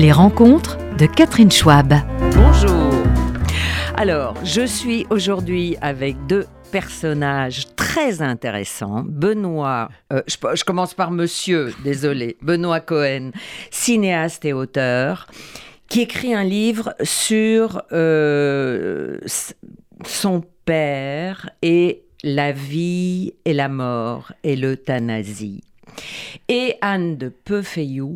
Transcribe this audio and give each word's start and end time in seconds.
Les 0.00 0.12
rencontres 0.12 0.78
de 0.96 1.04
Catherine 1.04 1.50
Schwab. 1.50 1.92
Bonjour. 2.34 2.90
Alors, 3.98 4.34
je 4.42 4.64
suis 4.64 5.06
aujourd'hui 5.10 5.76
avec 5.82 6.16
deux 6.26 6.46
personnages 6.72 7.66
très 7.76 8.22
intéressants. 8.22 9.02
Benoît, 9.04 9.90
euh, 10.10 10.22
je, 10.26 10.64
commence 10.64 10.94
par 10.94 11.10
monsieur, 11.10 11.74
désolé, 11.84 12.38
Benoît 12.42 12.80
Cohen, 12.80 13.32
cinéaste 13.70 14.46
et 14.46 14.54
auteur, 14.54 15.26
qui 15.90 16.00
écrit 16.00 16.32
un 16.32 16.44
livre 16.44 16.94
sur 17.02 17.82
euh, 17.92 19.18
son 20.06 20.42
père 20.64 21.50
et 21.60 22.04
la 22.24 22.52
vie 22.52 23.34
et 23.44 23.52
la 23.52 23.68
mort 23.68 24.32
et 24.44 24.56
l'euthanasie. 24.56 25.62
Et 26.48 26.76
Anne 26.80 27.18
de 27.18 27.28
Peufeyou, 27.28 28.14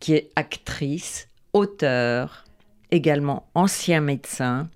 qui 0.00 0.14
est 0.14 0.30
actrice, 0.36 1.28
auteur, 1.52 2.44
également 2.90 3.48
ancien 3.54 4.00
médecin, 4.00 4.68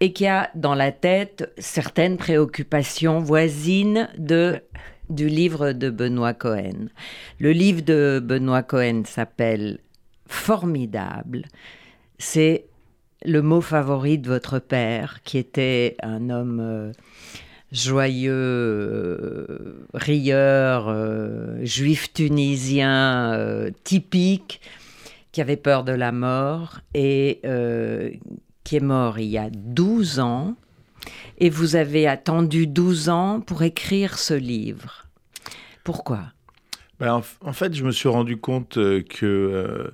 et 0.00 0.12
qui 0.12 0.26
a 0.26 0.50
dans 0.54 0.74
la 0.74 0.92
tête 0.92 1.52
certaines 1.58 2.16
préoccupations 2.16 3.20
voisines 3.20 4.08
de, 4.18 4.60
du 5.08 5.28
livre 5.28 5.72
de 5.72 5.90
Benoît 5.90 6.34
Cohen. 6.34 6.88
Le 7.38 7.52
livre 7.52 7.82
de 7.82 8.20
Benoît 8.22 8.62
Cohen 8.62 9.02
s'appelle 9.06 9.78
Formidable. 10.26 11.44
C'est 12.18 12.66
le 13.24 13.42
mot 13.42 13.60
favori 13.60 14.18
de 14.18 14.28
votre 14.28 14.58
père, 14.58 15.22
qui 15.24 15.38
était 15.38 15.96
un 16.02 16.30
homme 16.30 16.60
euh, 16.60 16.92
joyeux, 17.72 18.32
euh, 18.32 19.86
rieur, 19.94 20.86
euh, 20.88 21.64
juif 21.64 22.12
tunisien 22.12 23.32
euh, 23.34 23.70
typique, 23.84 24.60
qui 25.32 25.40
avait 25.40 25.56
peur 25.56 25.84
de 25.84 25.92
la 25.92 26.12
mort 26.12 26.80
et 26.94 27.40
qui 28.64 28.76
est 28.76 28.80
mort 28.80 29.18
il 29.18 29.28
y 29.28 29.38
a 29.38 29.50
12 29.50 30.20
ans. 30.20 30.56
Et 31.38 31.50
vous 31.50 31.76
avez 31.76 32.08
attendu 32.08 32.66
12 32.66 33.10
ans 33.10 33.40
pour 33.40 33.62
écrire 33.62 34.18
ce 34.18 34.34
livre. 34.34 35.06
Pourquoi? 35.84 36.24
Ben, 36.98 37.22
en, 37.42 37.52
fait, 37.52 37.74
je 37.74 37.84
me 37.84 37.92
suis 37.92 38.08
rendu 38.08 38.38
compte 38.38 38.74
que 38.74 39.92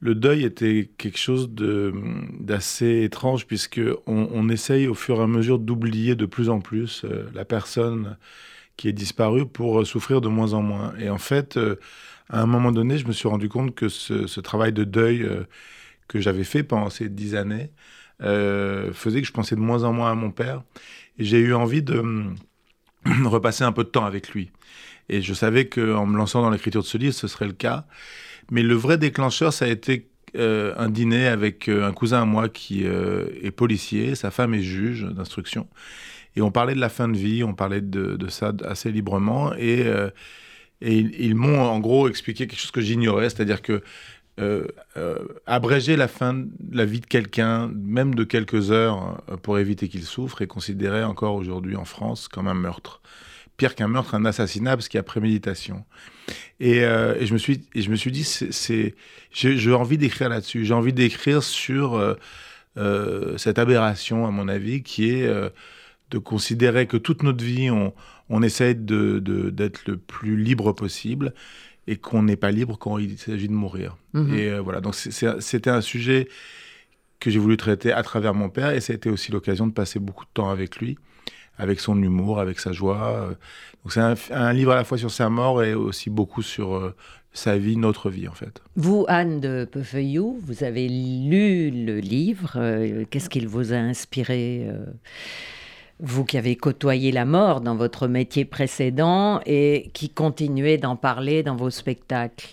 le 0.00 0.14
deuil 0.14 0.44
était 0.44 0.90
quelque 0.98 1.18
chose 1.18 1.50
d'assez 1.50 3.02
étrange, 3.04 3.46
puisque 3.46 3.80
on, 4.06 4.48
essaye 4.48 4.86
au 4.86 4.94
fur 4.94 5.20
et 5.20 5.22
à 5.22 5.26
mesure 5.26 5.58
d'oublier 5.58 6.14
de 6.14 6.26
plus 6.26 6.50
en 6.50 6.60
plus 6.60 7.04
euh, 7.04 7.28
la 7.34 7.44
personne 7.44 8.16
qui 8.76 8.88
est 8.88 8.92
disparue 8.92 9.46
pour 9.46 9.80
euh, 9.80 9.84
souffrir 9.84 10.20
de 10.20 10.28
moins 10.28 10.52
en 10.52 10.62
moins. 10.62 10.94
Et 10.98 11.08
en 11.08 11.18
fait, 11.18 11.56
euh, 11.56 11.76
à 12.28 12.42
un 12.42 12.46
moment 12.46 12.72
donné, 12.72 12.98
je 12.98 13.06
me 13.06 13.12
suis 13.12 13.28
rendu 13.28 13.48
compte 13.48 13.74
que 13.74 13.88
ce, 13.88 14.40
travail 14.40 14.72
de 14.72 14.84
deuil 14.84 15.26
que 16.08 16.20
j'avais 16.20 16.44
fait 16.44 16.62
pendant 16.62 16.90
ces 16.90 17.08
dix 17.08 17.34
années 17.34 17.70
faisait 18.20 19.20
que 19.20 19.26
je 19.26 19.32
pensais 19.32 19.56
de 19.56 19.60
moins 19.60 19.84
en 19.84 19.92
moins 19.92 20.10
à 20.10 20.14
mon 20.14 20.30
père. 20.30 20.62
Et 21.18 21.24
j'ai 21.24 21.38
eu 21.38 21.54
envie 21.54 21.82
de 21.82 22.02
repasser 23.24 23.64
un 23.64 23.72
peu 23.72 23.84
de 23.84 23.88
temps 23.88 24.04
avec 24.04 24.30
lui. 24.30 24.50
Et 25.08 25.22
je 25.22 25.34
savais 25.34 25.66
qu'en 25.66 26.06
me 26.06 26.16
lançant 26.16 26.42
dans 26.42 26.50
l'écriture 26.50 26.82
de 26.82 26.86
ce 26.86 26.98
livre, 26.98 27.14
ce 27.14 27.28
serait 27.28 27.46
le 27.46 27.52
cas. 27.52 27.86
Mais 28.50 28.62
le 28.62 28.74
vrai 28.74 28.98
déclencheur, 28.98 29.52
ça 29.52 29.66
a 29.66 29.68
été 29.68 30.08
euh, 30.36 30.74
un 30.76 30.88
dîner 30.88 31.26
avec 31.26 31.68
euh, 31.68 31.86
un 31.86 31.92
cousin 31.92 32.22
à 32.22 32.24
moi 32.24 32.48
qui 32.48 32.84
euh, 32.84 33.26
est 33.42 33.50
policier, 33.50 34.14
sa 34.14 34.30
femme 34.30 34.54
est 34.54 34.62
juge 34.62 35.04
d'instruction. 35.04 35.68
Et 36.36 36.42
on 36.42 36.50
parlait 36.50 36.74
de 36.74 36.80
la 36.80 36.88
fin 36.88 37.08
de 37.08 37.16
vie, 37.16 37.44
on 37.44 37.54
parlait 37.54 37.80
de, 37.80 38.18
ça 38.28 38.52
assez 38.64 38.90
librement. 38.90 39.54
Et, 39.54 39.86
et 40.80 40.98
ils, 40.98 41.14
ils 41.20 41.36
m'ont 41.36 41.60
en 41.60 41.78
gros 41.78 42.08
expliqué 42.08 42.48
quelque 42.48 42.58
chose 42.58 42.72
que 42.72 42.80
j'ignorais, 42.80 43.30
c'est-à-dire 43.30 43.62
que 43.62 43.84
euh, 44.40 44.66
euh, 44.96 45.18
abréger 45.46 45.94
la 45.94 46.08
fin 46.08 46.34
de 46.34 46.48
la 46.72 46.84
vie 46.84 47.00
de 47.00 47.06
quelqu'un, 47.06 47.70
même 47.72 48.16
de 48.16 48.24
quelques 48.24 48.72
heures, 48.72 49.22
euh, 49.28 49.36
pour 49.36 49.58
éviter 49.58 49.88
qu'il 49.88 50.02
souffre, 50.02 50.42
est 50.42 50.48
considéré 50.48 51.04
encore 51.04 51.36
aujourd'hui 51.36 51.76
en 51.76 51.84
France 51.84 52.26
comme 52.26 52.48
un 52.48 52.54
meurtre. 52.54 53.00
Pire 53.56 53.76
qu'un 53.76 53.86
meurtre, 53.86 54.16
un 54.16 54.24
assassinat, 54.24 54.76
parce 54.76 54.88
qu'il 54.88 54.98
y 54.98 55.00
a 55.00 55.04
préméditation. 55.04 55.84
Et, 56.58 56.80
je 56.80 57.32
me 57.32 57.38
suis, 57.38 57.68
je 57.76 57.88
me 57.88 57.94
suis 57.94 58.10
dit, 58.10 58.28
j'ai, 59.30 59.72
envie 59.72 59.98
d'écrire 59.98 60.28
là-dessus. 60.28 60.64
J'ai 60.64 60.74
envie 60.74 60.92
d'écrire 60.92 61.40
sur 61.40 62.16
cette 63.36 63.60
aberration, 63.60 64.26
à 64.26 64.32
mon 64.32 64.48
avis, 64.48 64.82
qui 64.82 65.08
est 65.10 65.28
de 66.10 66.18
considérer 66.18 66.88
que 66.88 66.96
toute 66.96 67.22
notre 67.22 67.44
vie, 67.44 67.70
on, 67.70 67.94
on 68.28 68.42
essaie 68.42 68.74
de- 68.74 69.20
d'être 69.50 69.86
le 69.86 69.98
plus 69.98 70.36
libre 70.36 70.72
possible 70.72 71.32
et 71.86 71.96
qu'on 71.96 72.22
n'est 72.22 72.36
pas 72.36 72.50
libre 72.50 72.78
quand 72.78 72.98
il 72.98 73.18
s'agit 73.18 73.48
de 73.48 73.52
mourir. 73.52 73.96
Mhm. 74.14 74.34
Et 74.34 74.48
euh, 74.50 74.60
voilà, 74.60 74.80
donc 74.80 74.94
c'était 74.94 75.70
un 75.70 75.80
sujet 75.80 76.28
que 77.20 77.30
j'ai 77.30 77.38
voulu 77.38 77.56
traiter 77.56 77.92
à 77.92 78.02
travers 78.02 78.34
mon 78.34 78.48
père 78.50 78.70
et 78.70 78.80
ça 78.80 78.92
a 78.92 78.96
été 78.96 79.08
aussi 79.10 79.32
l'occasion 79.32 79.66
de 79.66 79.72
passer 79.72 79.98
beaucoup 79.98 80.24
de 80.24 80.30
temps 80.34 80.50
avec 80.50 80.76
lui, 80.78 80.98
avec 81.58 81.80
son 81.80 82.00
humour, 82.02 82.38
avec 82.40 82.58
sa 82.60 82.72
joie. 82.72 83.12
euh. 83.16 83.28
Donc 83.82 83.92
c'est 83.92 84.00
un, 84.00 84.14
un 84.30 84.52
livre 84.52 84.72
à 84.72 84.76
la 84.76 84.84
fois 84.84 84.98
sur 84.98 85.10
sa 85.10 85.28
mort 85.30 85.62
et 85.62 85.74
aussi 85.74 86.10
beaucoup 86.10 86.42
sur 86.42 86.74
euh, 86.74 86.94
sa 87.32 87.56
vie, 87.58 87.76
notre 87.76 88.10
vie 88.10 88.28
en 88.28 88.32
fait. 88.34 88.62
Vous, 88.76 89.04
Anne 89.08 89.40
de 89.40 89.64
Peufeyou, 89.70 90.38
vous 90.42 90.64
avez 90.64 90.88
lu 90.88 91.70
le 91.70 91.98
livre. 91.98 92.52
euh, 92.56 93.04
Qu'est-ce 93.10 93.28
qu'il 93.30 93.48
vous 93.48 93.72
a 93.72 93.76
inspiré 93.76 94.66
Vous 96.00 96.24
qui 96.24 96.36
avez 96.38 96.56
côtoyé 96.56 97.12
la 97.12 97.24
mort 97.24 97.60
dans 97.60 97.76
votre 97.76 98.08
métier 98.08 98.44
précédent 98.44 99.40
et 99.46 99.90
qui 99.94 100.08
continuez 100.08 100.76
d'en 100.76 100.96
parler 100.96 101.42
dans 101.42 101.56
vos 101.56 101.70
spectacles. 101.70 102.48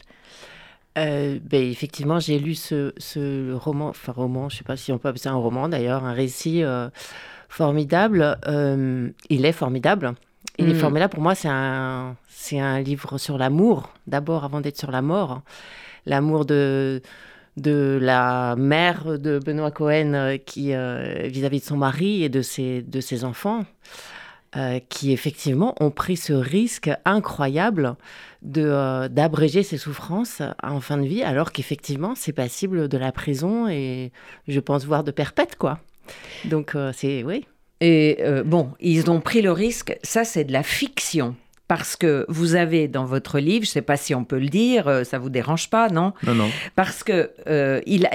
Euh, 0.97 1.39
ben, 1.43 1.61
effectivement, 1.63 2.19
j'ai 2.19 2.37
lu 2.37 2.53
ce, 2.53 2.93
ce 2.97 3.53
roman, 3.53 3.89
enfin 3.89 4.11
roman, 4.11 4.49
je 4.49 4.57
sais 4.57 4.63
pas 4.63 4.75
si 4.77 4.91
on 4.91 4.97
peut 4.97 5.07
appeler 5.07 5.21
ça 5.21 5.31
un 5.31 5.35
roman 5.35 5.69
d'ailleurs, 5.69 6.03
un 6.03 6.13
récit 6.13 6.63
euh, 6.63 6.89
formidable. 7.49 8.37
Euh, 8.47 9.09
il 9.29 9.45
est 9.45 9.51
formidable. 9.53 10.13
Il 10.57 10.69
est 10.69 10.73
Mm. 10.73 10.79
formidable. 10.79 11.13
Pour 11.13 11.23
moi, 11.23 11.33
c'est 11.33 11.49
un, 11.49 12.15
c'est 12.29 12.59
un 12.59 12.79
livre 12.81 13.17
sur 13.17 13.37
l'amour, 13.37 13.89
d'abord 14.05 14.43
avant 14.43 14.61
d'être 14.61 14.77
sur 14.77 14.91
la 14.91 15.01
mort. 15.01 15.41
L'amour 16.05 16.45
de, 16.45 17.01
de 17.57 17.99
la 18.01 18.55
mère 18.57 19.19
de 19.19 19.39
Benoît 19.39 19.71
Cohen 19.71 20.13
euh, 20.13 20.37
qui, 20.37 20.73
euh, 20.73 21.27
vis-à-vis 21.27 21.59
de 21.59 21.65
son 21.65 21.77
mari 21.77 22.23
et 22.23 22.29
de 22.29 22.41
ses, 22.41 22.81
de 22.81 23.01
ses 23.01 23.23
enfants, 23.25 23.65
euh, 24.55 24.79
qui 24.89 25.11
effectivement 25.11 25.75
ont 25.79 25.91
pris 25.91 26.17
ce 26.17 26.33
risque 26.33 26.89
incroyable 27.05 27.95
d'abréger 28.41 29.61
ses 29.61 29.77
souffrances 29.77 30.41
en 30.63 30.79
fin 30.81 30.97
de 30.97 31.05
vie, 31.05 31.21
alors 31.21 31.51
qu'effectivement, 31.51 32.15
c'est 32.15 32.33
passible 32.33 32.87
de 32.87 32.97
la 32.97 33.11
prison 33.11 33.67
et 33.67 34.11
je 34.47 34.59
pense 34.59 34.85
voir 34.85 35.03
de 35.03 35.11
perpète, 35.11 35.57
quoi. 35.57 35.77
Donc, 36.45 36.75
c'est, 36.93 37.23
oui. 37.23 37.45
Et 37.81 38.17
bon, 38.43 38.71
ils 38.79 39.11
ont 39.11 39.21
pris 39.21 39.43
le 39.43 39.51
risque, 39.51 39.95
ça 40.01 40.23
c'est 40.23 40.43
de 40.43 40.53
la 40.53 40.63
fiction. 40.63 41.35
Parce 41.71 41.95
que 41.95 42.25
vous 42.27 42.55
avez 42.55 42.89
dans 42.89 43.05
votre 43.05 43.39
livre, 43.39 43.63
je 43.63 43.69
ne 43.69 43.73
sais 43.75 43.81
pas 43.81 43.95
si 43.95 44.13
on 44.13 44.25
peut 44.25 44.39
le 44.39 44.49
dire, 44.49 44.89
euh, 44.89 45.05
ça 45.05 45.17
vous 45.19 45.29
dérange 45.29 45.69
pas, 45.69 45.87
non? 45.87 46.11
Non, 46.27 46.35
non. 46.35 46.49
Parce 46.75 47.01
que 47.01 47.31
euh, 47.47 47.79
il, 47.85 48.07
a, 48.07 48.11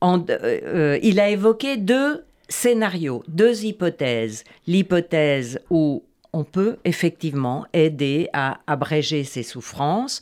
en- 0.00 0.18
euh, 0.28 0.36
euh, 0.64 0.98
il 1.00 1.20
a 1.20 1.28
évoqué 1.30 1.76
deux 1.76 2.24
scénarios, 2.48 3.22
deux 3.28 3.64
hypothèses. 3.64 4.42
L'hypothèse 4.66 5.60
où 5.70 6.02
on 6.32 6.44
peut 6.44 6.76
effectivement 6.84 7.66
aider 7.72 8.28
à 8.32 8.58
abréger 8.66 9.24
ses 9.24 9.42
souffrances 9.42 10.20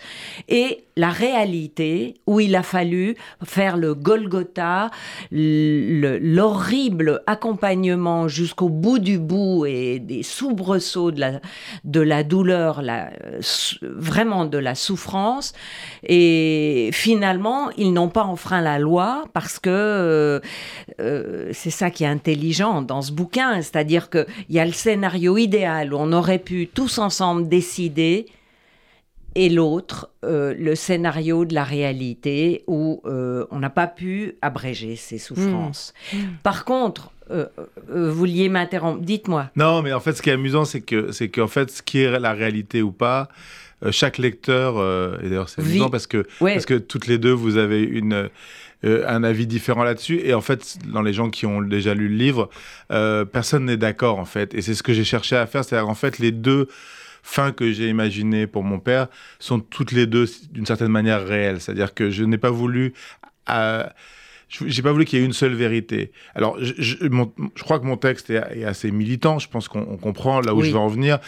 et 0.49 0.85
la 0.97 1.11
réalité 1.11 2.15
où 2.27 2.41
il 2.41 2.57
a 2.57 2.63
fallu 2.63 3.15
faire 3.45 3.77
le 3.77 3.95
Golgotha, 3.95 4.91
le- 5.31 6.19
l'horrible 6.19 7.23
accompagnement 7.27 8.27
jusqu'au 8.27 8.69
bout 8.69 8.99
du 8.99 9.19
bout 9.19 9.67
et 9.67 10.01
des 10.01 10.23
soubresauts 10.23 11.13
de 11.13 11.21
la, 11.21 11.41
de 11.85 12.01
la 12.01 12.25
douleur, 12.25 12.81
euh, 12.83 13.41
vraiment 13.83 14.45
de 14.45 14.59
la 14.59 14.75
souffrance. 14.75 15.53
Et 16.03 16.91
finalement, 16.93 17.71
ils 17.77 17.93
n'ont 17.93 18.09
pas 18.09 18.25
enfreint 18.25 18.61
la 18.61 18.79
loi 18.79 19.25
parce 19.33 19.59
que 19.59 19.71
euh, 19.71 20.41
euh, 21.01 21.51
c'est 21.53 21.71
ça 21.71 21.91
qui 21.91 22.05
est 22.05 22.09
intelligent 22.09 22.83
dans 22.83 23.03
ce 23.03 23.13
bouquin, 23.13 23.61
c'est-à-dire 23.63 24.11
qu'il 24.11 24.27
y 24.49 24.59
a 24.59 24.65
le 24.65 24.73
scénario 24.73 25.37
idéal 25.37 25.95
on 26.01 26.13
aurait 26.13 26.39
pu 26.39 26.69
tous 26.73 26.99
ensemble 26.99 27.49
décider 27.49 28.27
et 29.35 29.49
l'autre, 29.49 30.09
euh, 30.25 30.55
le 30.59 30.75
scénario 30.75 31.45
de 31.45 31.55
la 31.55 31.65
réalité 31.65 32.65
où 32.67 33.01
euh, 33.05 33.45
on 33.51 33.59
n'a 33.59 33.71
pas 33.71 33.87
pu 33.87 34.35
abréger 34.43 34.97
ses 34.97 35.19
souffrances. 35.19 35.93
Par 36.43 36.65
contre, 36.65 37.13
euh, 37.31 37.47
euh, 37.91 38.11
vous 38.11 38.17
vouliez 38.19 38.49
m'interrompre, 38.49 39.01
dites-moi. 39.03 39.51
Non, 39.55 39.83
mais 39.83 39.93
en 39.93 40.01
fait, 40.01 40.15
ce 40.15 40.23
qui 40.23 40.31
est 40.31 40.35
amusant, 40.35 40.65
c'est 40.65 40.81
que, 40.81 41.13
c'est 41.13 41.29
qu'en 41.29 41.47
fait, 41.47 41.71
ce 41.71 41.83
qui 41.83 42.01
est 42.01 42.19
la 42.19 42.33
réalité 42.33 42.81
ou 42.83 42.91
pas, 42.91 43.29
euh, 43.85 43.93
chaque 43.93 44.19
lecteur, 44.19 44.79
euh, 44.79 45.19
et 45.23 45.29
d'ailleurs 45.29 45.49
c'est 45.49 45.61
amusant 45.61 45.91
parce 45.91 46.07
que, 46.09 46.27
Ouais. 46.41 46.55
parce 46.55 46.67
que 46.67 46.75
toutes 46.75 47.07
les 47.07 47.19
deux, 47.19 47.33
vous 47.33 47.59
avez 47.59 47.83
une, 47.83 48.29
euh, 48.85 49.05
un 49.09 49.25
avis 49.25 49.47
différent 49.47 49.83
là-dessus. 49.83 50.21
Et 50.23 50.35
en 50.35 50.41
fait, 50.41 50.79
dans 50.87 51.03
les 51.03 51.13
gens 51.13 51.31
qui 51.31 51.47
ont 51.47 51.61
déjà 51.61 51.95
lu 51.95 52.09
le 52.09 52.17
livre, 52.17 52.49
euh, 52.93 53.25
personne 53.25 53.65
n'est 53.65 53.77
d'accord 53.77 54.19
en 54.19 54.25
fait. 54.25 54.55
Et 54.55 54.63
c'est 54.63 54.75
ce 54.75 54.83
que 54.83 54.93
j'ai 54.93 55.05
cherché 55.05 55.37
à 55.37 55.47
faire, 55.47 55.65
c'est-à-dire 55.65 55.89
en 55.89 55.95
fait 55.95 56.19
les 56.19 56.33
deux 56.33 56.69
fins 57.23 57.53
que 57.53 57.73
j'ai 57.73 57.89
imaginées 57.89 58.47
pour 58.47 58.63
mon 58.63 58.79
père 58.79 59.09
sont 59.39 59.61
toutes 59.61 59.93
les 59.93 60.07
deux 60.07 60.27
d'une 60.53 60.67
certaine 60.67 60.93
manière 60.93 61.27
réelles. 61.27 61.61
C'est-à-dire 61.61 61.95
que 61.95 62.11
je 62.11 62.25
n'ai 62.25 62.39
pas 62.39 62.51
voulu... 62.51 62.95
Euh, 63.51 63.85
j'ai 64.49 64.81
pas 64.81 64.93
voulu 64.93 65.05
qu'il 65.05 65.19
y 65.19 65.23
ait 65.23 65.27
une 65.27 65.35
seule 65.35 65.55
vérité. 65.55 66.11
Alors, 66.35 66.57
je, 66.59 66.73
je, 66.79 66.97
je 67.55 67.63
crois 67.63 67.79
que 67.79 67.85
mon 67.85 67.99
texte 67.99 68.31
est, 68.31 68.43
est, 68.61 68.65
assez 68.65 68.91
militant. 68.91 69.39
Je 69.39 69.47
pense 69.47 69.69
qu'on 69.69 69.99
comprend 69.99 70.41
là 70.41 70.55
où 70.55 70.61
oui. 70.61 70.69
je 70.69 70.73
veux 70.73 70.79
en 70.79 70.89
venir. 70.89 71.19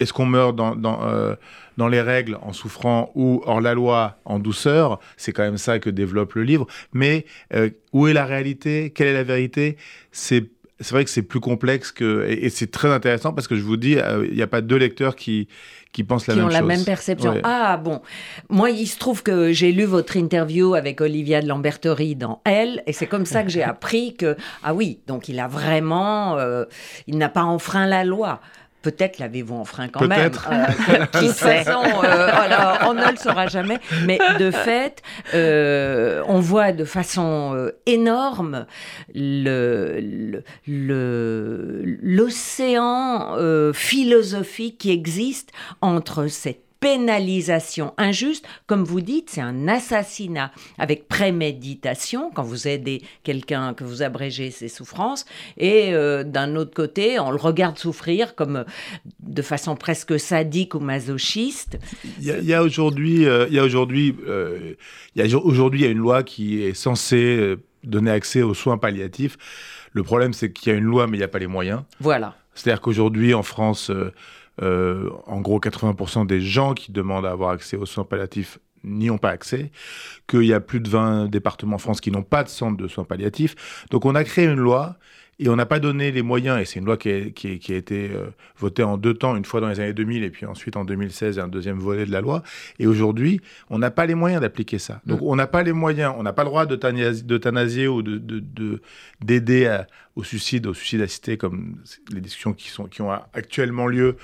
Est-ce 0.00 0.12
qu'on 0.12 0.26
meurt 0.26 0.56
dans, 0.56 0.74
dans, 0.74 1.06
euh, 1.06 1.34
dans, 1.76 1.88
les 1.88 2.00
règles 2.00 2.38
en 2.42 2.52
souffrant 2.52 3.12
ou 3.14 3.42
hors 3.46 3.60
la 3.60 3.74
loi 3.74 4.18
en 4.24 4.38
douceur? 4.38 4.98
C'est 5.16 5.32
quand 5.32 5.44
même 5.44 5.58
ça 5.58 5.78
que 5.78 5.90
développe 5.90 6.34
le 6.34 6.42
livre. 6.42 6.66
Mais 6.92 7.26
euh, 7.54 7.70
où 7.92 8.08
est 8.08 8.12
la 8.12 8.24
réalité? 8.24 8.90
Quelle 8.90 9.06
est 9.08 9.14
la 9.14 9.22
vérité? 9.22 9.76
C'est 10.10 10.50
c'est 10.80 10.90
vrai 10.90 11.04
que 11.04 11.10
c'est 11.10 11.22
plus 11.22 11.40
complexe 11.40 11.92
que 11.92 12.26
et, 12.28 12.46
et 12.46 12.50
c'est 12.50 12.70
très 12.70 12.88
intéressant 12.88 13.32
parce 13.32 13.46
que 13.46 13.56
je 13.56 13.62
vous 13.62 13.76
dis, 13.76 13.92
il 13.92 14.00
euh, 14.00 14.28
n'y 14.32 14.42
a 14.42 14.46
pas 14.46 14.60
deux 14.60 14.76
lecteurs 14.76 15.14
qui 15.14 15.48
qui 15.92 16.02
pensent 16.02 16.26
la 16.26 16.34
qui 16.34 16.40
même 16.40 16.48
ont 16.48 16.50
chose. 16.50 16.60
la 16.60 16.66
même 16.66 16.84
perception. 16.84 17.32
Ouais. 17.32 17.40
Ah 17.44 17.76
bon, 17.76 18.02
moi 18.48 18.70
il 18.70 18.86
se 18.86 18.98
trouve 18.98 19.22
que 19.22 19.52
j'ai 19.52 19.70
lu 19.70 19.84
votre 19.84 20.16
interview 20.16 20.74
avec 20.74 21.00
Olivia 21.00 21.40
de 21.40 21.46
Lamberterie 21.46 22.16
dans 22.16 22.40
Elle, 22.44 22.82
et 22.86 22.92
c'est 22.92 23.06
comme 23.06 23.26
ça 23.26 23.44
que 23.44 23.50
j'ai 23.50 23.62
appris 23.62 24.14
que 24.14 24.36
ah 24.64 24.74
oui, 24.74 24.98
donc 25.06 25.28
il 25.28 25.38
a 25.38 25.46
vraiment, 25.46 26.36
euh, 26.38 26.64
il 27.06 27.16
n'a 27.18 27.28
pas 27.28 27.44
enfreint 27.44 27.86
la 27.86 28.04
loi. 28.04 28.40
Peut-être 28.84 29.18
l'avez-vous 29.18 29.54
enfreint 29.54 29.88
quand 29.88 30.06
même. 30.06 30.30
Euh, 30.50 31.06
qui 31.18 31.28
sait? 31.30 31.64
façon, 31.64 31.82
euh, 32.04 32.28
alors, 32.32 32.80
on 32.86 32.92
ne 32.92 33.10
le 33.10 33.16
saura 33.16 33.46
jamais. 33.46 33.78
Mais 34.04 34.18
de 34.38 34.50
fait, 34.50 35.00
euh, 35.32 36.22
on 36.28 36.38
voit 36.38 36.72
de 36.72 36.84
façon 36.84 37.54
euh, 37.54 37.70
énorme 37.86 38.66
l'océan 42.02 43.36
euh, 43.38 43.72
philosophique 43.72 44.76
qui 44.78 44.90
existe 44.90 45.50
entre 45.80 46.26
cette 46.26 46.63
pénalisation 46.84 47.94
injuste. 47.96 48.46
Comme 48.66 48.84
vous 48.84 49.00
dites, 49.00 49.30
c'est 49.30 49.40
un 49.40 49.68
assassinat 49.68 50.52
avec 50.76 51.08
préméditation 51.08 52.30
quand 52.34 52.42
vous 52.42 52.68
aidez 52.68 53.00
quelqu'un, 53.22 53.72
que 53.72 53.84
vous 53.84 54.02
abrégez 54.02 54.50
ses 54.50 54.68
souffrances. 54.68 55.24
Et 55.56 55.94
euh, 55.94 56.24
d'un 56.24 56.56
autre 56.56 56.74
côté, 56.74 57.18
on 57.18 57.30
le 57.30 57.38
regarde 57.38 57.78
souffrir 57.78 58.34
comme 58.34 58.66
de 59.20 59.40
façon 59.40 59.76
presque 59.76 60.20
sadique 60.20 60.74
ou 60.74 60.78
masochiste. 60.78 61.78
Il 62.20 62.26
y 62.26 62.30
a, 62.30 62.36
il 62.36 62.44
y 62.44 62.52
a 62.52 62.62
aujourd'hui, 62.62 63.24
euh, 63.24 63.46
il 63.48 63.54
y 63.54 63.58
a 63.58 63.64
aujourd'hui, 63.64 64.14
euh, 64.28 64.74
il 65.14 65.26
y 65.26 65.34
a 65.34 65.38
aujourd'hui, 65.38 65.80
il 65.80 65.84
y 65.84 65.88
a 65.88 65.90
une 65.90 65.96
loi 65.96 66.22
qui 66.22 66.62
est 66.62 66.74
censée 66.74 67.38
euh, 67.38 67.56
donner 67.82 68.10
accès 68.10 68.42
aux 68.42 68.52
soins 68.52 68.76
palliatifs. 68.76 69.38
Le 69.92 70.02
problème, 70.02 70.34
c'est 70.34 70.52
qu'il 70.52 70.70
y 70.70 70.74
a 70.74 70.78
une 70.78 70.84
loi, 70.84 71.06
mais 71.06 71.16
il 71.16 71.20
n'y 71.20 71.24
a 71.24 71.28
pas 71.28 71.38
les 71.38 71.46
moyens. 71.46 71.80
Voilà. 71.98 72.34
C'est-à-dire 72.54 72.82
qu'aujourd'hui, 72.82 73.32
en 73.32 73.42
France, 73.42 73.90
euh, 74.62 75.10
en 75.26 75.40
gros, 75.40 75.58
80% 75.60 76.26
des 76.26 76.40
gens 76.40 76.74
qui 76.74 76.92
demandent 76.92 77.26
à 77.26 77.30
avoir 77.30 77.50
accès 77.50 77.76
aux 77.76 77.86
soins 77.86 78.04
palliatifs 78.04 78.58
n'y 78.84 79.10
ont 79.10 79.18
pas 79.18 79.30
accès, 79.30 79.70
qu'il 80.28 80.44
y 80.44 80.52
a 80.52 80.60
plus 80.60 80.80
de 80.80 80.88
20 80.88 81.26
départements 81.26 81.76
en 81.76 81.78
France 81.78 82.00
qui 82.00 82.10
n'ont 82.10 82.22
pas 82.22 82.44
de 82.44 82.48
centre 82.48 82.76
de 82.76 82.86
soins 82.86 83.04
palliatifs. 83.04 83.86
Donc 83.90 84.04
on 84.04 84.14
a 84.14 84.24
créé 84.24 84.44
une 84.44 84.60
loi 84.60 84.96
et 85.38 85.48
on 85.48 85.56
n'a 85.56 85.66
pas 85.66 85.80
donné 85.80 86.12
les 86.12 86.22
moyens, 86.22 86.60
et 86.60 86.64
c'est 86.64 86.78
une 86.78 86.86
loi 86.86 86.96
qui 86.96 87.10
a, 87.10 87.30
qui, 87.30 87.52
a, 87.52 87.56
qui 87.56 87.72
a 87.72 87.76
été 87.76 88.10
euh, 88.10 88.26
votée 88.58 88.82
en 88.82 88.96
deux 88.96 89.14
temps, 89.14 89.36
une 89.36 89.44
fois 89.44 89.60
dans 89.60 89.68
les 89.68 89.80
années 89.80 89.92
2000 89.92 90.22
et 90.22 90.30
puis 90.30 90.46
ensuite 90.46 90.76
en 90.76 90.84
2016, 90.84 91.38
un 91.38 91.48
deuxième 91.48 91.78
volet 91.78 92.06
de 92.06 92.12
la 92.12 92.20
loi. 92.20 92.42
Et 92.78 92.86
aujourd'hui, 92.86 93.40
on 93.70 93.78
n'a 93.78 93.90
pas 93.90 94.06
les 94.06 94.14
moyens 94.14 94.40
d'appliquer 94.40 94.78
ça. 94.78 95.00
Donc 95.06 95.20
mmh. 95.20 95.26
on 95.26 95.36
n'a 95.36 95.46
pas 95.46 95.62
les 95.62 95.72
moyens, 95.72 96.14
on 96.16 96.22
n'a 96.22 96.32
pas 96.32 96.44
le 96.44 96.50
droit 96.50 96.66
d'euthanasier 96.66 97.88
ou 97.88 98.02
de, 98.02 98.18
de, 98.18 98.80
d'aider 99.20 99.64
de, 99.64 99.78
au 100.16 100.24
suicide, 100.24 100.66
au 100.66 100.74
suicide 100.74 101.00
assisté, 101.00 101.36
comme 101.36 101.76
les 102.12 102.20
discussions 102.20 102.52
qui, 102.52 102.68
sont, 102.68 102.84
qui 102.84 103.02
ont 103.02 103.10
actuellement 103.32 103.86
lieu. 103.86 104.16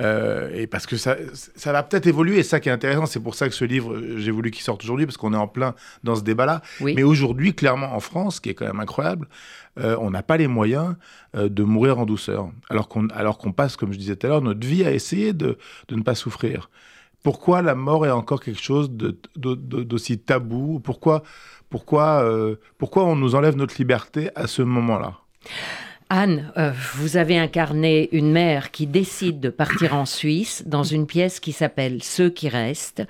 Euh, 0.00 0.50
et 0.52 0.66
parce 0.66 0.86
que 0.86 0.96
ça, 0.96 1.16
ça 1.34 1.72
va 1.72 1.82
peut-être 1.82 2.06
évoluer, 2.06 2.38
et 2.38 2.42
ça 2.42 2.58
qui 2.58 2.68
est 2.68 2.72
intéressant, 2.72 3.06
c'est 3.06 3.20
pour 3.20 3.34
ça 3.34 3.48
que 3.48 3.54
ce 3.54 3.64
livre, 3.64 4.00
j'ai 4.16 4.30
voulu 4.30 4.50
qu'il 4.50 4.62
sorte 4.62 4.82
aujourd'hui, 4.82 5.06
parce 5.06 5.16
qu'on 5.16 5.32
est 5.32 5.36
en 5.36 5.46
plein 5.46 5.74
dans 6.02 6.16
ce 6.16 6.22
débat-là. 6.22 6.62
Oui. 6.80 6.94
Mais 6.96 7.02
aujourd'hui, 7.02 7.54
clairement, 7.54 7.94
en 7.94 8.00
France, 8.00 8.36
ce 8.36 8.40
qui 8.40 8.50
est 8.50 8.54
quand 8.54 8.66
même 8.66 8.80
incroyable, 8.80 9.28
euh, 9.78 9.96
on 10.00 10.10
n'a 10.10 10.22
pas 10.22 10.36
les 10.36 10.48
moyens 10.48 10.96
euh, 11.36 11.48
de 11.48 11.62
mourir 11.62 11.98
en 11.98 12.06
douceur, 12.06 12.50
alors 12.68 12.88
qu'on 12.88 13.08
qu'on 13.08 13.52
passe, 13.52 13.76
comme 13.76 13.92
je 13.92 13.98
disais 13.98 14.16
tout 14.16 14.26
à 14.26 14.30
l'heure, 14.30 14.42
notre 14.42 14.66
vie 14.66 14.84
à 14.84 14.92
essayer 14.92 15.32
de, 15.32 15.58
de 15.88 15.94
ne 15.96 16.02
pas 16.02 16.14
souffrir. 16.14 16.70
Pourquoi 17.22 17.62
la 17.62 17.74
mort 17.74 18.04
est 18.04 18.10
encore 18.10 18.40
quelque 18.40 18.60
chose 18.60 18.90
d'aussi 18.90 20.18
tabou? 20.18 20.80
Pourquoi, 20.80 21.22
pourquoi, 21.70 22.22
pourquoi 22.76 23.04
on 23.04 23.16
nous 23.16 23.34
enlève 23.34 23.56
notre 23.56 23.76
liberté 23.78 24.28
à 24.34 24.46
ce 24.46 24.60
moment-là? 24.60 25.14
Anne, 26.16 26.52
euh, 26.56 26.70
vous 26.94 27.16
avez 27.16 27.36
incarné 27.36 28.08
une 28.12 28.30
mère 28.30 28.70
qui 28.70 28.86
décide 28.86 29.40
de 29.40 29.48
partir 29.48 29.96
en 29.96 30.06
Suisse 30.06 30.62
dans 30.64 30.84
une 30.84 31.08
pièce 31.08 31.40
qui 31.40 31.50
s'appelle 31.50 32.04
Ceux 32.04 32.30
qui 32.30 32.48
restent. 32.48 33.02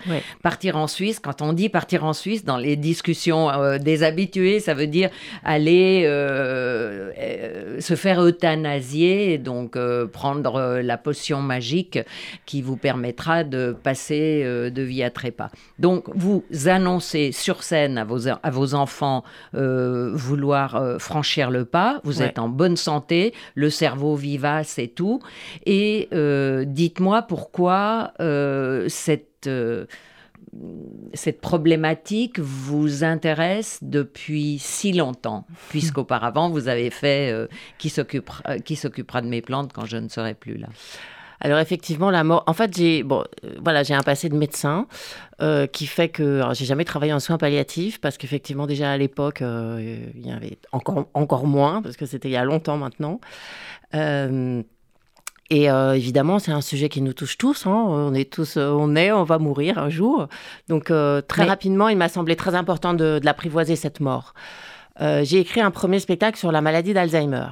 Partir 0.43 0.77
en 0.77 0.87
Suisse, 0.87 1.21
quand 1.21 1.43
on 1.43 1.53
dit 1.53 1.69
partir 1.69 2.05
en 2.07 2.15
Suisse, 2.15 2.47
dans 2.47 2.57
les 2.57 2.77
discussions 2.77 3.51
euh, 3.51 3.77
des 3.77 4.05
habitués, 4.05 4.59
ça 4.59 4.73
veut 4.73 4.87
dire 4.87 5.11
aller 5.45 6.05
euh, 6.07 7.79
se 7.79 7.95
faire 7.95 8.23
euthanasier, 8.23 9.37
donc 9.37 9.77
euh, 9.77 10.07
prendre 10.07 10.81
la 10.83 10.97
potion 10.97 11.43
magique 11.43 11.99
qui 12.47 12.63
vous 12.63 12.79
permettra 12.79 13.45
de 13.45 13.77
passer 13.83 14.41
euh, 14.47 14.71
de 14.71 14.81
vie 14.81 15.03
à 15.03 15.11
trépas. 15.11 15.51
Donc 15.79 16.05
vous 16.15 16.43
annoncez 16.65 17.33
sur 17.33 17.65
scène 17.65 17.99
à 17.99 18.05
vos, 18.05 18.29
à 18.29 18.51
vos 18.51 18.73
enfants 18.75 19.25
euh, 19.55 20.11
vouloir 20.15 20.83
franchir 20.99 21.51
le 21.51 21.67
pas, 21.67 22.01
vous 22.03 22.21
Ouais. 22.21 22.29
êtes 22.29 22.39
en 22.39 22.49
bonne 22.49 22.77
santé, 22.79 22.94
le 23.55 23.71
cerveau 23.71 24.17
vivace 24.17 24.79
et 24.79 24.89
tout. 24.89 25.21
Et 25.67 26.09
euh, 26.13 26.65
dites-moi 26.65 27.23
pourquoi 27.23 28.13
euh, 28.21 28.87
cette, 28.89 29.47
euh, 29.47 29.87
cette 31.13 31.41
problématique 31.41 32.39
vous 32.39 33.05
intéresse 33.05 33.79
depuis 33.83 34.59
si 34.59 34.93
longtemps, 34.93 35.47
puisqu'auparavant 35.71 36.51
vous 36.51 36.69
avez 36.69 36.91
fait 36.91 37.49
qui 37.79 37.89
s'occupera 37.91 39.21
de 39.23 39.29
mes 39.29 39.43
plantes 39.43 39.73
quand 39.73 39.87
je 39.87 39.97
ne 39.97 40.09
serai 40.09 40.35
plus 40.35 40.57
là? 40.57 40.69
Alors 41.41 41.59
effectivement, 41.59 42.11
la 42.11 42.25
mort. 42.25 42.45
En 42.47 42.53
fait, 42.53 42.77
j'ai 42.77 43.03
bon, 43.03 43.25
euh, 43.45 43.55
voilà, 43.63 43.83
j'ai 43.83 43.95
un 43.95 44.03
passé 44.03 44.29
de 44.29 44.37
médecin 44.37 44.87
euh, 45.43 45.67
qui 45.67 45.87
fait 45.87 46.09
que 46.09 46.43
j'ai 46.53 46.65
jamais 46.65 46.85
travaillé 46.85 47.13
en 47.13 47.21
soins 47.21 47.39
palliatifs 47.39 48.01
parce 48.01 48.17
qu'effectivement 48.17 48.67
déjà 48.67 48.93
à 48.93 48.97
l'époque 48.97 49.43
euh, 49.43 49.99
il 50.15 50.27
y 50.27 50.33
avait 50.33 50.59
encore 50.73 51.09
encore 51.15 51.47
moins 51.47 51.83
parce 51.83 51.97
que 51.97 52.07
c'était 52.07 52.29
il 52.29 52.33
y 52.33 52.37
a 52.37 52.45
longtemps 52.45 52.77
maintenant. 52.77 53.21
Et 55.51 55.67
évidemment, 55.67 56.39
c'est 56.39 56.53
un 56.53 56.63
sujet 56.63 56.89
qui 56.89 57.01
nous 57.03 57.13
touche 57.13 57.37
tous. 57.39 57.67
Hein. 57.67 57.85
On 57.89 58.15
est 58.15 58.33
tous, 58.33 58.57
on 58.57 58.97
est, 58.97 59.13
on 59.13 59.25
va 59.25 59.39
mourir 59.39 59.79
un 59.79 59.91
jour. 59.91 60.29
Donc 60.69 60.87
très 60.87 61.43
Mais- 61.45 61.49
rapidement, 61.49 61.89
il 61.89 61.97
m'a 61.97 62.09
semblé 62.09 62.35
très 62.35 62.55
important 62.55 62.95
de, 62.95 63.19
de 63.19 63.25
l'apprivoiser 63.25 63.77
cette 63.77 64.01
mort. 64.01 64.35
J'ai 65.01 65.39
écrit 65.39 65.61
un 65.61 65.71
premier 65.71 66.01
spectacle 66.01 66.39
sur 66.39 66.51
la 66.51 66.61
maladie 66.61 66.95
d'Alzheimer. 66.95 67.47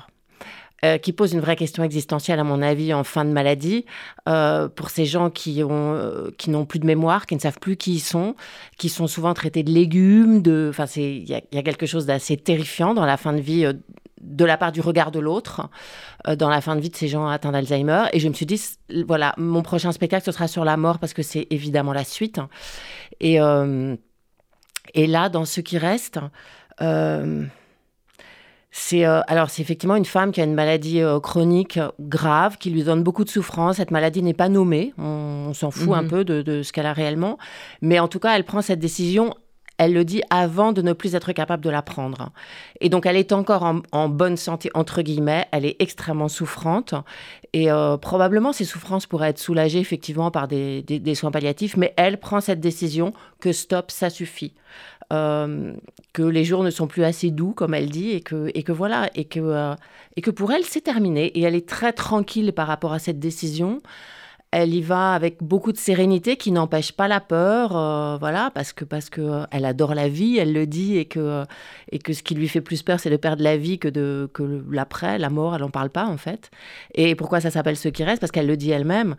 Euh, 0.84 0.98
qui 0.98 1.12
pose 1.12 1.32
une 1.32 1.40
vraie 1.40 1.54
question 1.56 1.84
existentielle, 1.84 2.40
à 2.40 2.44
mon 2.44 2.60
avis, 2.60 2.92
en 2.92 3.04
fin 3.04 3.24
de 3.24 3.30
maladie, 3.30 3.86
euh, 4.28 4.68
pour 4.68 4.90
ces 4.90 5.04
gens 5.04 5.30
qui 5.30 5.62
ont, 5.62 5.94
euh, 5.94 6.30
qui 6.38 6.50
n'ont 6.50 6.64
plus 6.64 6.80
de 6.80 6.86
mémoire, 6.86 7.26
qui 7.26 7.36
ne 7.36 7.40
savent 7.40 7.60
plus 7.60 7.76
qui 7.76 7.94
ils 7.94 8.00
sont, 8.00 8.34
qui 8.78 8.88
sont 8.88 9.06
souvent 9.06 9.32
traités 9.32 9.62
de 9.62 9.70
légumes, 9.70 10.42
enfin, 10.68 10.86
il 10.96 11.28
y, 11.28 11.34
a- 11.34 11.62
quelque 11.62 11.86
chose 11.86 12.06
d'assez 12.06 12.36
terrifiant 12.36 12.94
dans 12.94 13.04
la 13.04 13.16
fin 13.16 13.32
de 13.32 13.40
vie, 13.40 13.64
de 14.20 14.44
la 14.44 14.56
part 14.56 14.72
du 14.72 14.80
regard 14.80 15.10
de 15.12 15.20
l'autre, 15.20 15.68
dans 16.36 16.48
la 16.48 16.60
fin 16.60 16.74
de 16.76 16.80
vie 16.80 16.90
de 16.90 16.96
ces 16.96 17.08
gens 17.08 17.26
atteints 17.28 17.52
d'Alzheimer. 17.52 18.04
Et 18.12 18.20
je 18.20 18.28
me 18.28 18.34
suis 18.34 18.46
dit, 18.46 18.60
voilà, 19.06 19.34
mon 19.36 19.62
prochain 19.62 19.92
spectacle, 19.92 20.24
ce 20.24 20.32
sera 20.32 20.48
sur 20.48 20.64
la 20.64 20.76
mort, 20.76 20.98
parce 20.98 21.12
que 21.14 21.22
c'est 21.22 21.46
évidemment 21.50 21.92
la 21.92 22.04
suite. 22.04 22.40
Et, 23.20 23.38
et 24.94 25.06
là, 25.06 25.28
dans 25.28 25.44
ce 25.44 25.60
qui 25.60 25.78
reste, 25.78 26.18
c'est 28.74 29.04
euh, 29.06 29.20
alors 29.26 29.50
c'est 29.50 29.60
effectivement 29.62 29.96
une 29.96 30.06
femme 30.06 30.32
qui 30.32 30.40
a 30.40 30.44
une 30.44 30.54
maladie 30.54 31.00
euh, 31.02 31.20
chronique 31.20 31.78
grave 32.00 32.56
qui 32.56 32.70
lui 32.70 32.82
donne 32.82 33.02
beaucoup 33.02 33.22
de 33.24 33.28
souffrance. 33.30 33.76
Cette 33.76 33.90
maladie 33.90 34.22
n'est 34.22 34.32
pas 34.34 34.48
nommée, 34.48 34.94
on, 34.98 35.46
on 35.50 35.54
s'en 35.54 35.70
fout 35.70 35.88
Mhm. 35.88 35.92
un 35.94 36.04
peu 36.08 36.24
de, 36.24 36.40
de 36.42 36.62
ce 36.62 36.72
qu'elle 36.72 36.86
a 36.86 36.92
réellement, 36.94 37.36
mais 37.82 37.98
en 38.00 38.08
tout 38.08 38.18
cas 38.18 38.34
elle 38.34 38.44
prend 38.44 38.62
cette 38.62 38.78
décision. 38.80 39.34
Elle 39.78 39.94
le 39.94 40.04
dit 40.04 40.22
avant 40.30 40.72
de 40.72 40.80
ne 40.80 40.92
plus 40.92 41.14
être 41.16 41.32
capable 41.32 41.64
de 41.64 41.70
la 41.70 41.82
prendre. 41.82 42.30
Et 42.80 42.88
donc 42.88 43.04
elle 43.04 43.16
est 43.16 43.32
encore 43.32 43.62
en, 43.64 43.80
en 43.90 44.08
bonne 44.08 44.36
santé, 44.36 44.70
entre 44.74 45.02
guillemets, 45.02 45.46
elle 45.50 45.64
est 45.64 45.76
extrêmement 45.80 46.28
souffrante. 46.28 46.94
Et 47.52 47.70
euh, 47.72 47.96
probablement 47.96 48.52
ces 48.52 48.64
souffrances 48.64 49.06
pourraient 49.06 49.30
être 49.30 49.38
soulagées 49.40 49.80
effectivement 49.80 50.30
par 50.30 50.46
des, 50.46 50.82
des- 50.82 51.00
des 51.00 51.14
soins 51.14 51.30
palliatifs, 51.32 51.76
mais 51.76 51.94
elle 51.96 52.18
prend 52.20 52.40
cette 52.40 52.60
décision 52.60 53.12
que 53.40 53.52
stop, 53.52 53.90
ça 53.90 54.08
suffit. 54.08 54.54
Euh, 55.12 55.74
que 56.12 56.22
les 56.22 56.44
jours 56.44 56.62
ne 56.62 56.70
sont 56.70 56.86
plus 56.86 57.04
assez 57.04 57.30
doux, 57.30 57.52
comme 57.52 57.74
elle 57.74 57.90
dit, 57.90 58.10
et 58.10 58.20
que, 58.20 58.50
et 58.54 58.62
que 58.62 58.72
voilà, 58.72 59.10
et 59.14 59.24
que, 59.24 59.40
euh, 59.40 59.74
et 60.16 60.20
que 60.22 60.30
pour 60.30 60.52
elle, 60.52 60.64
c'est 60.64 60.82
terminé. 60.82 61.26
Et 61.38 61.42
elle 61.42 61.54
est 61.54 61.68
très 61.68 61.92
tranquille 61.92 62.52
par 62.52 62.66
rapport 62.66 62.92
à 62.92 62.98
cette 62.98 63.18
décision. 63.18 63.80
elle 64.54 64.74
y 64.74 64.82
va 64.82 65.14
avec 65.14 65.42
beaucoup 65.42 65.72
de 65.72 65.78
sérénité 65.78 66.36
qui 66.36 66.52
n'empêche 66.52 66.92
pas 66.92 67.08
la 67.08 67.20
peur, 67.20 67.74
euh, 67.74 68.18
voilà, 68.18 68.50
parce 68.54 68.74
que 68.74 68.84
parce 68.84 69.08
que 69.08 69.44
elle 69.50 69.64
adore 69.64 69.94
la 69.94 70.08
vie, 70.08 70.36
elle 70.38 70.52
le 70.52 70.66
dit 70.66 70.98
et 70.98 71.06
que 71.06 71.44
et 71.90 71.98
que 71.98 72.12
ce 72.12 72.22
qui 72.22 72.34
lui 72.34 72.48
fait 72.48 72.60
plus 72.60 72.82
peur 72.82 73.00
c'est 73.00 73.08
de 73.10 73.16
perdre 73.16 73.42
la 73.42 73.56
vie 73.56 73.78
que 73.78 73.88
de 73.88 74.28
que 74.34 74.62
l'après, 74.70 75.18
la 75.18 75.30
mort, 75.30 75.54
elle 75.56 75.64
en 75.64 75.70
parle 75.70 75.88
pas 75.90 76.04
en 76.06 76.18
fait. 76.18 76.50
Et 76.94 77.14
pourquoi 77.14 77.40
ça 77.40 77.50
s'appelle 77.50 77.76
ce 77.76 77.88
qui 77.88 78.04
reste? 78.04 78.20
Parce 78.20 78.32
qu'elle 78.32 78.46
le 78.46 78.58
dit 78.58 78.70
elle-même. 78.70 79.16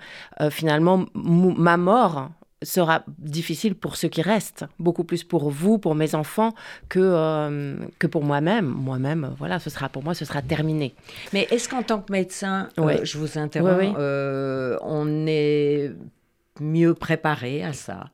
Finalement, 0.52 1.06
ma 1.16 1.78
mort, 1.78 2.30
sera 2.64 3.04
difficile 3.18 3.76
pour 3.76 3.96
ceux 3.96 4.08
qui 4.08 4.22
restent, 4.22 4.66
beaucoup 4.80 5.04
plus 5.04 5.24
pour 5.24 5.50
vous, 5.50 5.78
pour 5.78 5.96
mes 5.96 6.16
enfants, 6.16 6.54
que, 6.90 7.00
euh, 7.00 7.78
que 8.00 8.08
pour 8.08 8.24
moi-même. 8.24 8.66
Moi-même, 8.66 9.34
voilà, 9.38 9.60
ce 9.60 9.70
sera 9.70 9.90
pour 9.90 10.04
moi, 10.04 10.14
ce 10.14 10.26
sera 10.26 10.42
terminé. 10.42 10.94
Mais 11.34 11.48
est-ce 11.52 11.70
qu'en 11.70 11.84
tant 11.84 12.02
que 12.02 12.12
médecin, 12.12 12.70
euh, 12.80 13.00
je 13.04 13.18
vous 13.18 13.38
interromps, 13.38 13.96
euh, 13.98 14.78
on 14.82 15.26
est 15.28 15.92
mieux 16.60 16.94
préparé 16.94 17.64
à 17.64 17.74
ça? 17.74 18.10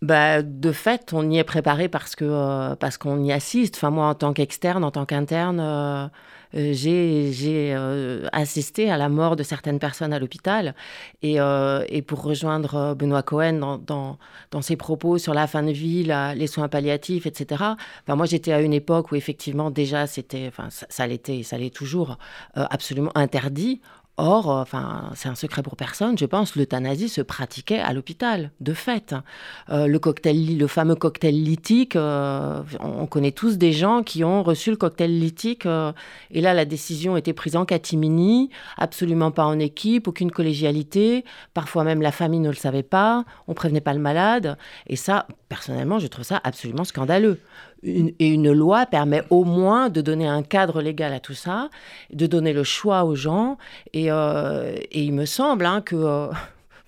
Bah, 0.00 0.42
de 0.42 0.70
fait, 0.70 1.12
on 1.12 1.28
y 1.28 1.38
est 1.38 1.44
préparé 1.44 1.88
parce 1.88 2.14
que 2.14 2.74
parce 2.76 2.98
qu'on 2.98 3.22
y 3.24 3.32
assiste. 3.32 3.74
Enfin, 3.76 3.90
moi, 3.90 4.06
en 4.06 4.14
tant 4.14 4.32
qu'externe, 4.32 4.84
en 4.84 4.92
tant 4.92 5.06
qu'interne, 5.06 6.10
euh, 6.54 6.72
j'ai 6.72 7.74
euh, 7.74 8.26
assisté 8.32 8.90
à 8.90 8.96
la 8.96 9.08
mort 9.08 9.36
de 9.36 9.42
certaines 9.42 9.78
personnes 9.78 10.12
à 10.12 10.18
l'hôpital. 10.18 10.74
Et, 11.22 11.40
euh, 11.40 11.84
et, 11.88 12.02
pour 12.02 12.22
rejoindre 12.22 12.94
Benoît 12.94 13.22
Cohen 13.22 13.78
dans, 13.84 14.18
ses 14.62 14.76
propos 14.76 15.18
sur 15.18 15.34
la 15.34 15.46
fin 15.46 15.62
de 15.62 15.70
vie, 15.70 16.04
les 16.34 16.46
soins 16.46 16.68
palliatifs, 16.68 17.26
etc., 17.26 17.46
enfin, 18.02 18.16
moi 18.16 18.26
j'étais 18.26 18.52
à 18.52 18.60
une 18.60 18.72
époque 18.72 19.12
où 19.12 19.14
effectivement 19.14 19.70
déjà 19.70 20.06
c'était, 20.06 20.46
enfin, 20.48 20.70
ça, 20.70 20.86
ça 20.88 21.06
l'était, 21.06 21.42
ça 21.42 21.58
l'est 21.58 21.74
toujours, 21.74 22.18
absolument 22.54 23.12
interdit. 23.14 23.80
Or, 24.20 24.50
euh, 24.50 24.62
enfin, 24.62 25.12
c'est 25.14 25.28
un 25.28 25.36
secret 25.36 25.62
pour 25.62 25.76
personne, 25.76 26.18
je 26.18 26.26
pense, 26.26 26.56
l'euthanasie 26.56 27.08
se 27.08 27.20
pratiquait 27.20 27.78
à 27.78 27.92
l'hôpital, 27.92 28.50
de 28.58 28.74
fait. 28.74 29.14
Euh, 29.70 29.86
le 29.86 29.98
cocktail, 30.00 30.58
le 30.58 30.66
fameux 30.66 30.96
cocktail 30.96 31.40
lithique, 31.40 31.94
euh, 31.94 32.60
on 32.80 33.06
connaît 33.06 33.30
tous 33.30 33.58
des 33.58 33.72
gens 33.72 34.02
qui 34.02 34.24
ont 34.24 34.42
reçu 34.42 34.70
le 34.70 34.76
cocktail 34.76 35.20
lithique, 35.20 35.66
et 35.66 36.40
là, 36.40 36.52
la 36.52 36.64
décision 36.64 37.16
était 37.16 37.32
prise 37.32 37.54
en 37.54 37.64
catimini, 37.64 38.50
absolument 38.76 39.30
pas 39.30 39.44
en 39.44 39.60
équipe, 39.60 40.08
aucune 40.08 40.32
collégialité, 40.32 41.24
parfois 41.54 41.84
même 41.84 42.02
la 42.02 42.10
famille 42.10 42.40
ne 42.40 42.48
le 42.48 42.56
savait 42.56 42.82
pas, 42.82 43.24
on 43.46 43.54
prévenait 43.54 43.80
pas 43.80 43.94
le 43.94 44.00
malade, 44.00 44.58
et 44.88 44.96
ça, 44.96 45.28
personnellement, 45.48 46.00
je 46.00 46.08
trouve 46.08 46.24
ça 46.24 46.40
absolument 46.42 46.84
scandaleux 46.84 47.38
et 47.82 48.26
une 48.26 48.52
loi 48.52 48.86
permet 48.86 49.22
au 49.30 49.44
moins 49.44 49.88
de 49.88 50.00
donner 50.00 50.26
un 50.26 50.42
cadre 50.42 50.82
légal 50.82 51.12
à 51.12 51.20
tout 51.20 51.34
ça, 51.34 51.68
de 52.12 52.26
donner 52.26 52.52
le 52.52 52.64
choix 52.64 53.04
aux 53.04 53.14
gens. 53.14 53.56
Et, 53.92 54.10
euh, 54.10 54.76
il 54.92 55.12
me 55.12 55.26
semble 55.26 55.64
hein, 55.64 55.80
que 55.80 55.96
euh, 55.96 56.28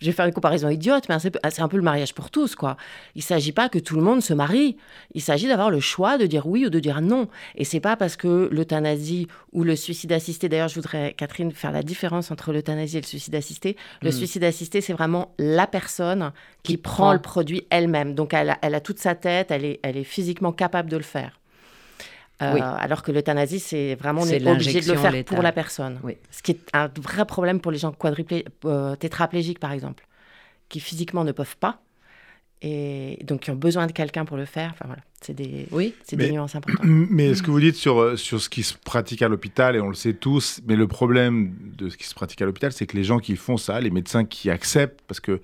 je 0.00 0.06
vais 0.06 0.12
faire 0.12 0.26
une 0.26 0.32
comparaison 0.32 0.68
idiote, 0.70 1.08
mais 1.08 1.16
c'est 1.18 1.60
un 1.60 1.68
peu 1.68 1.76
le 1.76 1.82
mariage 1.82 2.14
pour 2.14 2.30
tous, 2.30 2.54
quoi. 2.54 2.76
Il 3.14 3.18
ne 3.18 3.24
s'agit 3.24 3.52
pas 3.52 3.68
que 3.68 3.78
tout 3.78 3.96
le 3.96 4.02
monde 4.02 4.22
se 4.22 4.32
marie. 4.32 4.76
Il 5.14 5.20
s'agit 5.20 5.46
d'avoir 5.46 5.70
le 5.70 5.80
choix 5.80 6.16
de 6.16 6.26
dire 6.26 6.46
oui 6.46 6.66
ou 6.66 6.70
de 6.70 6.80
dire 6.80 7.02
non. 7.02 7.28
Et 7.54 7.64
c'est 7.64 7.80
pas 7.80 7.96
parce 7.96 8.16
que 8.16 8.48
l'euthanasie 8.50 9.26
ou 9.52 9.62
le 9.62 9.76
suicide 9.76 10.12
assisté, 10.12 10.48
d'ailleurs, 10.48 10.68
je 10.68 10.76
voudrais, 10.76 11.12
Catherine, 11.12 11.52
faire 11.52 11.72
la 11.72 11.82
différence 11.82 12.30
entre 12.30 12.52
l'euthanasie 12.52 12.96
et 12.96 13.00
le 13.02 13.06
suicide 13.06 13.34
assisté. 13.34 13.76
Le 14.00 14.08
hmm. 14.08 14.12
suicide 14.12 14.44
assisté, 14.44 14.80
c'est 14.80 14.94
vraiment 14.94 15.34
la 15.38 15.66
personne 15.66 16.32
qui, 16.62 16.78
prend, 16.78 17.12
le 17.12 17.20
produit 17.20 17.66
elle-même. 17.68 18.14
Donc, 18.14 18.32
elle 18.32 18.50
a, 18.50 18.80
toute 18.80 18.98
sa 18.98 19.14
tête, 19.14 19.50
elle 19.50 19.64
est, 19.64 19.80
elle 19.82 19.98
est 19.98 20.04
physiquement 20.04 20.52
capable 20.52 20.88
de 20.88 20.96
le 20.96 21.02
faire. 21.02 21.39
Euh, 22.42 22.58
alors 22.60 23.02
que 23.02 23.12
l'euthanasie, 23.12 23.60
c'est 23.60 23.94
vraiment 23.96 24.22
on 24.22 24.26
est, 24.26 24.46
obligé 24.46 24.80
de 24.80 24.92
le 24.92 24.98
faire 24.98 25.24
pour 25.24 25.42
la 25.42 25.52
personne. 25.52 25.98
Ce 26.30 26.42
qui 26.42 26.52
est 26.52 26.60
un 26.72 26.90
vrai 27.00 27.24
problème 27.24 27.60
pour 27.60 27.70
les 27.70 27.78
gens 27.78 27.92
quadruplés, 27.92 28.44
euh, 28.64 28.96
tétraplégiques, 28.96 29.58
par 29.58 29.72
exemple, 29.72 30.06
qui 30.68 30.80
physiquement 30.80 31.24
ne 31.24 31.32
peuvent 31.32 31.56
pas 31.58 31.80
et 32.62 33.18
donc 33.24 33.40
qui 33.40 33.50
ont 33.50 33.56
besoin 33.56 33.86
de 33.86 33.92
quelqu'un 33.92 34.24
pour 34.24 34.36
le 34.36 34.44
faire. 34.44 34.70
Enfin 34.72 34.84
voilà, 34.86 35.02
c'est 35.20 35.32
des, 35.32 35.66
oui, 35.70 35.94
c'est 36.04 36.16
des 36.16 36.30
nuances 36.30 36.54
importantes. 36.54 36.84
Mais 36.84 37.34
ce 37.34 37.42
que 37.42 37.50
vous 37.50 37.60
dites 37.60 37.76
sur, 37.76 37.98
euh, 37.98 38.16
sur 38.16 38.40
ce 38.40 38.48
qui 38.48 38.62
se 38.62 38.74
pratique 38.74 39.22
à 39.22 39.28
l'hôpital, 39.28 39.76
et 39.76 39.80
on 39.80 39.88
le 39.88 39.94
sait 39.94 40.12
tous, 40.12 40.60
mais 40.66 40.76
le 40.76 40.86
problème 40.86 41.54
de 41.76 41.88
ce 41.88 41.96
qui 41.96 42.04
se 42.04 42.14
pratique 42.14 42.42
à 42.42 42.44
l'hôpital, 42.44 42.72
c'est 42.72 42.86
que 42.86 42.96
les 42.96 43.04
gens 43.04 43.18
qui 43.18 43.36
font 43.36 43.56
ça, 43.56 43.80
les 43.80 43.90
médecins 43.90 44.24
qui 44.24 44.50
acceptent, 44.50 45.00
parce 45.06 45.20
que 45.20 45.40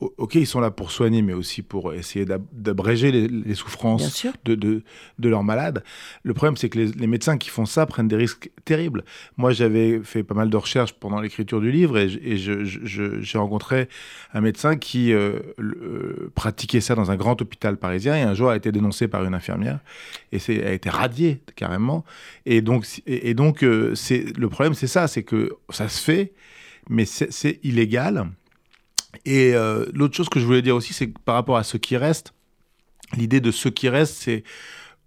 ok, 0.00 0.36
ils 0.36 0.46
sont 0.46 0.60
là 0.60 0.70
pour 0.70 0.90
soigner, 0.90 1.20
mais 1.20 1.34
aussi 1.34 1.62
pour 1.62 1.92
essayer 1.92 2.24
d'abréger 2.52 3.12
les, 3.12 3.54
souffrances 3.54 4.26
de, 4.44 4.54
de, 4.54 4.82
de, 5.18 5.28
leurs 5.28 5.44
malades. 5.44 5.84
Le 6.22 6.32
problème, 6.32 6.56
c'est 6.56 6.70
que 6.70 6.78
les, 6.78 7.06
médecins 7.06 7.36
qui 7.36 7.50
font 7.50 7.66
ça 7.66 7.84
prennent 7.84 8.08
des 8.08 8.16
risques 8.16 8.50
terribles. 8.64 9.04
Moi, 9.36 9.52
j'avais 9.52 10.00
fait 10.02 10.22
pas 10.22 10.34
mal 10.34 10.48
de 10.48 10.56
recherches 10.56 10.94
pendant 10.94 11.20
l'écriture 11.20 11.60
du 11.60 11.70
livre 11.70 11.98
et, 11.98 12.08
j'ai 12.08 13.38
rencontré 13.38 13.88
un 14.32 14.40
médecin 14.40 14.76
qui 14.76 15.12
euh, 15.12 15.40
euh, 15.58 16.30
pratiquait 16.34 16.80
ça 16.80 16.94
dans 16.94 17.10
un 17.10 17.16
grand 17.16 17.40
hôpital 17.42 17.76
parisien 17.76 18.16
et 18.16 18.22
un 18.22 18.34
jour 18.34 18.50
a 18.50 18.56
été 18.56 18.72
dénoncé 18.72 19.08
par 19.08 19.24
une 19.24 19.34
infirmière 19.34 19.80
et 20.32 20.38
a 20.64 20.72
été 20.72 20.88
radié 20.88 21.42
carrément. 21.56 22.04
Et 22.46 22.62
donc, 22.62 22.86
et, 23.06 23.34
donc 23.34 23.62
euh, 23.62 23.94
le 24.10 24.48
problème, 24.48 24.74
c'est 24.74 24.86
ça, 24.86 25.08
c'est 25.08 25.24
que 25.24 25.56
ça 25.68 25.88
se 25.88 26.02
fait, 26.02 26.32
mais 26.88 27.04
c'est 27.04 27.60
illégal 27.62 28.30
et 29.24 29.54
euh, 29.54 29.86
l'autre 29.92 30.16
chose 30.16 30.28
que 30.28 30.40
je 30.40 30.44
voulais 30.44 30.62
dire 30.62 30.76
aussi, 30.76 30.92
c'est 30.92 31.06
par 31.06 31.34
rapport 31.34 31.56
à 31.56 31.64
ce 31.64 31.76
qui 31.76 31.96
reste, 31.96 32.34
l'idée 33.16 33.40
de 33.40 33.50
ce 33.50 33.68
qui 33.68 33.88
reste, 33.88 34.14
c'est 34.14 34.44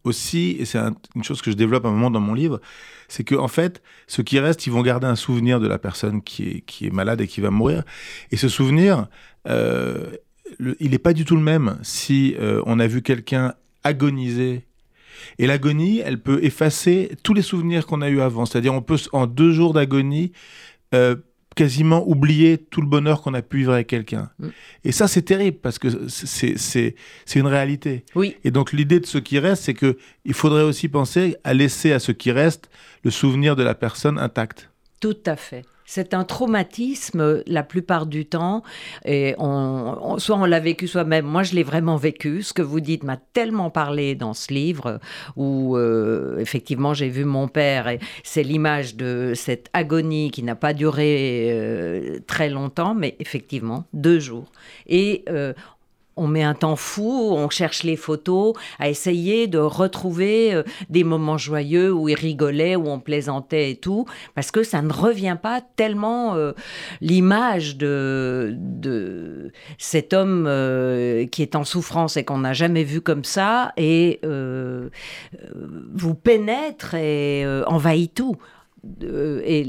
aussi, 0.03 0.57
et 0.59 0.65
c'est 0.65 0.79
une 1.15 1.23
chose 1.23 1.41
que 1.41 1.49
je 1.49 1.55
développe 1.55 1.85
à 1.85 1.89
un 1.89 1.91
moment 1.91 2.11
dans 2.11 2.19
mon 2.19 2.33
livre, 2.33 2.59
c'est 3.07 3.23
que 3.23 3.35
en 3.35 3.47
fait, 3.47 3.81
ce 4.07 4.21
qui 4.21 4.39
reste, 4.39 4.67
ils 4.67 4.71
vont 4.71 4.81
garder 4.81 5.07
un 5.07 5.15
souvenir 5.15 5.59
de 5.59 5.67
la 5.67 5.79
personne 5.79 6.21
qui 6.21 6.49
est, 6.49 6.61
qui 6.61 6.87
est 6.87 6.89
malade 6.89 7.21
et 7.21 7.27
qui 7.27 7.41
va 7.41 7.51
mourir. 7.51 7.83
Et 8.31 8.37
ce 8.37 8.49
souvenir, 8.49 9.07
euh, 9.47 10.11
il 10.79 10.91
n'est 10.91 10.99
pas 10.99 11.13
du 11.13 11.25
tout 11.25 11.35
le 11.35 11.41
même 11.41 11.79
si 11.83 12.35
euh, 12.39 12.61
on 12.65 12.79
a 12.79 12.87
vu 12.87 13.01
quelqu'un 13.01 13.53
agoniser. 13.83 14.65
Et 15.39 15.47
l'agonie, 15.47 15.99
elle 15.99 16.21
peut 16.21 16.43
effacer 16.43 17.15
tous 17.23 17.33
les 17.33 17.41
souvenirs 17.41 17.85
qu'on 17.85 18.01
a 18.01 18.09
eu 18.09 18.19
avant. 18.19 18.45
C'est-à-dire, 18.45 18.73
on 18.73 18.81
peut, 18.81 18.97
en 19.13 19.25
deux 19.25 19.53
jours 19.53 19.73
d'agonie, 19.73 20.33
quasiment 21.55 22.07
oublier 22.07 22.57
tout 22.57 22.81
le 22.81 22.87
bonheur 22.87 23.21
qu'on 23.21 23.33
a 23.33 23.41
pu 23.41 23.57
vivre 23.57 23.73
avec 23.73 23.87
quelqu'un. 23.87 24.29
Mm. 24.39 24.47
Et 24.83 24.91
ça, 24.91 25.07
c'est 25.07 25.21
terrible 25.21 25.57
parce 25.61 25.79
que 25.79 25.87
c'est 26.07 26.95
une 27.35 27.47
réalité. 27.47 28.05
Oui. 28.15 28.37
Et 28.43 28.51
donc, 28.51 28.71
l'idée 28.73 28.99
de 28.99 29.05
ce 29.05 29.17
qui 29.17 29.39
reste, 29.39 29.63
c'est 29.63 29.73
que 29.73 29.97
il 30.25 30.33
faudrait 30.33 30.63
aussi 30.63 30.89
penser 30.89 31.37
à 31.43 31.53
laisser 31.53 31.91
à 31.91 31.99
ce 31.99 32.11
qui 32.11 32.31
reste 32.31 32.69
le 33.03 33.11
souvenir 33.11 33.55
de 33.55 33.63
la 33.63 33.75
personne 33.75 34.17
intacte. 34.17 34.69
Tout 34.99 35.17
à 35.25 35.35
fait. 35.35 35.63
C'est 35.85 36.13
un 36.13 36.23
traumatisme 36.23 37.43
la 37.45 37.63
plupart 37.63 38.05
du 38.05 38.25
temps, 38.25 38.63
et 39.05 39.35
on, 39.37 40.17
soit 40.17 40.37
on 40.37 40.45
l'a 40.45 40.59
vécu 40.59 40.87
soi-même. 40.87 41.25
Moi, 41.25 41.43
je 41.43 41.55
l'ai 41.55 41.63
vraiment 41.63 41.97
vécu. 41.97 42.41
Ce 42.41 42.53
que 42.53 42.61
vous 42.61 42.79
dites 42.79 43.03
m'a 43.03 43.17
tellement 43.17 43.69
parlé 43.69 44.15
dans 44.15 44.33
ce 44.33 44.53
livre 44.53 44.99
où 45.35 45.77
euh, 45.77 46.37
effectivement 46.39 46.93
j'ai 46.93 47.09
vu 47.09 47.25
mon 47.25 47.47
père 47.47 47.87
et 47.87 47.99
c'est 48.23 48.43
l'image 48.43 48.95
de 48.95 49.33
cette 49.35 49.69
agonie 49.73 50.31
qui 50.31 50.43
n'a 50.43 50.55
pas 50.55 50.73
duré 50.73 51.49
euh, 51.51 52.19
très 52.27 52.49
longtemps, 52.49 52.95
mais 52.95 53.15
effectivement 53.19 53.85
deux 53.93 54.19
jours. 54.19 54.51
Et 54.87 55.23
euh, 55.29 55.53
on 56.15 56.27
met 56.27 56.43
un 56.43 56.53
temps 56.53 56.75
fou, 56.75 57.33
on 57.35 57.49
cherche 57.49 57.83
les 57.83 57.95
photos, 57.95 58.53
à 58.79 58.89
essayer 58.89 59.47
de 59.47 59.57
retrouver 59.57 60.53
euh, 60.53 60.63
des 60.89 61.03
moments 61.03 61.37
joyeux 61.37 61.91
où 61.91 62.09
il 62.09 62.15
rigolait, 62.15 62.75
où 62.75 62.87
on 62.87 62.99
plaisantait 62.99 63.71
et 63.71 63.75
tout, 63.75 64.05
parce 64.35 64.51
que 64.51 64.63
ça 64.63 64.81
ne 64.81 64.91
revient 64.91 65.37
pas 65.41 65.61
tellement 65.61 66.35
euh, 66.35 66.53
l'image 67.01 67.77
de, 67.77 68.55
de 68.57 69.51
cet 69.77 70.13
homme 70.13 70.45
euh, 70.47 71.25
qui 71.25 71.41
est 71.41 71.55
en 71.55 71.63
souffrance 71.63 72.17
et 72.17 72.23
qu'on 72.23 72.39
n'a 72.39 72.53
jamais 72.53 72.83
vu 72.83 73.01
comme 73.01 73.23
ça, 73.23 73.73
et 73.77 74.19
vous 75.93 76.15
pénètre 76.15 76.95
et 76.95 77.45
envahit 77.67 78.13
tout 78.13 78.37
et 79.45 79.63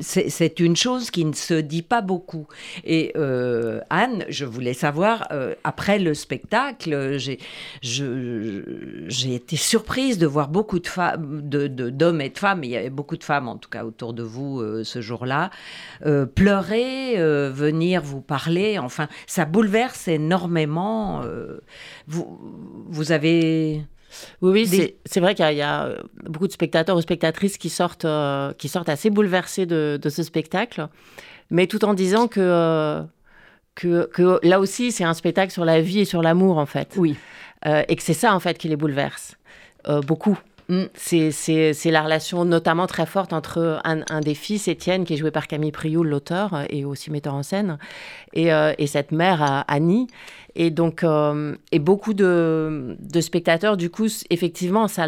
c'est 0.00 0.60
une 0.60 0.76
chose 0.76 1.10
qui 1.10 1.24
ne 1.24 1.32
se 1.32 1.54
dit 1.54 1.82
pas 1.82 2.00
beaucoup. 2.00 2.46
Et 2.84 3.12
euh, 3.16 3.80
Anne, 3.90 4.24
je 4.28 4.44
voulais 4.44 4.74
savoir, 4.74 5.26
euh, 5.32 5.54
après 5.64 5.98
le 5.98 6.14
spectacle, 6.14 7.18
j'ai 7.82 9.34
été 9.34 9.56
surprise 9.56 10.18
de 10.18 10.26
voir 10.26 10.48
beaucoup 10.48 10.78
de 10.78 10.86
femmes, 10.86 11.42
d'hommes 11.42 12.20
et 12.20 12.30
de 12.30 12.38
femmes, 12.38 12.64
il 12.64 12.70
y 12.70 12.76
avait 12.76 12.90
beaucoup 12.90 13.16
de 13.16 13.24
femmes 13.24 13.48
en 13.48 13.56
tout 13.56 13.70
cas 13.70 13.84
autour 13.84 14.14
de 14.14 14.22
vous 14.22 14.60
euh, 14.60 14.84
ce 14.84 15.00
jour-là, 15.00 15.50
pleurer, 16.34 17.16
venir 17.50 18.02
vous 18.02 18.20
parler, 18.20 18.78
enfin, 18.78 19.08
ça 19.26 19.44
bouleverse 19.44 20.08
énormément. 20.08 21.22
vous, 22.06 22.38
vous 22.88 23.12
avez... 23.12 23.82
Oui, 24.42 24.68
oui 24.70 24.94
c'est 25.04 25.20
vrai 25.20 25.34
qu'il 25.34 25.50
y, 25.52 25.62
a 25.62 25.84
euh, 25.84 25.98
beaucoup 26.24 26.46
de 26.46 26.52
spectateurs 26.52 26.96
ou 26.96 27.00
spectatrices 27.00 27.58
qui 27.58 27.68
sortent, 27.68 28.04
euh, 28.04 28.52
qui 28.54 28.68
sortent 28.68 28.88
assez 28.88 29.10
bouleversés 29.10 29.66
de, 29.66 29.98
ce 30.08 30.22
spectacle, 30.22 30.88
mais 31.50 31.66
tout 31.66 31.84
en 31.84 31.94
disant 31.94 32.28
que, 32.28 32.40
euh, 32.40 33.02
que, 33.74 34.06
que, 34.12 34.40
là 34.42 34.60
aussi, 34.60 34.92
c'est 34.92 35.04
un 35.04 35.14
spectacle 35.14 35.52
sur 35.52 35.64
la 35.64 35.80
vie 35.80 36.00
et 36.00 36.04
sur 36.04 36.22
l'amour, 36.22 36.58
en 36.58 36.66
fait. 36.66 36.94
Oui. 36.96 37.16
et 37.64 37.96
que 37.96 38.02
c'est 38.02 38.14
ça, 38.14 38.34
en 38.34 38.40
fait, 38.40 38.56
qui 38.56 38.68
les 38.68 38.76
bouleverse. 38.76 39.36
beaucoup. 40.06 40.38
Mm. 40.68 40.84
C'est 40.94 41.90
la 41.90 42.02
relation 42.02 42.44
notamment 42.44 42.86
très 42.86 43.06
forte 43.06 43.32
entre 43.32 43.80
un, 43.84 44.20
des 44.20 44.34
fils, 44.34 44.68
Étienne, 44.68 45.04
qui 45.04 45.14
est 45.14 45.16
joué 45.16 45.30
par 45.30 45.46
Camille 45.46 45.72
Prioul, 45.72 46.08
l'auteur 46.08 46.64
et 46.70 46.84
aussi 46.84 47.10
metteur 47.10 47.34
en 47.34 47.42
scène, 47.42 47.78
et, 48.34 48.48
et 48.48 48.86
cette 48.86 49.12
mère, 49.12 49.64
Annie. 49.68 50.08
Et 50.54 50.70
donc, 50.70 51.04
beaucoup 51.80 52.14
de, 52.14 52.96
spectateurs, 53.20 53.76
du 53.76 53.90
coup, 53.90 54.08
effectivement, 54.30 54.88
ça, 54.88 55.06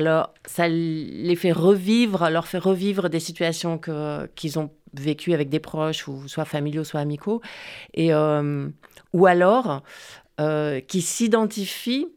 les 0.68 1.36
fait 1.36 1.52
revivre, 1.52 2.30
leur 2.30 2.46
fait 2.46 2.58
revivre 2.58 3.10
des 3.10 3.20
situations 3.20 3.78
qu'ils 4.34 4.58
ont 4.58 4.70
vécues 4.94 5.34
avec 5.34 5.48
des 5.50 5.60
proches, 5.60 6.06
soit 6.26 6.44
familiaux, 6.44 6.84
soit 6.84 7.00
amicaux. 7.00 7.42
Ou 9.12 9.26
alors, 9.26 9.82
euh, 10.40 10.80
qui 10.80 11.02
s'identifient 11.02 12.08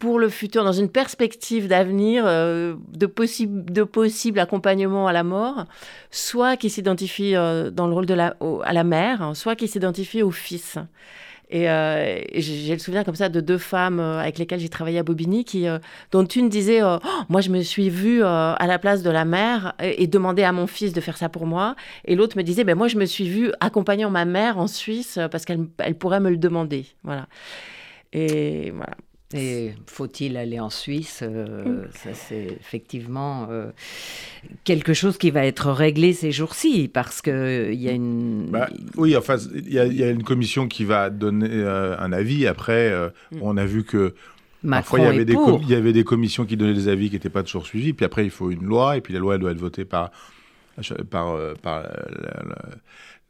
pour 0.00 0.18
le 0.18 0.30
futur, 0.30 0.64
dans 0.64 0.72
une 0.72 0.88
perspective 0.88 1.68
d'avenir, 1.68 2.24
euh, 2.26 2.74
de, 2.88 3.04
possible, 3.06 4.40
accompagnement 4.40 5.06
à 5.06 5.12
la 5.12 5.22
mort, 5.22 5.66
soit 6.10 6.56
qui 6.56 6.70
s'identifient 6.70 7.36
euh, 7.36 7.70
dans 7.70 7.86
le 7.86 7.92
rôle 7.92 8.06
de 8.06 8.14
la, 8.14 8.34
à 8.64 8.72
la 8.72 8.82
mère, 8.82 9.32
soit 9.34 9.56
qui 9.56 9.68
s'identifient 9.68 10.22
au 10.22 10.30
fils. 10.30 10.78
Et, 11.50 11.64
j'ai 12.34 12.72
le 12.72 12.78
souvenir 12.78 13.04
comme 13.04 13.16
ça 13.16 13.28
de 13.28 13.40
deux 13.40 13.58
femmes 13.58 14.00
avec 14.00 14.38
lesquelles 14.38 14.60
j'ai 14.60 14.68
travaillé 14.68 15.00
à 15.00 15.02
Bobigny, 15.02 15.44
dont 16.12 16.24
une 16.24 16.48
disait 16.48 16.80
oh, 16.82 16.98
Moi, 17.28 17.40
je 17.40 17.50
me 17.50 17.60
suis 17.60 17.90
vue 17.90 18.22
à 18.22 18.66
la 18.66 18.78
place 18.78 19.02
de 19.02 19.10
la 19.10 19.24
mère 19.24 19.74
et, 19.82 20.06
demander 20.06 20.44
à 20.44 20.52
mon 20.52 20.68
fils 20.68 20.92
de 20.92 21.00
faire 21.00 21.18
ça 21.18 21.28
pour 21.28 21.46
moi. 21.46 21.74
Et 22.04 22.14
l'autre 22.14 22.38
me 22.38 22.42
disait 22.42 22.62
ben, 22.62 22.76
Moi, 22.78 22.86
je 22.86 22.96
me 22.96 23.04
suis 23.04 23.28
vue 23.28 23.50
accompagnant 23.58 24.10
ma 24.10 24.24
mère 24.24 24.58
en 24.58 24.68
Suisse 24.68 25.18
parce 25.32 25.44
qu'elle 25.44 25.66
elle 25.78 25.96
pourrait 25.96 26.20
me 26.20 26.30
le 26.30 26.36
demander. 26.36 26.86
Voilà. 27.02 27.26
Et 28.12 28.70
voilà. 28.70 28.94
Et 29.32 29.74
faut-il 29.86 30.36
aller 30.36 30.58
en 30.58 30.70
Suisse 30.70 31.20
euh, 31.22 31.84
Ça, 31.94 32.14
c'est 32.14 32.48
effectivement 32.60 33.46
euh, 33.48 33.70
quelque 34.64 34.92
chose 34.92 35.18
qui 35.18 35.30
va 35.30 35.46
être 35.46 35.70
réglé 35.70 36.12
ces 36.12 36.32
jours-ci, 36.32 36.88
parce 36.92 37.22
qu'il 37.22 37.32
euh, 37.32 37.72
y 37.72 37.88
a 37.88 37.92
une... 37.92 38.46
Bah, 38.50 38.68
oui, 38.96 39.16
enfin, 39.16 39.36
il 39.54 39.68
y, 39.68 39.74
y, 39.74 40.02
a 40.02 40.10
une 40.10 40.24
commission 40.24 40.66
qui 40.66 40.84
va 40.84 41.10
donner 41.10 41.62
un 41.62 42.12
avis. 42.12 42.48
Après, 42.48 42.92
mm. 43.30 43.38
on 43.40 43.56
a 43.56 43.64
vu 43.64 43.84
que 43.84 44.14
Macron 44.64 44.96
parfois, 44.96 44.98
il 44.98 45.04
y, 45.04 45.08
avait 45.08 45.24
des 45.24 45.36
il 45.62 45.68
y 45.68 45.74
avait 45.74 45.92
des 45.92 46.04
commissions 46.04 46.44
qui 46.44 46.56
donnaient 46.56 46.74
des 46.74 46.88
avis 46.88 47.08
qui 47.08 47.14
n'étaient 47.14 47.30
pas 47.30 47.44
toujours 47.44 47.66
suivis. 47.66 47.92
Puis 47.92 48.04
après, 48.04 48.24
il 48.24 48.30
faut 48.30 48.50
une 48.50 48.64
loi, 48.64 48.96
et 48.96 49.00
puis 49.00 49.14
la 49.14 49.20
loi, 49.20 49.36
elle 49.36 49.40
doit 49.40 49.52
être 49.52 49.58
votée 49.58 49.84
par, 49.84 50.10
par, 51.08 51.36
par 51.62 51.84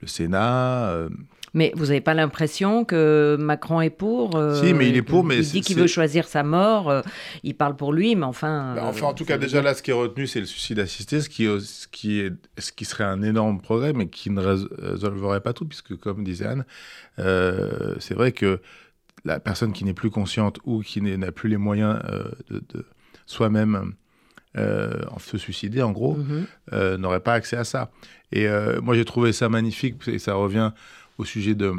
le 0.01 0.07
Sénat. 0.07 1.09
Mais 1.53 1.73
vous 1.75 1.87
n'avez 1.87 2.01
pas 2.01 2.15
l'impression 2.15 2.85
que 2.85 3.37
Macron 3.39 3.81
est 3.81 3.91
pour 3.91 4.37
euh, 4.37 4.61
Si, 4.63 4.73
mais 4.73 4.89
il 4.89 4.97
est 4.97 5.03
pour, 5.03 5.25
mais... 5.25 5.39
Il 5.39 5.51
dit 5.51 5.61
qu'il 5.61 5.77
veut 5.77 5.89
choisir 5.89 6.29
sa 6.29 6.43
mort, 6.43 6.89
euh, 6.89 7.03
il 7.43 7.57
parle 7.57 7.77
pour 7.77 7.93
lui, 7.93 8.15
mais 8.15 8.25
enfin... 8.25 8.75
Bah, 8.77 8.85
enfin, 8.85 9.07
en 9.07 9.15
tout 9.15 9.25
cas, 9.25 9.37
déjà 9.37 9.61
là, 9.61 9.75
ce 9.75 9.83
qui 9.83 9.91
est 9.91 9.95
retenu, 9.95 10.27
c'est 10.27 10.41
le 10.41 10.47
suicide 10.47 10.79
assisté, 10.79 11.21
ce 11.21 11.29
qui, 11.29 11.45
ce, 11.45 11.89
qui 11.89 12.21
est, 12.21 12.33
ce 12.59 12.71
qui 12.71 12.85
serait 12.85 13.05
un 13.05 13.23
énorme 13.23 13.61
progrès, 13.61 13.93
mais 13.93 14.09
qui 14.09 14.31
ne 14.31 14.41
résolverait 14.41 15.41
pas 15.41 15.53
tout, 15.53 15.65
puisque, 15.67 15.97
comme 15.97 16.23
disait 16.23 16.47
Anne, 16.47 16.65
euh, 17.19 17.97
c'est 17.99 18.15
vrai 18.15 18.31
que 18.31 18.61
la 19.25 19.41
personne 19.41 19.73
qui 19.73 19.85
n'est 19.85 19.95
plus 19.95 20.11
consciente 20.11 20.59
ou 20.65 20.81
qui 20.81 21.03
n'a 21.03 21.33
plus 21.33 21.49
les 21.49 21.59
moyens 21.59 21.99
de, 22.49 22.87
soi-même 23.27 23.95
se 24.55 25.37
suicider, 25.37 25.83
en 25.83 25.91
gros, 25.91 26.17
mm-hmm. 26.17 26.97
n'aurait 26.97 27.21
pas 27.21 27.35
accès 27.35 27.57
à 27.57 27.65
ça. 27.65 27.91
Et 28.33 28.49
moi, 28.81 28.95
j'ai 28.95 29.05
trouvé 29.05 29.33
ça 29.33 29.49
magnifique, 29.49 29.97
et 30.07 30.19
ça 30.19 30.35
revient 30.35 30.71
au 31.21 31.25
sujet 31.25 31.55
de, 31.55 31.75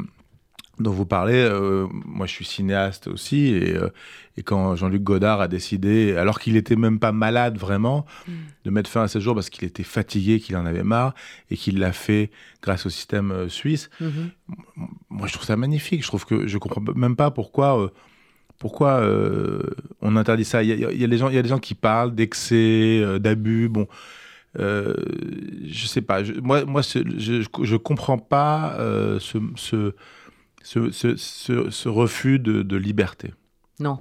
dont 0.78 0.92
vous 0.92 1.04
parlez, 1.04 1.34
euh, 1.34 1.86
moi 1.90 2.26
je 2.26 2.32
suis 2.32 2.44
cinéaste 2.44 3.08
aussi, 3.08 3.48
et, 3.48 3.76
euh, 3.76 3.88
et 4.36 4.42
quand 4.42 4.76
Jean-Luc 4.76 5.02
Godard 5.02 5.40
a 5.40 5.48
décidé, 5.48 6.16
alors 6.16 6.38
qu'il 6.38 6.54
n'était 6.54 6.76
même 6.76 6.98
pas 7.00 7.12
malade 7.12 7.58
vraiment, 7.58 8.06
mm. 8.26 8.32
de 8.64 8.70
mettre 8.70 8.88
fin 8.88 9.02
à 9.02 9.08
ce 9.08 9.18
jour 9.18 9.34
parce 9.34 9.50
qu'il 9.50 9.64
était 9.64 9.82
fatigué, 9.82 10.38
qu'il 10.38 10.56
en 10.56 10.64
avait 10.64 10.84
marre, 10.84 11.14
et 11.50 11.56
qu'il 11.56 11.78
l'a 11.80 11.92
fait 11.92 12.30
grâce 12.62 12.86
au 12.86 12.90
système 12.90 13.32
euh, 13.32 13.48
suisse, 13.48 13.90
mm-hmm. 14.00 14.86
moi 15.10 15.26
je 15.26 15.32
trouve 15.32 15.46
ça 15.46 15.56
magnifique. 15.56 16.02
Je 16.02 16.08
trouve 16.08 16.24
que 16.24 16.46
je 16.46 16.58
comprends 16.58 16.82
même 16.94 17.16
pas 17.16 17.30
pourquoi. 17.30 17.92
pourquoi 18.58 19.02
on 20.00 20.14
interdit 20.14 20.44
ça 20.44 20.62
il 20.62 20.68
y, 20.68 21.04
a, 21.04 21.06
des 21.08 21.18
gens, 21.18 21.28
il 21.28 21.34
y 21.34 21.38
a 21.38 21.42
des 21.42 21.48
gens 21.48 21.58
qui 21.58 21.74
parlent 21.74 22.14
d'excès, 22.14 23.18
d'abus. 23.18 23.68
Bon, 23.68 23.88
euh, 24.58 24.94
je 25.64 25.86
sais 25.86 26.02
pas. 26.02 26.22
moi, 26.42 26.64
moi 26.64 26.82
je, 26.82 27.42
je, 27.62 27.76
comprends 27.76 28.18
pas 28.18 28.74
euh, 28.78 29.18
ce, 29.18 29.38
ce, 29.56 30.90
ce, 30.90 31.16
ce, 31.70 31.88
refus 31.88 32.38
de, 32.38 32.62
de 32.62 32.76
liberté. 32.76 33.32
Non. 33.80 33.98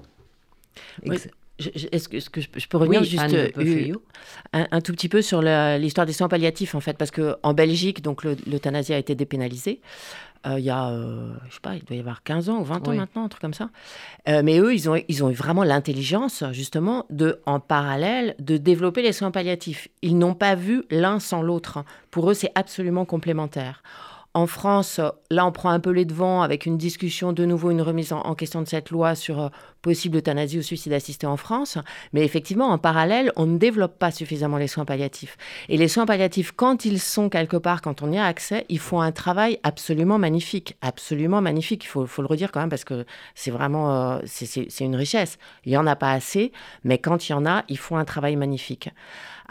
Est-ce 1.03 2.09
que, 2.09 2.17
que, 2.29 2.41
je, 2.59 2.67
peux 2.67 2.77
revenir 2.77 3.03
juste 3.03 3.33
euh, 3.33 3.93
un, 4.53 4.81
tout 4.81 4.93
petit 4.93 5.09
peu 5.09 5.21
sur 5.21 5.41
l'histoire 5.41 6.07
des 6.07 6.13
soins 6.13 6.27
palliatifs 6.27 6.75
en 6.75 6.79
fait 6.79 6.97
parce 6.97 7.11
que 7.11 7.35
en 7.43 7.53
Belgique 7.53 8.01
donc 8.01 8.23
l'euthanasie 8.23 8.93
a 8.93 8.97
été 8.97 9.13
dépénalisée 9.13 9.79
euh, 10.47 10.59
il 10.59 10.65
y 10.65 10.69
a, 10.69 10.89
euh, 10.89 11.33
je 11.49 11.53
sais 11.55 11.59
pas, 11.61 11.75
il 11.75 11.83
doit 11.83 11.95
y 11.95 11.99
avoir 11.99 12.23
15 12.23 12.49
ans 12.49 12.59
ou 12.59 12.63
20 12.63 12.87
ans 12.87 12.93
maintenant, 12.93 13.25
un 13.25 13.27
truc 13.29 13.41
comme 13.41 13.53
ça. 13.53 13.69
Euh, 14.27 14.41
mais 14.43 14.59
eux, 14.59 14.73
ils 14.73 14.89
ont, 14.89 14.99
ils 15.07 15.23
ont 15.23 15.29
eu 15.29 15.33
vraiment 15.33 15.63
l'intelligence, 15.63 16.43
justement, 16.51 17.05
de, 17.09 17.39
en 17.45 17.59
parallèle, 17.59 18.35
de 18.39 18.57
développer 18.57 19.01
les 19.01 19.13
soins 19.13 19.31
palliatifs. 19.31 19.87
Ils 20.01 20.17
n'ont 20.17 20.33
pas 20.33 20.55
vu 20.55 20.83
l'un 20.89 21.19
sans 21.19 21.41
l'autre. 21.41 21.83
Pour 22.09 22.29
eux, 22.29 22.33
c'est 22.33 22.51
absolument 22.55 23.05
complémentaire. 23.05 23.83
En 24.33 24.47
France, 24.47 25.01
là, 25.29 25.45
on 25.45 25.51
prend 25.51 25.71
un 25.71 25.81
peu 25.81 25.89
les 25.89 26.05
devants 26.05 26.41
avec 26.41 26.65
une 26.65 26.77
discussion, 26.77 27.33
de 27.33 27.43
nouveau, 27.43 27.69
une 27.69 27.81
remise 27.81 28.13
en, 28.13 28.33
question 28.33 28.61
de 28.61 28.67
cette 28.67 28.89
loi 28.89 29.13
sur 29.13 29.41
euh, 29.41 29.49
possible 29.81 30.19
euthanasie 30.19 30.57
ou 30.57 30.61
suicide 30.61 30.93
assisté 30.93 31.27
en 31.27 31.35
France. 31.35 31.77
Mais 32.13 32.23
effectivement, 32.23 32.69
en 32.69 32.77
parallèle, 32.77 33.33
on 33.35 33.45
ne 33.45 33.57
développe 33.57 33.99
pas 33.99 34.09
suffisamment 34.09 34.55
les 34.55 34.67
soins 34.67 34.85
palliatifs. 34.85 35.37
Et 35.67 35.75
les 35.75 35.89
soins 35.89 36.05
palliatifs, 36.05 36.53
quand 36.53 36.85
ils 36.85 37.01
sont 37.01 37.27
quelque 37.27 37.57
part, 37.57 37.81
quand 37.81 38.01
on 38.01 38.09
y 38.09 38.17
a 38.17 38.23
accès, 38.23 38.65
ils 38.69 38.79
font 38.79 39.01
un 39.01 39.11
travail 39.11 39.59
absolument 39.63 40.17
magnifique. 40.17 40.77
Absolument 40.81 41.41
magnifique. 41.41 41.83
Il 41.83 41.87
faut, 41.87 42.07
le 42.17 42.25
redire 42.25 42.53
quand 42.53 42.61
même 42.61 42.69
parce 42.69 42.85
que 42.85 43.05
c'est 43.35 43.51
vraiment, 43.51 44.13
euh, 44.13 44.19
c'est 44.25 44.79
une 44.79 44.95
richesse. 44.95 45.39
Il 45.65 45.71
n'y 45.71 45.77
en 45.77 45.87
a 45.87 45.97
pas 45.97 46.13
assez, 46.13 46.53
mais 46.85 46.99
quand 46.99 47.27
il 47.27 47.33
y 47.33 47.35
en 47.35 47.45
a, 47.45 47.65
ils 47.67 47.77
font 47.77 47.97
un 47.97 48.05
travail 48.05 48.37
magnifique. 48.37 48.89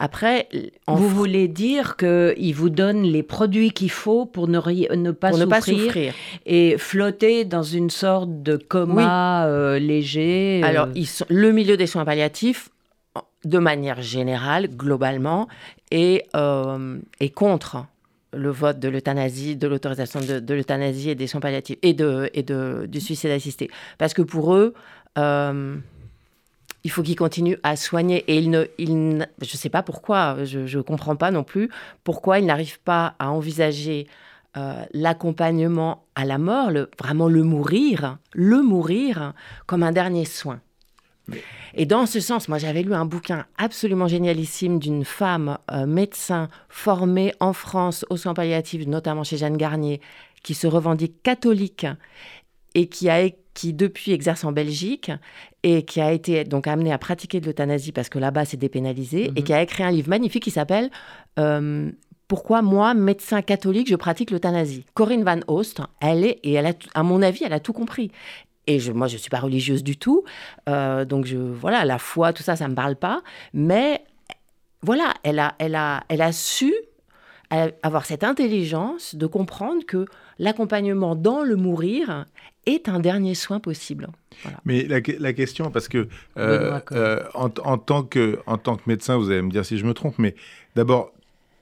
Après, 0.02 0.48
vous 0.88 1.10
voulez 1.10 1.46
dire 1.46 1.98
qu'il 1.98 2.54
vous 2.54 2.70
donne 2.70 3.02
les 3.02 3.22
produits 3.22 3.70
qu'il 3.70 3.90
faut 3.90 4.24
pour 4.24 4.48
ne, 4.48 4.58
ne, 4.96 5.10
pas, 5.10 5.30
souffrir, 5.30 5.48
pas, 5.48 5.60
souffrir, 5.60 6.14
et 6.46 6.78
flotter 6.78 7.44
dans 7.44 7.62
une 7.62 7.90
sorte 7.90 8.42
de 8.42 8.56
coma 8.56 9.46
euh, 9.46 9.78
léger. 9.78 10.62
Euh. 10.64 10.66
Alors, 10.66 10.88
ils 10.94 11.06
sont, 11.06 11.26
le 11.28 11.52
milieu 11.52 11.76
des 11.76 11.86
soins 11.86 12.06
palliatifs, 12.06 12.70
de 13.44 13.58
manière 13.58 14.00
générale, 14.00 14.68
globalement, 14.68 15.48
est, 15.90 16.24
euh, 16.34 16.98
est 17.20 17.28
contre 17.28 17.84
le 18.32 18.48
vote 18.48 18.78
de 18.78 18.88
l'euthanasie, 18.88 19.54
de 19.54 19.68
l'autorisation 19.68 20.20
de, 20.20 20.54
l'euthanasie 20.54 21.10
et 21.10 21.14
des 21.14 21.26
soins 21.26 21.42
palliatifs 21.42 21.76
et, 21.82 21.92
de, 21.92 22.30
et 22.32 22.42
de, 22.42 22.86
du 22.86 23.00
suicide 23.00 23.32
assisté. 23.32 23.68
Parce 23.98 24.14
que 24.14 24.22
pour 24.22 24.54
eux, 24.54 24.72
il 26.84 26.90
faut 26.90 27.02
qu'il 27.02 27.16
continue 27.16 27.58
à 27.62 27.76
soigner. 27.76 28.24
Et 28.28 28.38
il 28.38 28.50
ne, 28.50 28.64
il 28.78 29.26
je 29.40 29.52
ne 29.52 29.58
sais 29.58 29.68
pas 29.68 29.82
pourquoi, 29.82 30.44
je 30.44 30.76
ne 30.76 30.82
comprends 30.82 31.16
pas 31.16 31.30
non 31.30 31.44
plus 31.44 31.70
pourquoi 32.04 32.38
il 32.38 32.46
n'arrive 32.46 32.80
pas 32.80 33.14
à 33.18 33.30
envisager 33.30 34.06
euh, 34.56 34.82
l'accompagnement 34.92 36.04
à 36.14 36.24
la 36.24 36.38
mort, 36.38 36.70
le, 36.70 36.90
vraiment 36.98 37.28
le 37.28 37.44
mourir, 37.44 38.18
le 38.32 38.62
mourir 38.62 39.32
comme 39.66 39.82
un 39.82 39.92
dernier 39.92 40.24
soin. 40.24 40.60
Et 41.74 41.86
dans 41.86 42.06
ce 42.06 42.18
sens, 42.18 42.48
moi 42.48 42.58
j'avais 42.58 42.82
lu 42.82 42.92
un 42.92 43.04
bouquin 43.04 43.46
absolument 43.56 44.08
génialissime 44.08 44.80
d'une 44.80 45.04
femme 45.04 45.58
euh, 45.70 45.86
médecin 45.86 46.48
formée 46.68 47.32
en 47.38 47.52
France 47.52 48.04
aux 48.10 48.16
soins 48.16 48.34
palliatifs, 48.34 48.88
notamment 48.88 49.22
chez 49.22 49.36
Jeanne 49.36 49.56
Garnier, 49.56 50.00
qui 50.42 50.54
se 50.54 50.66
revendique 50.66 51.22
catholique 51.22 51.86
et 52.74 52.88
qui 52.88 53.08
a 53.08 53.22
qui 53.54 53.72
depuis 53.72 54.12
exerce 54.12 54.44
en 54.44 54.52
Belgique 54.52 55.10
et 55.62 55.84
qui 55.84 56.00
a 56.00 56.12
été 56.12 56.44
donc 56.44 56.66
amené 56.66 56.92
à 56.92 56.98
pratiquer 56.98 57.40
de 57.40 57.46
l'euthanasie 57.46 57.92
parce 57.92 58.08
que 58.08 58.18
là-bas 58.18 58.44
c'est 58.44 58.56
dépénalisé 58.56 59.24
et 59.24 59.30
mhm. 59.30 59.42
qui 59.42 59.52
a 59.52 59.62
écrit 59.62 59.82
un 59.82 59.90
livre 59.90 60.08
magnifique 60.08 60.44
qui 60.44 60.50
s'appelle 60.50 60.90
euh, 61.38 61.90
Pourquoi 62.28 62.62
moi, 62.62 62.94
médecin 62.94 63.42
catholique, 63.42 63.88
je 63.88 63.96
pratique 63.96 64.30
l'euthanasie? 64.30 64.84
Corinne 64.94 65.24
Van 65.24 65.40
Oost, 65.48 65.80
elle 66.00 66.24
est 66.24 66.38
et 66.42 66.52
elle 66.54 66.66
a, 66.66 66.72
à 66.94 67.02
mon 67.02 67.22
avis, 67.22 67.44
elle 67.44 67.52
a 67.52 67.60
tout 67.60 67.72
compris. 67.72 68.12
Et 68.66 68.78
je, 68.78 68.92
moi, 68.92 69.08
je 69.08 69.16
suis 69.16 69.30
pas 69.30 69.40
religieuse 69.40 69.82
du 69.82 69.96
tout, 69.96 70.22
euh, 70.68 71.04
donc 71.04 71.24
je 71.24 71.38
voilà, 71.38 71.84
la 71.84 71.98
foi, 71.98 72.32
tout 72.32 72.42
ça, 72.42 72.56
ça 72.56 72.68
me 72.68 72.74
parle 72.74 72.94
pas. 72.94 73.22
Mais 73.52 74.04
voilà, 74.82 75.14
elle 75.24 75.38
a, 75.40 75.54
elle 75.58 75.74
a, 75.74 76.04
elle 76.08 76.22
a 76.22 76.30
su 76.30 76.72
avoir 77.50 78.06
cette 78.06 78.22
intelligence 78.22 79.14
de 79.14 79.26
comprendre 79.26 79.84
que 79.84 80.06
l'accompagnement 80.38 81.16
dans 81.16 81.42
le 81.42 81.56
mourir 81.56 82.26
est 82.66 82.88
un 82.88 83.00
dernier 83.00 83.34
soin 83.34 83.60
possible. 83.60 84.08
Mais 84.64 84.86
la, 84.86 85.32
question, 85.32 85.70
parce 85.70 85.88
que, 85.88 86.08
euh, 86.36 86.78
euh, 86.92 87.22
en, 87.34 87.48
tant 87.78 88.02
que 88.02 88.38
en 88.46 88.58
tant 88.58 88.76
que 88.76 88.82
médecin, 88.86 89.16
vous 89.16 89.30
allez 89.30 89.42
me 89.42 89.50
dire 89.50 89.64
si 89.64 89.78
je 89.78 89.84
me 89.84 89.94
trompe, 89.94 90.18
mais 90.18 90.34
d'abord, 90.76 91.12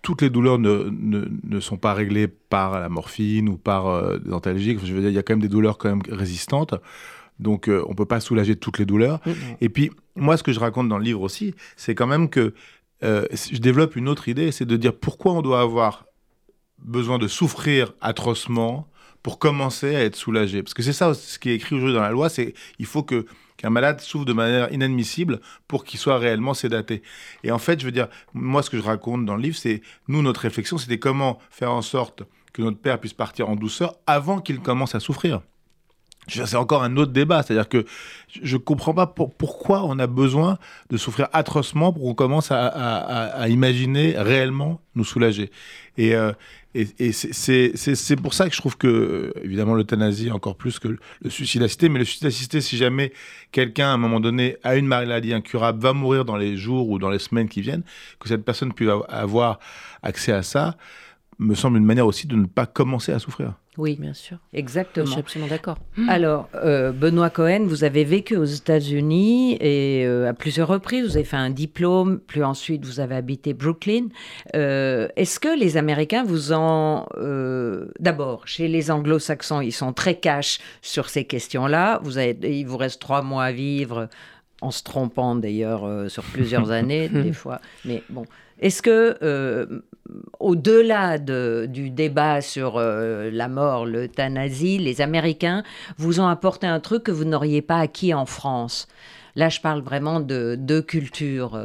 toutes 0.03 0.22
les 0.22 0.31
douleurs 0.31 0.59
ne, 0.59 0.90
ne, 0.90 1.61
sont 1.61 1.77
pas 1.77 1.92
réglées 1.92 2.29
par 2.29 2.79
la 2.79 2.88
morphine 2.88 3.48
ou 3.48 3.57
par 3.57 3.88
euh, 3.88 4.18
des 4.18 4.33
antalgiques. 4.33 4.85
Je 4.85 4.92
veux 4.92 5.01
dire, 5.01 5.11
il 5.11 5.14
y 5.14 5.18
a 5.18 5.22
quand 5.22 5.35
même 5.35 5.42
des 5.42 5.48
douleurs 5.48 5.79
quand 5.79 5.88
même 5.88 6.03
résistantes. 6.09 6.74
Donc, 7.38 7.68
on 7.68 7.90
ne 7.90 7.94
peut 7.94 8.05
pas 8.05 8.18
soulager 8.18 8.57
toutes 8.57 8.79
les 8.79 8.85
douleurs. 8.85 9.20
Et 9.61 9.68
puis, 9.68 9.92
moi, 10.16 10.37
ce 10.37 10.42
que 10.42 10.53
je 10.53 10.59
raconte 10.59 10.88
dans 10.88 10.98
le 10.98 11.05
livre 11.05 11.22
aussi, 11.22 11.55
c'est 11.77 11.94
quand 11.94 12.09
même 12.09 12.29
que 12.29 12.53
je 13.02 13.58
développe 13.58 13.96
une 13.96 14.08
autre 14.08 14.28
idée, 14.28 14.52
c'est 14.52 14.66
de 14.66 14.76
dire 14.76 14.94
pourquoi 14.94 15.32
on 15.32 15.42
doit 15.42 15.61
avoir 15.61 16.06
besoin 16.78 17.18
de 17.18 17.28
souffrir 17.28 17.92
atrocement 18.00 18.88
pour 19.22 19.38
commencer 19.38 19.94
à 19.96 20.04
être 20.04 20.16
soulagé. 20.16 20.62
Parce 20.62 20.74
que 20.74 20.82
c'est 20.82 20.92
ça 20.92 21.12
ce 21.14 21.38
qui 21.38 21.50
est 21.50 21.54
écrit 21.54 21.74
aujourd'hui 21.74 21.94
dans 21.94 22.02
la 22.02 22.11
loi, 22.11 22.28
c'est 22.28 22.54
il 22.78 22.87
faut 22.87 23.02
que 23.02 23.26
qu'un 23.58 23.70
malade 23.70 24.00
souffre 24.00 24.24
de 24.24 24.32
manière 24.32 24.72
inadmissible 24.72 25.40
pour 25.66 25.84
qu'il 25.84 25.98
soit 25.98 26.18
réellement 26.18 26.54
sédaté. 26.54 27.02
Et 27.42 27.50
en 27.50 27.58
fait, 27.58 27.80
je 27.80 27.84
veux 27.84 27.92
dire, 27.92 28.08
moi, 28.32 28.62
ce 28.62 28.70
que 28.70 28.78
je 28.78 28.82
raconte 28.82 29.26
dans 29.26 29.34
le 29.34 29.42
livre, 29.42 29.56
c'est, 29.56 29.82
nous, 30.06 30.22
notre 30.22 30.42
réflexion, 30.42 30.78
c'était 30.78 31.00
comment 31.00 31.40
faire 31.50 31.72
en 31.72 31.82
sorte 31.82 32.22
que 32.52 32.62
notre 32.62 32.78
père 32.78 33.00
puisse 33.00 33.14
partir 33.14 33.48
en 33.48 33.56
douceur 33.56 33.96
avant 34.06 34.40
qu'il 34.40 34.61
commence 34.61 34.94
à 34.94 35.00
souffrir. 35.00 35.42
C'est 36.28 36.56
encore 36.56 36.82
un 36.82 36.96
autre 36.96 37.12
débat, 37.12 37.42
c'est-à-dire 37.42 37.68
que 37.68 37.84
je 38.42 38.56
ne 38.56 38.62
comprends 38.62 38.94
pas 38.94 39.06
pourquoi 39.06 39.84
on 39.84 39.98
a 39.98 40.06
besoin 40.06 40.58
de 40.90 40.96
souffrir 40.96 41.28
atrocement 41.32 41.92
pour 41.92 42.02
qu'on 42.02 42.14
commence 42.14 42.50
à, 42.50 43.48
imaginer 43.48 44.14
réellement 44.16 44.80
nous 44.94 45.04
soulager. 45.04 45.50
Et, 45.96 46.14
euh, 46.14 46.32
c'est 47.12 48.16
pour 48.22 48.34
ça 48.34 48.48
que 48.48 48.54
je 48.54 48.60
trouve 48.60 48.76
que, 48.76 49.32
évidemment, 49.42 49.74
l'euthanasie, 49.74 50.30
encore 50.30 50.56
plus 50.56 50.78
que 50.78 50.88
le 50.88 51.30
suicide 51.30 51.62
assisté, 51.62 51.88
mais 51.88 51.98
le 51.98 52.04
suicide 52.04 52.26
assisté, 52.26 52.60
si 52.60 52.76
jamais 52.76 53.12
quelqu'un, 53.50 53.88
à 53.88 53.92
un 53.92 53.96
moment 53.96 54.20
donné, 54.20 54.58
a 54.62 54.76
une 54.76 54.86
maladie 54.86 55.32
incurable, 55.32 55.80
va 55.80 55.92
mourir 55.92 56.24
dans 56.24 56.36
les 56.36 56.56
jours 56.56 56.90
ou 56.90 56.98
dans 56.98 57.10
les 57.10 57.18
semaines 57.18 57.48
qui 57.48 57.62
viennent, 57.62 57.82
que 58.20 58.28
cette 58.28 58.44
personne 58.44 58.72
puisse 58.72 58.90
avoir 59.08 59.58
accès 60.02 60.32
à 60.32 60.42
ça, 60.42 60.76
me 61.38 61.55
semble 61.55 61.79
une 61.79 61.85
manière 61.85 62.07
aussi 62.07 62.27
de 62.27 62.37
ne 62.37 62.46
pas 62.46 62.66
commencer 62.66 63.12
à 63.12 63.18
souffrir. 63.18 63.55
Oui, 63.77 63.96
bien 63.98 64.12
sûr. 64.12 64.38
Exactement. 64.53 65.07
Je 65.07 65.12
suis 65.12 65.20
absolument 65.20 65.48
d'accord. 65.48 65.79
Alors, 66.09 66.48
euh, 66.57 66.90
Benoît 66.90 67.31
Cohen, 67.31 67.64
vous 67.64 67.85
avez 67.85 68.03
vécu 68.03 68.37
aux 68.37 68.44
États-Unis 68.44 69.57
et 69.61 70.05
euh, 70.05 70.29
à 70.29 70.35
plusieurs 70.35 70.66
reprises, 70.66 71.07
vous 71.07 71.16
avez 71.16 71.24
fait 71.24 71.37
un 71.37 71.51
diplôme, 71.51 72.18
puis 72.27 72.42
ensuite 72.42 72.85
vous 72.85 72.98
avez 72.98 73.14
habité 73.14 73.55
Brooklyn. 73.55 74.09
Euh, 74.57 75.07
est-ce 75.14 75.38
que 75.38 75.57
les 75.57 75.77
Américains 75.77 76.24
vous 76.24 76.53
ont... 76.53 77.07
D'abord, 78.01 78.48
chez 78.48 78.66
les 78.66 78.90
anglo-saxons, 78.90 79.61
ils 79.61 79.72
sont 79.72 79.92
très 79.92 80.16
cash 80.16 80.59
sur 80.83 81.09
ces 81.09 81.24
questions-là. 81.24 82.01
Vous 82.03 82.18
avez, 82.18 82.37
il 82.42 82.66
vous 82.66 82.77
reste 82.77 83.01
trois 83.01 83.22
mois 83.22 83.44
à 83.44 83.53
vivre, 83.53 84.09
en 84.61 84.72
se 84.72 84.83
trompant 84.83 85.37
d'ailleurs 85.37 86.11
sur 86.11 86.24
plusieurs 86.24 86.70
années, 86.72 87.09
des 87.09 87.33
fois. 87.33 87.61
Mais 87.85 88.03
bon, 88.11 88.24
est-ce 88.59 88.83
que 88.83 89.85
au-delà 90.40 91.18
du 91.18 91.90
débat 91.90 92.40
sur 92.40 92.76
euh, 92.76 93.30
la 93.32 93.48
mort, 93.48 93.86
l'euthanasie, 93.86 94.78
les 94.78 95.00
Américains 95.00 95.62
vous 95.96 96.20
ont 96.20 96.28
apporté 96.28 96.66
un 96.66 96.80
truc 96.80 97.04
que 97.04 97.10
vous 97.10 97.24
n'auriez 97.24 97.62
pas 97.62 97.78
acquis 97.78 98.14
en 98.14 98.26
France. 98.26 98.88
Là, 99.36 99.48
je 99.48 99.60
parle 99.60 99.82
vraiment 99.82 100.20
de 100.20 100.56
deux 100.58 100.82
cultures. 100.82 101.54
Euh. 101.54 101.64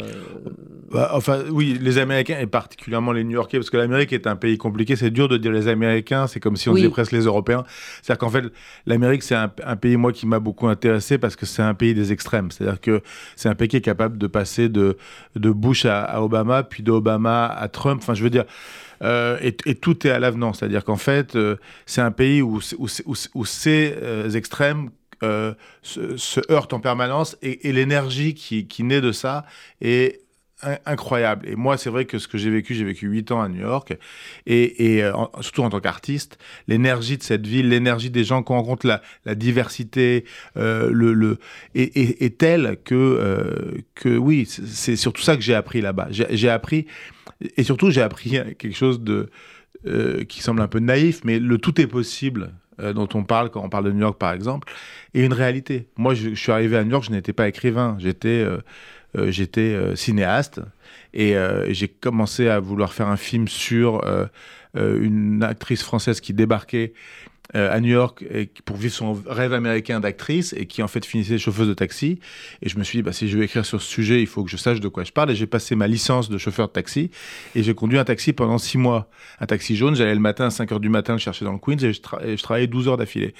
Bah, 0.92 1.12
enfin, 1.14 1.40
oui, 1.50 1.78
les 1.82 1.98
Américains 1.98 2.38
et 2.40 2.46
particulièrement 2.46 3.12
les 3.12 3.24
New-Yorkais, 3.24 3.58
parce 3.58 3.70
que 3.70 3.78
l'Amérique 3.78 4.14
est 4.14 4.28
un 4.28 4.36
pays 4.36 4.58
compliqué. 4.58 4.96
C'est 4.96 5.10
dur 5.10 5.28
de 5.28 5.38
dire 5.38 5.52
les 5.52 5.68
Américains. 5.68 6.28
C'est 6.28 6.40
comme 6.40 6.56
si 6.56 6.70
on 6.70 6.74
disait 6.74 6.90
presque 6.90 7.14
les 7.14 7.24
Européens. 7.24 7.64
C'est-à-dire 8.02 8.20
qu'en 8.20 8.30
fait, 8.30 8.46
l'Amérique, 8.86 9.24
c'est 9.24 9.36
un, 9.36 9.48
pays 9.48 9.98
moi 9.98 10.12
qui 10.12 10.28
m'a 10.28 10.40
beaucoup 10.40 10.68
intéressé 10.68 11.18
parce 11.18 11.36
que 11.36 11.46
c'est 11.46 11.64
un 11.64 11.74
pays 11.74 11.94
des 11.94 12.12
extrêmes. 12.12 12.52
C'est-à-dire 12.52 12.80
que 12.80 13.02
c'est 13.36 13.50
un 13.50 13.56
pays 13.56 13.68
qui 13.68 13.78
est 13.78 13.82
capable 13.82 14.18
de 14.18 14.28
passer 14.28 14.70
de 14.70 14.98
de 15.36 15.50
Bush 15.50 15.86
à, 15.86 16.22
Obama, 16.22 16.64
puis 16.64 16.84
d'Obama 16.84 17.46
à 17.48 17.68
Trump. 17.70 18.02
Enfin, 18.04 18.14
je 18.14 18.24
veux 18.24 18.30
dire. 18.30 18.46
Euh, 19.02 19.38
et, 19.42 19.76
tout 19.76 20.08
est 20.08 20.12
à 20.12 20.20
l'avenant. 20.20 20.54
C'est-à-dire 20.54 20.86
qu'en 20.86 20.96
fait, 20.96 21.36
euh, 21.36 21.58
c'est 21.86 22.00
un 22.00 22.12
pays 22.12 22.42
où, 22.42 22.62
où, 22.78 22.88
où 23.34 23.46
ces 23.46 23.96
extrêmes 24.36 24.92
euh, 25.24 25.54
se, 25.82 26.52
heurte 26.52 26.74
en 26.74 26.80
permanence 26.80 27.38
et, 27.42 27.72
l'énergie 27.72 28.34
qui, 28.34 28.84
naît 28.84 29.02
de 29.02 29.12
ça 29.12 29.46
est 29.82 30.22
incroyable. 30.86 31.48
Et 31.48 31.56
moi, 31.56 31.78
c'est 31.78 31.90
vrai 31.90 32.06
que 32.06 32.20
ce 32.20 32.28
que 32.28 32.38
j'ai 32.38 32.50
vécu, 32.50 32.74
j'ai 32.74 32.86
vécu 32.86 33.08
huit 33.08 33.32
ans 33.32 33.42
à 33.42 33.50
New 33.50 33.60
York, 33.60 33.98
et, 34.46 35.04
euh, 35.04 35.12
surtout 35.42 35.64
en 35.64 35.70
tant 35.70 35.82
qu'artiste, 35.82 36.38
l'énergie 36.68 37.18
de 37.18 37.24
cette 37.24 37.46
ville, 37.46 37.70
l'énergie 37.70 38.10
des 38.10 38.24
gens 38.24 38.44
qu'on 38.44 38.56
rencontre, 38.56 38.88
la, 38.88 39.02
la 39.26 39.36
diversité, 39.36 40.26
euh, 40.56 40.90
le, 40.92 41.38
est, 41.76 42.38
telle 42.38 42.78
que, 42.86 43.84
que 43.96 44.18
oui, 44.18 44.46
c'est 44.46 44.96
surtout 44.96 45.22
ça 45.22 45.36
que 45.36 45.42
j'ai 45.42 45.56
appris 45.56 45.82
là-bas. 45.82 46.08
J'ai 46.12 46.50
appris, 46.50 46.88
et 47.58 47.64
surtout 47.64 47.92
j'ai 47.92 48.02
appris 48.02 48.32
quelque 48.58 48.76
chose 48.76 49.02
de, 49.02 49.30
qui 50.30 50.42
semble 50.42 50.62
un 50.62 50.68
peu 50.68 50.80
naïf, 50.80 51.22
mais 51.26 51.40
le 51.40 51.58
tout 51.58 51.82
est 51.82 51.88
possible 51.88 52.52
euh, 52.80 52.94
dont 52.94 53.10
on 53.14 53.24
parle 53.24 53.50
quand 53.50 53.64
on 53.64 53.70
parle 53.70 53.86
de 53.86 53.92
New 53.92 54.02
York, 54.02 54.18
par 54.18 54.34
exemple, 54.34 54.72
est 55.14 55.24
une 55.24 55.34
réalité. 55.34 55.88
Moi, 55.98 56.14
je, 56.14 56.34
suis 56.34 56.52
arrivé 56.52 56.78
à 56.78 56.84
New 56.84 56.92
York, 56.92 57.06
je 57.06 57.12
n'étais 57.12 57.34
pas 57.34 57.48
écrivain, 57.48 57.96
j'étais 58.00 58.30
euh, 58.30 58.58
euh, 59.16 59.32
j'étais 59.32 59.96
cinéaste 59.96 60.62
et 61.14 61.36
j'ai 61.70 61.88
commencé 61.88 62.50
à 62.50 62.60
vouloir 62.60 62.94
faire 62.94 63.08
un 63.08 63.18
film 63.18 63.48
sur 63.48 64.02
une 64.76 65.44
actrice 65.44 65.84
française 65.84 66.20
qui 66.20 66.34
débarquait 66.34 66.94
euh, 67.56 67.72
à 67.72 67.80
New 67.80 67.90
York 67.90 68.24
pour 68.66 68.78
vivre 68.78 68.94
son 68.94 69.22
rêve 69.28 69.54
américain 69.54 70.00
d'actrice 70.00 70.54
et 70.54 70.66
qui 70.66 70.82
en 70.82 70.88
fait 70.88 71.06
finissait 71.06 71.38
chauffeuse 71.38 71.68
de 71.68 71.74
taxi. 71.74 72.20
Et 72.62 72.70
je 72.70 72.78
me 72.80 72.84
suis 72.84 73.00
dit, 73.00 73.04
bah, 73.04 73.14
si 73.14 73.28
je 73.28 73.38
veux 73.38 73.44
écrire 73.44 73.66
sur 73.66 73.82
ce 73.82 73.88
sujet, 73.88 74.22
il 74.22 74.28
faut 74.28 74.44
que 74.44 74.50
je 74.50 74.58
sache 74.58 74.80
de 74.80 74.88
quoi 74.88 75.04
je 75.04 75.12
parle. 75.12 75.32
Et 75.32 75.36
j'ai 75.36 75.46
passé 75.46 75.76
ma 75.76 75.88
licence 75.88 76.30
de 76.30 76.38
chauffeur 76.38 76.68
de 76.68 76.74
taxi 76.74 77.12
et 77.54 77.62
j'ai 77.62 77.76
conduit 77.76 78.00
un 78.00 78.06
taxi 78.06 78.34
pendant 78.34 78.58
six 78.58 78.78
mois. 78.78 79.10
Un 79.40 79.46
taxi 79.46 79.76
jaune, 79.76 79.96
j'allais 79.96 80.16
le 80.16 80.22
matin 80.22 80.46
à 80.46 80.50
5 80.50 80.72
heures 80.72 80.80
du 80.80 80.90
matin 80.90 81.14
le 81.14 81.20
chercher 81.20 81.46
dans 81.46 81.54
le 81.54 81.60
Queens 81.60 81.84
et 81.84 81.94
je, 81.94 82.00
je 82.36 82.42
travaillais 82.42 82.68
12 82.68 82.88
heures 82.88 82.98
d'affilée. 82.98 83.34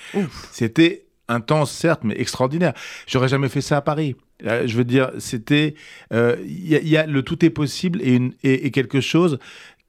C'était 0.52 1.06
intense, 1.28 1.72
certes, 1.72 2.02
mais 2.04 2.20
extraordinaire. 2.20 2.74
J'aurais 3.08 3.30
jamais 3.30 3.50
fait 3.50 3.62
ça 3.62 3.78
à 3.78 3.82
Paris. 3.82 4.16
Euh, 4.46 4.64
je 4.68 4.76
veux 4.76 4.84
dire, 4.84 5.12
c'était, 5.20 5.76
il 6.12 6.18
euh, 6.18 6.36
y, 6.46 6.98
a 6.98 7.06
le 7.06 7.22
tout 7.22 7.46
est 7.46 7.50
possible 7.50 8.02
et, 8.02 8.16
une, 8.16 8.34
et, 8.44 8.66
et 8.66 8.72
quelque 8.72 9.00
chose 9.00 9.40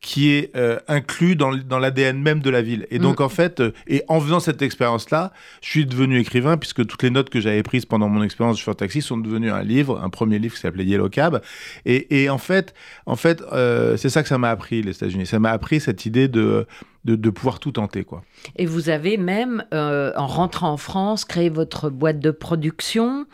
qui 0.04 0.32
est 0.32 0.54
euh, 0.54 0.78
inclus 0.86 1.34
dans, 1.34 1.56
dans 1.56 1.78
l'ADN 1.78 2.20
même 2.20 2.40
de 2.40 2.50
la 2.50 2.60
ville. 2.60 2.86
Et 2.90 2.98
donc, 2.98 3.20
mm. 3.20 3.22
en 3.22 3.28
fait, 3.30 3.60
euh, 3.60 3.72
et 3.86 4.02
en 4.08 4.20
faisant 4.20 4.38
cette 4.38 4.60
expérience-là, 4.60 5.32
je 5.62 5.70
suis 5.70 5.86
devenu 5.86 6.18
écrivain, 6.18 6.58
puisque 6.58 6.86
toutes 6.86 7.02
les 7.02 7.08
notes 7.08 7.30
que 7.30 7.40
j'avais 7.40 7.62
prises 7.62 7.86
pendant 7.86 8.10
mon 8.10 8.22
expérience 8.22 8.56
de 8.56 8.60
chauffeur 8.60 8.76
taxi 8.76 9.00
sont 9.00 9.16
devenues 9.16 9.50
un 9.50 9.62
livre, 9.62 9.98
un 10.04 10.10
premier 10.10 10.38
livre 10.38 10.56
qui 10.56 10.60
s'appelait 10.60 10.84
Yellow 10.84 11.08
Cab. 11.08 11.40
Et, 11.86 12.22
et 12.22 12.28
en 12.28 12.36
fait, 12.36 12.74
en 13.06 13.16
fait 13.16 13.42
euh, 13.52 13.96
c'est 13.96 14.10
ça 14.10 14.22
que 14.22 14.28
ça 14.28 14.36
m'a 14.36 14.50
appris, 14.50 14.82
les 14.82 14.90
États-Unis. 14.90 15.24
Ça 15.24 15.38
m'a 15.38 15.52
appris 15.52 15.80
cette 15.80 16.04
idée 16.04 16.28
de, 16.28 16.66
de, 17.06 17.16
de, 17.16 17.30
pouvoir 17.30 17.58
tout 17.58 17.72
tenter. 17.72 18.04
Quoi. 18.04 18.22
Et 18.56 18.66
vous 18.66 18.90
avez 18.90 19.16
même, 19.16 19.64
en 19.72 20.26
rentrant 20.26 20.72
en 20.72 20.76
France, 20.76 21.24
créé 21.24 21.48
votre 21.48 21.88
boîte 21.88 22.20
de 22.20 22.30
production. 22.30 23.24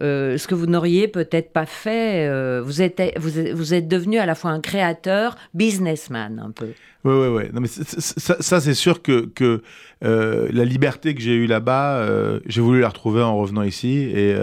Euh, 0.00 0.38
ce 0.38 0.48
que 0.48 0.54
vous 0.54 0.66
n'auriez 0.66 1.06
peut-être 1.06 1.52
pas 1.52 1.66
fait. 1.66 2.26
Euh, 2.26 2.62
vous, 2.64 2.80
êtes, 2.80 3.00
vous, 3.18 3.74
êtes 3.74 3.88
devenu 3.88 4.18
à 4.18 4.26
la 4.26 4.34
fois 4.34 4.50
un 4.50 4.60
créateur, 4.60 5.36
businessman 5.52 6.38
un 6.38 6.50
peu. 6.50 6.68
Oui, 7.04 7.14
oui, 7.14 7.28
oui. 7.28 7.42
Non, 7.52 7.60
mais 7.60 7.68
ça, 7.68 8.60
c'est 8.60 8.74
sûr 8.74 9.02
que, 9.02 9.26
que 9.26 9.62
euh, 10.04 10.48
la 10.52 10.64
liberté 10.64 11.14
que 11.14 11.20
j'ai 11.20 11.34
eue 11.34 11.46
là-bas, 11.46 12.06
j'ai 12.46 12.60
voulu 12.60 12.80
la 12.80 12.88
retrouver 12.88 13.22
en 13.22 13.36
revenant 13.36 13.62
ici. 13.62 13.98
Et, 13.98 14.34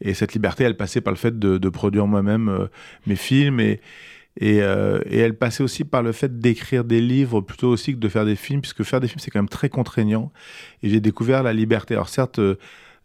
et, 0.00 0.14
cette 0.14 0.34
liberté, 0.34 0.64
elle 0.64 0.76
passait 0.76 1.00
par 1.00 1.12
le 1.12 1.18
fait 1.18 1.38
de, 1.38 1.68
produire 1.68 2.06
moi-même 2.06 2.68
mes 3.06 3.16
films. 3.16 3.60
Et, 3.60 3.80
et, 4.38 4.58
et, 4.58 5.18
elle 5.18 5.34
passait 5.34 5.64
aussi 5.64 5.84
par 5.84 6.02
le 6.02 6.12
fait 6.12 6.38
d'écrire 6.38 6.84
des 6.84 7.00
livres 7.00 7.40
plutôt 7.40 7.70
aussi 7.70 7.94
que 7.94 7.98
de 7.98 8.08
faire 8.08 8.26
des 8.26 8.36
films, 8.36 8.60
puisque 8.60 8.84
faire 8.84 9.00
des 9.00 9.08
films, 9.08 9.20
c'est 9.20 9.30
quand 9.30 9.40
même 9.40 9.48
très 9.48 9.70
contraignant. 9.70 10.30
Et 10.82 10.90
j'ai 10.90 11.00
découvert 11.00 11.42
la 11.42 11.54
liberté. 11.54 11.94
Alors 11.94 12.10
certes, 12.10 12.38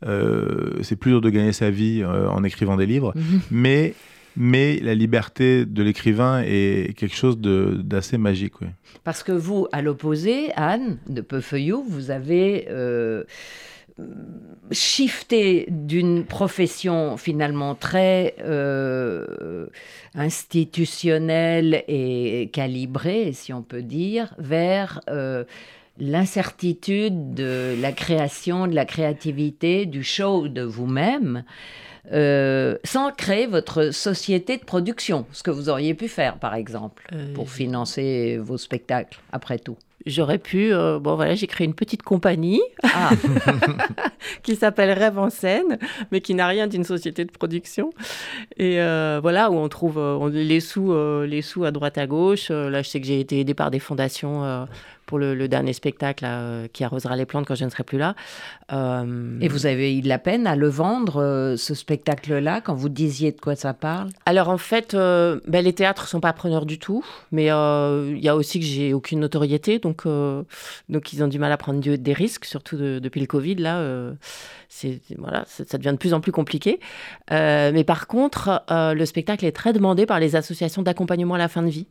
c'est 0.04 0.96
plus 0.96 1.12
dur 1.12 1.22
de 1.22 1.30
gagner 1.30 1.54
sa 1.54 1.70
vie 1.70 2.02
euh, 2.04 2.28
en 2.30 2.44
écrivant 2.44 2.78
des 2.78 2.86
livres, 2.86 3.14
mhm. 3.16 3.42
mais 3.52 3.94
mais 4.38 4.80
la 4.80 4.96
liberté 4.96 5.66
de 5.66 5.84
l'écrivain 5.84 6.42
est 6.46 6.96
quelque 6.98 7.16
chose 7.16 7.38
d'assez 7.38 8.18
magique. 8.18 8.54
Parce 9.04 9.24
que 9.24 9.34
vous, 9.34 9.68
à 9.74 9.82
l'opposé, 9.82 10.54
Anne 10.56 11.00
de 11.10 11.20
Peufeuillou, 11.20 11.84
vous 11.86 12.12
avez 12.12 12.68
euh, 12.70 13.26
shifté 14.72 15.66
d'une 15.70 16.24
profession 16.24 17.18
finalement 17.18 17.76
très 17.76 18.36
institutionnelle 20.16 21.84
et 21.90 22.50
calibrée, 22.54 23.34
si 23.34 23.52
on 23.52 23.64
peut 23.64 23.84
dire, 23.84 24.34
vers 24.38 25.02
l'incertitude 26.02 27.36
de 27.36 27.76
la 27.80 27.92
création, 27.92 28.66
de 28.66 28.74
la 28.74 28.86
créativité, 28.86 29.86
du 29.86 30.04
show 30.04 30.48
de 30.48 30.64
vous-même, 30.64 31.44
euh, 32.12 32.78
sans 32.84 33.12
créer 33.12 33.46
votre 33.46 33.92
société 33.92 34.58
de 34.58 34.64
production, 34.64 35.28
ce 35.32 35.44
que 35.44 35.52
vous 35.52 35.70
auriez 35.70 35.94
pu 35.94 36.08
faire, 36.08 36.40
par 36.40 36.56
exemple, 36.56 37.08
euh, 37.14 37.32
pour 37.36 37.52
financer 37.52 38.40
vos 38.42 38.58
spectacles, 38.58 39.20
après 39.32 39.60
tout. 39.60 39.78
J'aurais 40.08 40.40
pu, 40.40 40.74
euh, 40.74 40.98
bon 40.98 41.16
voilà, 41.16 41.36
j'ai 41.36 41.46
créé 41.46 41.68
une 41.68 41.76
petite 41.76 42.02
compagnie 42.02 42.64
ah. 42.82 43.12
qui 44.44 44.56
s'appelle 44.56 44.90
Rêve 44.98 45.20
en 45.20 45.30
scène, 45.30 45.78
mais 46.12 46.22
qui 46.22 46.34
n'a 46.34 46.48
rien 46.48 46.66
d'une 46.66 46.84
société 46.84 47.24
de 47.24 47.32
production. 47.32 47.92
Et 48.58 48.78
voilà, 49.22 49.52
où 49.52 49.56
on 49.58 49.70
trouve 49.70 50.02
les, 50.34 50.60
sous, 50.62 50.96
les 51.24 51.44
sous 51.44 51.64
à 51.64 51.70
droite 51.70 52.00
à 52.00 52.08
gauche. 52.08 52.50
là, 52.50 52.82
je 52.82 52.90
sais 52.90 53.00
que 53.00 53.06
j'ai 53.06 53.20
été 53.20 53.40
aidée 53.40 53.54
par 53.54 53.70
des 53.70 53.78
fondations 53.78 54.66
pour 55.06 55.20
le, 55.20 55.48
dernier 55.48 55.74
spectacle 55.74 56.26
qui 56.72 56.84
arrosera 56.84 57.16
les 57.16 57.26
plantes 57.26 57.46
quand 57.46 57.56
je 57.56 57.66
ne 57.66 57.70
serai 57.70 57.84
plus 57.84 57.98
là. 57.98 58.16
Et 58.72 59.48
vous 59.48 59.66
avez 59.66 59.98
eu 59.98 60.02
de 60.02 60.08
la 60.08 60.20
peine 60.20 60.48
à 60.48 60.56
le 60.56 60.70
vendre, 60.70 61.56
ce 61.58 61.74
spectacle-là, 61.74 62.62
quand 62.62 62.74
vous 62.74 62.90
disiez 62.90 63.32
de 63.32 63.40
quoi 63.40 63.56
ça 63.56 63.74
parle? 63.74 64.10
Alors 64.26 64.50
en 64.50 64.58
fait, 64.58 64.96
ben, 64.96 65.62
les 65.62 65.74
théâtres 65.74 66.08
sont 66.08 66.22
pas 66.22 66.34
preneurs 66.34 66.66
du 66.66 66.80
tout, 66.80 67.04
mais 67.32 67.46
il 67.46 68.20
y 68.24 68.30
a 68.30 68.36
aussi 68.36 68.60
que 68.60 68.66
j'ai 68.66 68.94
aucune 68.94 69.20
notoriété, 69.20 69.80
donc, 69.80 70.06
donc 70.90 71.14
ils 71.14 71.24
ont 71.24 71.28
du 71.28 71.40
mal 71.40 71.52
à 71.52 71.58
prendre 71.58 71.80
des 71.80 72.14
risques, 72.14 72.46
surtout 72.46 72.78
depuis 72.78 73.20
le 73.20 73.28
Covid. 73.28 73.56
Là, 73.56 74.14
c'est 74.70 75.02
voilà, 75.18 75.44
ça 75.48 75.78
devient 75.78 75.92
de 75.92 75.98
plus 75.98 76.14
en 76.14 76.22
plus 76.22 76.32
compliqué. 76.32 76.80
mais 77.30 77.84
par 77.84 78.08
contre, 78.08 78.64
le 78.70 79.06
spectacle 79.06 79.46
est 79.46 79.52
très 79.52 79.74
demandé 79.74 80.06
par 80.06 80.20
les 80.20 80.36
associations 80.36 80.82
d'accompagnement 80.82 81.36
à 81.36 81.40
la 81.40 81.48
fin 81.48 81.64
de 81.64 81.70
vie 81.70 81.88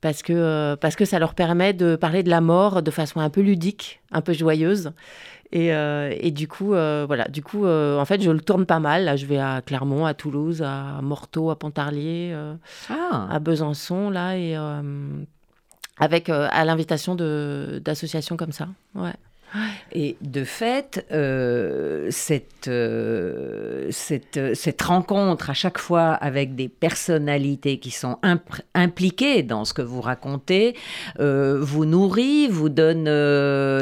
parce 0.00 0.22
que, 0.22 0.32
euh, 0.32 0.76
parce 0.76 0.96
que 0.96 1.04
ça 1.04 1.18
leur 1.18 1.34
permet 1.34 1.72
de 1.72 1.96
parler 1.96 2.22
de 2.22 2.30
la 2.30 2.40
mort 2.40 2.82
de 2.82 2.90
façon 2.90 3.20
un 3.20 3.30
peu 3.30 3.40
ludique, 3.40 4.00
un 4.12 4.20
peu 4.20 4.32
joyeuse. 4.32 4.92
Et, 5.50 5.72
euh, 5.72 6.14
et 6.20 6.30
du 6.30 6.46
coup, 6.46 6.74
euh, 6.74 7.04
voilà, 7.06 7.26
du 7.28 7.42
coup, 7.42 7.66
en 7.66 8.04
fait, 8.04 8.20
je 8.22 8.30
le 8.30 8.40
tourne 8.40 8.66
pas 8.66 8.80
mal. 8.80 9.04
Là, 9.04 9.16
je 9.16 9.26
vais 9.26 9.38
à 9.38 9.62
Clermont, 9.62 10.04
à 10.04 10.14
Toulouse, 10.14 10.62
à 10.62 11.00
Morteau, 11.02 11.50
à 11.50 11.58
Pontarlier, 11.58 12.36
ah. 12.90 13.28
à 13.30 13.38
Besançon, 13.38 14.10
là, 14.10 14.36
et 14.36 14.56
avec 15.98 16.28
à 16.28 16.64
l'invitation 16.64 17.14
d'associations 17.14 18.36
comme 18.36 18.52
ça. 18.52 18.68
Ouais. 18.94 19.14
Et 19.92 20.16
de 20.20 20.44
fait, 20.44 21.06
euh, 21.10 22.08
cette, 22.10 22.68
euh, 22.68 23.88
cette, 23.90 24.54
cette, 24.54 24.82
rencontre 24.82 25.50
à 25.50 25.54
chaque 25.54 25.78
fois 25.78 26.10
avec 26.10 26.54
des 26.54 26.68
personnalités 26.68 27.78
qui 27.78 27.90
sont 27.90 28.18
impliquées 28.74 29.42
dans 29.42 29.64
ce 29.64 29.72
que 29.72 29.82
vous 29.82 30.02
racontez 30.02 30.76
euh, 31.20 31.58
vous 31.60 31.86
nourrit, 31.86 32.48
vous 32.48 32.68
donne 32.68 33.04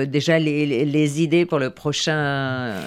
déjà 0.07 0.39
les, 0.39 0.85
les, 0.85 1.23
idées 1.23 1.47
pour 1.47 1.59
le 1.59 1.71
prochain 1.71 2.17
euh, 2.17 2.81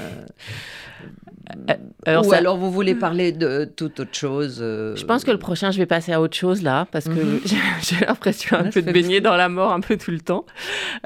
alors 2.06 2.28
Ou 2.28 2.34
alors 2.34 2.58
vous 2.58 2.72
voulez 2.72 2.96
parler 2.96 3.32
de 3.32 3.66
toute 3.66 4.00
autre 4.00 4.16
chose 4.16 4.60
euh, 4.62 4.96
Je 4.96 5.06
pense 5.06 5.24
que 5.24 5.32
le 5.32 5.40
prochain, 5.40 5.72
je 5.72 5.78
vais 5.78 5.86
passer 5.86 6.14
à 6.14 6.22
autre 6.22 6.36
chose 6.36 6.62
là, 6.62 6.88
parce 6.92 7.06
que 7.06 7.12
mhm. 7.12 7.42
j'ai 7.82 8.06
l'impression 8.06 8.58
un 8.58 8.70
peu 8.70 8.82
de 8.82 8.92
baigner 8.92 9.22
dans 9.22 9.36
la 9.36 9.50
mort 9.50 9.72
un 9.72 9.80
peu 9.80 9.98
tout 9.98 10.12
le 10.12 10.20
temps. 10.20 10.46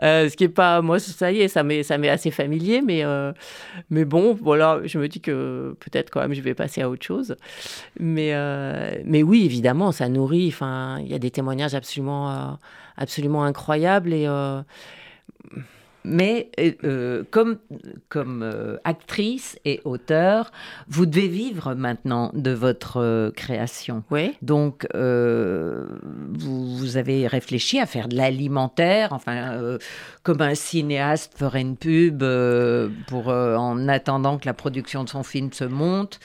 Euh, 0.04 0.30
ce 0.30 0.36
qui 0.36 0.46
est 0.46 0.50
pas, 0.50 0.82
moi, 0.82 1.00
ça 1.00 1.32
y 1.32 1.42
est, 1.42 1.48
ça 1.48 1.64
m'est 1.64 2.10
assez 2.10 2.32
familier, 2.32 2.82
mais, 2.82 3.04
mais 3.90 4.06
bon, 4.06 4.38
voilà, 4.42 4.80
je 4.84 4.98
me 5.00 5.08
dis 5.08 5.22
que 5.22 5.76
peut-être 5.80 6.10
quand 6.10 6.22
même 6.22 6.34
je 6.34 6.42
vais 6.42 6.54
passer 6.54 6.82
à 6.82 6.90
autre 6.90 7.06
chose. 7.06 7.36
Mais, 8.00 8.34
mais 9.06 9.24
oui, 9.24 9.46
évidemment, 9.46 9.92
ça 9.92 10.10
nourrit. 10.10 10.50
Enfin, 10.50 11.00
il 11.00 11.12
y 11.12 11.16
a 11.16 11.20
des 11.20 11.32
témoignages 11.32 11.76
absolument, 11.76 12.58
absolument 12.98 13.44
incroyables 13.44 14.14
et 14.14 14.28
mais 16.04 16.50
euh, 16.60 16.72
euh, 16.84 17.24
comme, 17.32 17.58
comme 18.10 18.44
euh, 18.44 18.78
actrice 18.84 19.58
et 19.66 19.82
auteur, 19.86 20.52
vous 20.88 21.06
devez 21.06 21.28
vivre 21.28 21.74
maintenant 21.74 22.32
de 22.34 22.52
votre 22.52 23.32
création. 23.36 24.04
Oui. 24.12 24.36
Donc, 24.42 24.88
vous, 24.94 26.78
vous, 26.78 26.98
avez 26.98 27.28
réfléchi 27.28 27.80
à 27.80 27.86
faire 27.86 28.08
de 28.08 28.16
l'alimentaire, 28.16 29.14
enfin, 29.14 29.78
comme 30.24 30.42
un 30.42 30.56
cinéaste 30.56 31.34
ferait 31.38 31.62
une 31.62 31.78
pub 31.78 32.24
pour, 33.08 33.28
en 33.28 33.88
attendant 33.88 34.38
que 34.38 34.46
la 34.46 34.54
production 34.54 35.04
de 35.04 35.10
son 35.10 35.24
film 35.24 35.52
se 35.54 35.64
monte. 35.64 36.20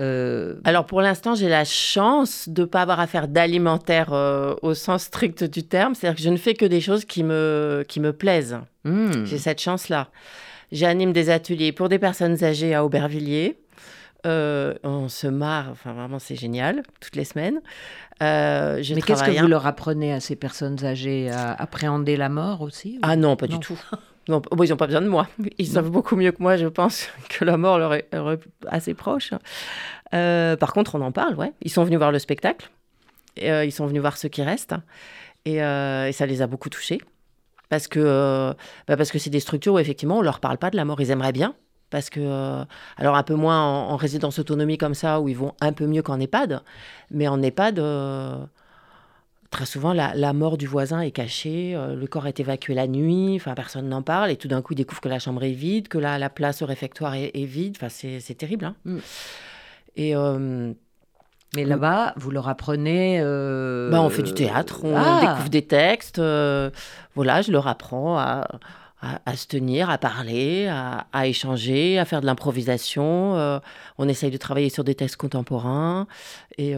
Euh, 0.00 0.56
Alors 0.64 0.86
pour 0.86 1.00
l'instant, 1.00 1.34
j'ai 1.34 1.48
la 1.48 1.64
chance 1.64 2.48
de 2.48 2.62
ne 2.62 2.66
pas 2.66 2.82
avoir 2.82 3.00
à 3.00 3.06
faire 3.06 3.28
d'alimentaire 3.28 4.12
euh, 4.12 4.54
au 4.62 4.74
sens 4.74 5.04
strict 5.04 5.44
du 5.44 5.62
terme. 5.62 5.94
C'est-à-dire 5.94 6.16
que 6.16 6.22
je 6.22 6.30
ne 6.30 6.36
fais 6.36 6.54
que 6.54 6.64
des 6.64 6.80
choses 6.80 7.04
qui 7.04 7.22
me, 7.24 7.84
qui 7.88 8.00
me 8.00 8.12
plaisent. 8.12 8.58
Hmm. 8.84 9.24
J'ai 9.24 9.38
cette 9.38 9.60
chance-là. 9.60 10.08
J'anime 10.70 11.12
des 11.12 11.30
ateliers 11.30 11.72
pour 11.72 11.88
des 11.88 11.98
personnes 11.98 12.42
âgées 12.44 12.74
à 12.74 12.84
Aubervilliers. 12.84 13.58
Euh, 14.26 14.74
on 14.82 15.08
se 15.08 15.28
marre, 15.28 15.68
enfin 15.70 15.92
vraiment 15.92 16.18
c'est 16.18 16.34
génial, 16.34 16.82
toutes 17.00 17.14
les 17.14 17.24
semaines. 17.24 17.60
Mais 18.20 18.82
qu'est-ce 19.06 19.22
que 19.22 19.40
vous 19.40 19.46
leur 19.46 19.66
apprenez 19.66 20.12
à 20.12 20.20
ces 20.20 20.34
personnes 20.34 20.84
âgées 20.84 21.30
à 21.30 21.52
appréhender 21.52 22.16
la 22.16 22.28
mort 22.28 22.62
aussi 22.62 22.98
Ah 23.02 23.16
non, 23.16 23.36
pas 23.36 23.46
du 23.46 23.58
tout. 23.60 23.80
Non, 24.28 24.42
ils 24.62 24.68
n'ont 24.68 24.76
pas 24.76 24.86
besoin 24.86 25.00
de 25.00 25.08
moi. 25.08 25.26
Ils 25.56 25.66
savent 25.66 25.90
beaucoup 25.90 26.14
mieux 26.14 26.32
que 26.32 26.42
moi, 26.42 26.56
je 26.56 26.66
pense, 26.66 27.08
que 27.30 27.44
la 27.44 27.56
mort 27.56 27.78
leur 27.78 27.94
est, 27.94 28.08
assez 28.66 28.94
proche. 28.94 29.32
Euh, 30.14 30.56
par 30.56 30.72
contre, 30.72 30.94
on 30.94 31.00
en 31.00 31.12
parle, 31.12 31.34
ouais. 31.34 31.52
Ils 31.62 31.70
sont 31.70 31.82
venus 31.84 31.98
voir 31.98 32.12
le 32.12 32.18
spectacle. 32.18 32.70
Et, 33.36 33.50
euh, 33.50 33.64
ils 33.64 33.72
sont 33.72 33.86
venus 33.86 34.02
voir 34.02 34.18
ceux 34.18 34.28
qui 34.28 34.42
restent. 34.42 34.74
Et, 35.46 35.62
euh, 35.62 36.12
ça 36.12 36.26
les 36.26 36.42
a 36.42 36.46
beaucoup 36.46 36.68
touchés. 36.68 37.00
Parce 37.70 37.86
que 37.86 38.54
bah 38.86 38.96
parce 38.96 39.10
que 39.10 39.18
c'est 39.18 39.28
des 39.28 39.40
structures 39.40 39.74
où, 39.74 39.78
effectivement, 39.78 40.16
on 40.16 40.20
ne 40.20 40.24
leur 40.24 40.40
parle 40.40 40.56
pas 40.56 40.70
de 40.70 40.76
la 40.76 40.84
mort. 40.84 41.00
Ils 41.00 41.10
aimeraient 41.10 41.32
bien. 41.32 41.54
Parce 41.90 42.10
que, 42.10 42.64
alors 42.98 43.16
un 43.16 43.22
peu 43.22 43.34
moins 43.34 43.62
en, 43.62 43.90
en, 43.90 43.96
résidence 43.96 44.38
autonomie 44.38 44.76
comme 44.78 44.94
ça, 44.94 45.20
où 45.20 45.28
ils 45.28 45.36
vont 45.36 45.54
un 45.60 45.72
peu 45.72 45.86
mieux 45.86 46.02
qu'en 46.02 46.20
EHPAD. 46.20 46.62
Mais 47.10 47.28
en 47.28 47.42
EHPAD 47.42 47.78
Très 49.50 49.64
souvent, 49.64 49.94
la, 49.94 50.32
mort 50.34 50.58
du 50.58 50.66
voisin 50.66 51.00
est 51.00 51.10
cachée, 51.10 51.72
euh, 51.74 51.96
le 51.96 52.06
corps 52.06 52.26
est 52.26 52.38
évacué 52.38 52.74
la 52.74 52.86
nuit, 52.86 53.34
enfin 53.36 53.54
personne 53.54 53.88
n'en 53.88 54.02
parle, 54.02 54.30
et 54.30 54.36
tout 54.36 54.46
d'un 54.46 54.60
coup, 54.60 54.74
ils 54.74 54.76
découvrent 54.76 55.00
que 55.00 55.08
la 55.08 55.18
chambre 55.18 55.42
est 55.42 55.52
vide, 55.52 55.88
que 55.88 55.96
la, 55.96 56.18
la 56.18 56.28
place 56.28 56.60
au 56.60 56.66
réfectoire 56.66 57.14
est, 57.14 57.32
vide. 57.34 57.76
Enfin, 57.80 57.88
c'est 57.88 58.34
terrible. 58.36 58.66
Hein. 58.66 58.74
Mm. 58.84 58.98
Et 59.96 60.14
euh, 60.14 60.72
mais 61.56 61.64
là-bas, 61.64 62.12
vous 62.16 62.30
leur 62.30 62.46
apprenez. 62.46 63.20
Euh, 63.22 63.90
bah, 63.90 64.02
on 64.02 64.10
fait 64.10 64.22
du 64.22 64.34
théâtre, 64.34 64.80
on 64.84 64.94
ah. 64.94 65.20
découvre 65.22 65.48
des 65.48 65.62
textes. 65.62 66.20
voilà, 67.14 67.40
je 67.40 67.50
leur 67.50 67.68
apprends 67.68 68.18
à, 68.18 68.46
à, 69.00 69.34
se 69.34 69.46
tenir, 69.46 69.88
à 69.88 69.96
parler, 69.96 70.66
à, 70.66 71.06
à 71.14 71.26
échanger, 71.26 71.98
à 71.98 72.04
faire 72.04 72.20
de 72.20 72.26
l'improvisation. 72.26 73.60
on 73.96 74.08
essaye 74.08 74.30
de 74.30 74.36
travailler 74.36 74.68
sur 74.68 74.84
des 74.84 74.94
textes 74.94 75.16
contemporains. 75.16 76.06
Et 76.58 76.74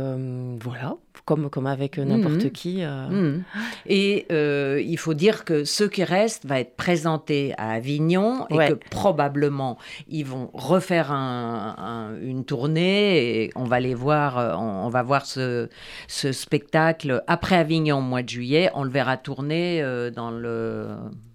voilà 0.61 0.95
comme, 1.25 1.51
comme 1.51 1.67
avec 1.67 1.99
euh, 1.99 2.05
n'importe 2.05 2.45
mhm. 2.45 2.51
qui. 2.51 2.83
Euh. 2.83 3.09
Mhm. 3.09 3.43
Et 3.87 4.27
euh, 4.33 4.83
il 4.85 4.99
faut 4.99 5.15
dire 5.15 5.45
que 5.45 5.65
ce 5.65 5.85
qui 5.85 6.05
reste 6.05 6.47
va 6.47 6.61
être 6.61 6.77
présenté 6.77 7.55
à 7.59 7.71
Avignon 7.71 8.47
et 8.51 8.57
que 8.57 8.75
probablement 8.91 9.79
ils 10.09 10.25
vont 10.25 10.51
refaire 10.53 11.11
une 11.11 12.45
tournée 12.45 13.45
et 13.45 13.51
on 13.55 13.65
va 13.65 13.81
les 13.81 13.95
voir, 13.95 14.59
on, 14.61 14.89
va 14.89 15.03
voir 15.03 15.27
ce, 15.27 15.69
ce, 16.09 16.33
spectacle 16.33 17.23
après 17.27 17.57
Avignon 17.57 17.99
au 17.99 18.03
mois 18.03 18.23
de 18.23 18.29
juillet. 18.29 18.71
On 18.75 18.85
le 18.85 18.91
verra 18.91 19.17
tourner 19.17 19.83
dans 20.15 20.31
le. 20.31 20.89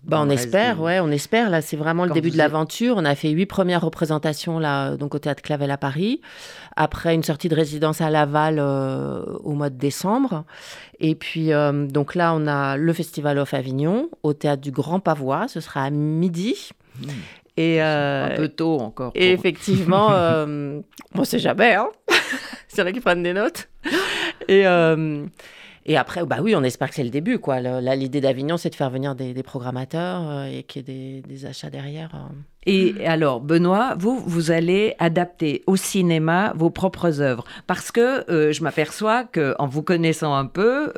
Bah, 0.04 0.20
on 0.22 0.30
espère, 0.30 0.82
ouais, 0.82 1.00
on 1.00 1.10
espère. 1.10 1.50
Là, 1.50 1.62
c'est 1.62 1.78
vraiment 1.78 2.06
le 2.06 2.12
début 2.12 2.30
de 2.30 2.38
l'aventure. 2.38 2.96
On 2.98 3.06
a 3.06 3.16
fait 3.16 3.32
huit 3.32 3.48
premières 3.48 3.82
représentations 3.82 4.60
là, 4.60 4.96
donc 4.98 5.16
au 5.16 5.20
théâtre 5.20 5.42
Clavel 5.42 5.72
à 5.72 5.78
Paris 5.78 6.22
après 6.76 7.16
une 7.16 7.24
sortie 7.24 7.48
de 7.48 7.56
résidence 7.56 8.02
à 8.02 8.10
Laval 8.10 8.58
euh, 8.60 9.24
au 9.44 9.54
mois 9.54 9.70
de 9.70 9.75
décembre. 9.78 10.46
Et 11.00 11.16
puis, 11.16 11.54
euh, 11.54 11.88
donc 11.88 12.16
là, 12.16 12.34
on 12.36 12.48
a 12.48 12.78
le 12.78 12.94
Festival 12.94 13.38
of 13.38 13.54
Avignon 13.54 14.10
au 14.24 14.34
théâtre 14.34 14.62
du 14.62 14.72
Grand 14.72 15.00
Pavois. 15.00 15.48
Ce 15.48 15.60
sera 15.60 15.84
à 15.84 15.90
midi. 15.90 16.70
Mmh. 17.00 17.08
Et, 17.58 17.82
euh, 17.82 18.26
un 18.26 18.36
peu 18.36 18.50
tôt 18.50 18.80
encore. 18.80 19.12
Et 19.16 19.32
effectivement, 19.32 20.10
on 21.16 21.24
sait 21.24 21.40
jamais, 21.40 21.76
hein 21.76 21.90
c'est 22.68 22.82
vrai 22.82 22.92
qu'ils 22.92 23.02
prennent 23.02 23.24
des 23.24 23.34
notes. 23.34 23.70
Et, 24.50 24.66
et 25.86 25.98
après, 25.98 26.26
bah 26.26 26.38
oui, 26.42 26.56
on 26.56 26.64
espère 26.64 26.90
que 26.90 26.96
c'est 26.96 27.04
le 27.04 27.12
début. 27.12 27.38
quoi. 27.38 27.60
L'idée 27.60 28.20
d'Avignon, 28.22 28.58
c'est 28.58 28.72
de 28.72 28.76
faire 28.76 28.90
venir 28.90 29.16
des, 29.16 29.44
programmateurs 29.44 30.28
euh, 30.28 30.46
et 30.46 30.64
qu'il 30.64 30.90
y 30.90 31.18
ait 31.18 31.22
des, 31.22 31.46
achats 31.46 31.70
derrière. 31.70 32.30
Euh. 32.68 32.72
Et 32.98 33.08
alors, 33.08 33.42
Benoît, 33.42 33.96
vous, 33.98 34.22
vous 34.26 34.52
allez 34.52 34.96
adapter 35.00 35.64
au 35.68 35.76
cinéma 35.76 36.54
vos 36.56 36.70
propres 36.70 37.22
œuvres. 37.22 37.46
Parce 37.68 37.92
que 37.92 38.30
euh, 38.32 38.52
je 38.52 38.64
m'aperçois 38.64 39.24
qu'en 39.24 39.68
vous 39.68 39.84
connaissant 39.84 40.36
un 40.36 40.46
peu, 40.46 40.94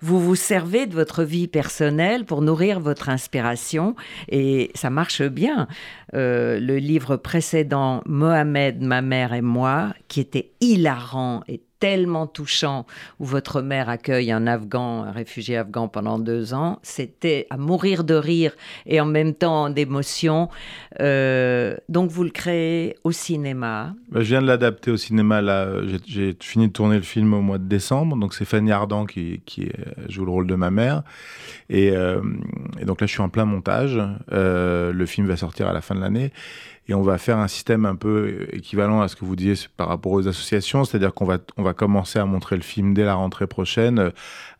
vous 0.00 0.20
vous 0.20 0.34
servez 0.34 0.86
de 0.86 0.94
votre 0.94 1.22
vie 1.22 1.48
personnelle 1.48 2.24
pour 2.24 2.42
nourrir 2.42 2.80
votre 2.80 3.08
inspiration. 3.08 3.94
Et 4.28 4.70
ça 4.74 4.90
marche 4.90 5.22
bien. 5.22 5.68
le 6.12 6.76
livre 6.78 7.16
précédent, 7.16 8.02
Mohamed, 8.06 8.82
ma 8.82 9.02
mère 9.02 9.32
et 9.32 9.42
moi, 9.42 9.94
qui 10.08 10.20
était 10.20 10.50
hilarant 10.60 11.42
et 11.48 11.60
tellement 11.80 12.26
touchant 12.26 12.86
où 13.20 13.24
votre 13.24 13.62
mère 13.62 13.88
accueille 13.88 14.32
un 14.32 14.46
Afghan, 14.46 15.04
un 15.04 15.12
réfugié 15.12 15.56
afghan 15.56 15.88
pendant 15.88 16.18
deux 16.18 16.54
ans. 16.54 16.78
C'était 16.82 17.46
à 17.50 17.56
mourir 17.56 18.04
de 18.04 18.14
rire 18.14 18.52
et 18.86 19.00
en 19.00 19.04
même 19.06 19.34
temps 19.34 19.70
d'émotion. 19.70 20.48
Euh, 21.00 21.76
donc 21.88 22.10
vous 22.10 22.24
le 22.24 22.30
créez 22.30 22.96
au 23.04 23.12
cinéma. 23.12 23.94
Bah, 24.10 24.20
je 24.20 24.28
viens 24.28 24.42
de 24.42 24.46
l'adapter 24.46 24.90
au 24.90 24.96
cinéma. 24.96 25.40
J'ai 26.06 26.36
fini 26.40 26.68
de 26.68 26.72
tourner 26.72 26.96
le 26.96 27.02
film 27.02 27.34
au 27.34 27.40
mois 27.40 27.58
de 27.58 27.68
décembre. 27.68 28.16
Donc 28.16 28.34
c'est 28.34 28.44
Fanny 28.44 28.72
Ardant 28.72 29.06
qui, 29.06 29.40
qui, 29.46 29.70
joue 30.08 30.24
le 30.24 30.30
rôle 30.30 30.46
de 30.46 30.54
ma 30.54 30.70
mère. 30.70 31.02
Et, 31.70 31.90
euh, 31.90 32.20
et, 32.80 32.84
donc 32.84 33.00
là, 33.00 33.06
je 33.06 33.12
suis 33.12 33.22
en 33.22 33.28
plein 33.28 33.44
montage. 33.44 33.98
Euh, 34.32 34.92
le 34.92 35.06
film 35.06 35.26
va 35.26 35.36
sortir 35.36 35.68
à 35.68 35.72
la 35.72 35.80
fin 35.80 35.94
de 35.94 36.00
l'année. 36.00 36.32
Et 36.88 36.94
on 36.94 37.02
va 37.02 37.18
faire 37.18 37.38
un 37.38 37.48
système 37.48 37.84
un 37.84 37.96
peu 37.96 38.46
équivalent 38.52 39.02
à 39.02 39.08
ce 39.08 39.16
que 39.16 39.24
vous 39.24 39.36
disiez 39.36 39.68
par 39.76 39.88
rapport 39.88 40.12
aux 40.12 40.26
associations, 40.26 40.84
c'est-à-dire 40.84 41.12
qu'on 41.12 41.26
va, 41.26 41.38
on 41.58 41.62
va 41.62 41.74
commencer 41.74 42.18
à 42.18 42.24
montrer 42.24 42.56
le 42.56 42.62
film 42.62 42.94
dès 42.94 43.04
la 43.04 43.14
rentrée 43.14 43.46
prochaine 43.46 43.98
euh, 43.98 44.10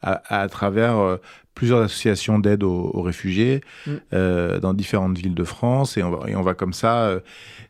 à, 0.02 0.42
à, 0.42 0.48
travers 0.48 0.98
euh, 0.98 1.16
plusieurs 1.54 1.80
associations 1.80 2.38
d'aide 2.38 2.62
aux, 2.62 2.90
aux, 2.92 3.00
réfugiés 3.00 3.62
mm. 3.86 3.92
euh, 4.12 4.60
dans 4.60 4.74
différentes 4.74 5.16
villes 5.16 5.34
de 5.34 5.44
France, 5.44 5.96
et 5.96 6.02
on 6.02 6.10
va, 6.10 6.30
et 6.30 6.36
on 6.36 6.42
va 6.42 6.52
comme 6.52 6.74
ça. 6.74 7.18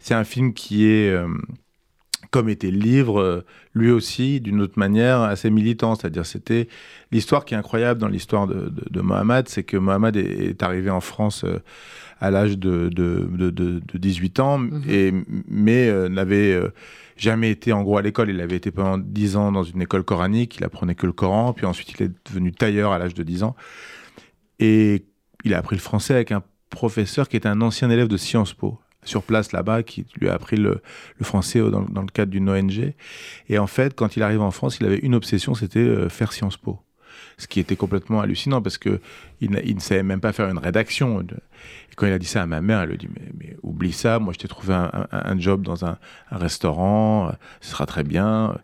C'est 0.01 0.15
un 0.15 0.25
film 0.25 0.53
qui 0.53 0.87
est 0.87 1.17
comme 2.31 2.49
était 2.51 2.71
le 2.71 2.79
livre, 2.79 3.45
lui 3.73 3.91
aussi, 3.91 4.41
d'une 4.41 4.61
autre 4.61 4.79
manière, 4.79 5.23
assez 5.23 5.49
militant. 5.49 5.95
C'est-à-dire, 5.95 6.27
c'était 6.27 6.69
l'histoire 7.11 7.47
qui 7.47 7.55
est 7.55 7.57
incroyable 7.57 8.01
dans 8.01 8.09
l'histoire 8.09 8.47
de, 8.47 8.69
de, 8.69 8.85
de, 8.91 9.01
Mohamed, 9.01 9.49
c'est 9.49 9.63
que 9.63 9.79
Mohamed 9.79 10.17
est, 10.17 10.49
est, 10.51 10.63
arrivé 10.63 10.91
en 10.91 11.01
France 11.01 11.47
à 12.21 12.31
l'âge 12.31 12.59
de, 12.59 12.89
de, 12.89 13.81
18 13.99 14.41
ans, 14.41 14.61
et, 14.89 15.13
mais 15.49 15.89
euh, 15.89 16.09
n'avait 16.09 16.53
euh, 16.53 16.71
jamais 17.17 17.51
été 17.51 17.73
en 17.73 17.83
gros 17.83 17.99
à 17.99 18.03
l'école. 18.03 18.31
Il 18.31 18.41
avait 18.41 18.57
été 18.57 18.71
pendant 18.71 18.99
10 18.99 19.37
ans 19.37 19.53
dans 19.53 19.63
une 19.63 19.83
école 19.83 20.05
coranique, 20.05 20.57
il 20.57 20.65
apprenait 20.65 20.95
que 20.95 21.07
le 21.07 21.13
Coran, 21.13 21.53
puis 21.53 21.67
ensuite 21.67 21.93
il 21.93 22.07
est 22.07 22.13
devenu 22.29 22.53
tailleur 22.53 22.93
à 22.93 22.99
l'âge 22.99 23.15
de 23.15 23.23
10 23.23 23.43
ans. 23.43 23.57
Et 24.59 25.05
il 25.45 25.55
a 25.55 25.59
appris 25.59 25.77
le 25.77 25.83
français 25.83 26.15
avec 26.15 26.33
un 26.33 26.43
professeur 26.71 27.29
qui 27.29 27.37
était 27.37 27.49
un 27.49 27.61
ancien 27.61 27.91
élève 27.91 28.09
de 28.09 28.17
Sciences 28.17 28.55
Po 28.55 28.81
sur 29.05 29.23
place 29.23 29.53
là-bas, 29.53 29.83
qui 29.83 30.05
lui 30.21 30.29
a 30.29 30.35
appris 30.35 30.57
le, 30.57 30.83
le 31.19 31.25
français 31.25 31.61
dans, 31.61 31.83
dans, 31.83 32.03
le 32.03 32.09
cadre 32.09 32.31
d'une 32.31 32.51
ONG. 32.51 32.95
Et 33.49 33.59
en 33.59 33.67
fait, 33.67 33.95
quand 33.95 34.17
il 34.17 34.23
arrive 34.23 34.43
en 34.43 34.51
France, 34.51 34.79
il 34.81 34.87
avait 34.87 34.99
une 34.99 35.15
obsession, 35.15 35.55
c'était 35.55 35.79
euh, 35.79 36.09
faire 36.09 36.33
Sciences 36.33 36.57
Po. 36.57 36.81
Ce 37.39 37.47
qui 37.47 37.61
était 37.61 37.77
complètement 37.77 38.21
hallucinant 38.21 38.61
parce 38.61 38.79
que 38.79 39.01
il, 39.41 39.51
ne 39.51 39.81
savait 39.81 40.03
même 40.03 40.21
pas 40.21 40.33
faire 40.33 40.49
une 40.49 40.59
rédaction. 40.59 41.25
Quand 41.97 42.07
il 42.07 42.13
a 42.13 42.19
dit 42.19 42.27
ça 42.27 42.43
à 42.43 42.47
ma 42.47 42.61
mère, 42.61 42.81
elle 42.81 42.91
lui 42.91 42.99
dit 42.99 43.09
mais, 43.39 43.57
oublie 43.63 43.93
ça, 43.93 44.19
moi 44.19 44.33
je 44.33 44.39
t'ai 44.39 44.49
trouvé 44.49 44.75
un, 44.75 45.39
job 45.39 45.63
dans 45.63 45.85
un, 45.85 45.99
restaurant, 46.31 47.33
ce 47.61 47.71
sera 47.71 47.87
très 47.87 48.05
bien. 48.05 48.59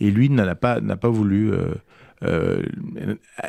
Et 0.00 0.10
lui 0.10 0.30
n'a 0.30 0.54
pas 0.54 0.80
voulu. 1.08 1.52
Euh, 1.52 1.74
euh, 2.22 2.62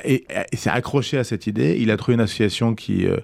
et, 0.04 0.26
s'est 0.54 0.70
accroché 0.70 1.18
à 1.18 1.24
cette 1.24 1.48
idée. 1.48 1.78
Il 1.80 1.92
a 1.92 1.98
trouvé 1.98 2.16
une 2.16 2.22
association 2.22 2.76
qui, 2.76 3.06
euh, 3.06 3.18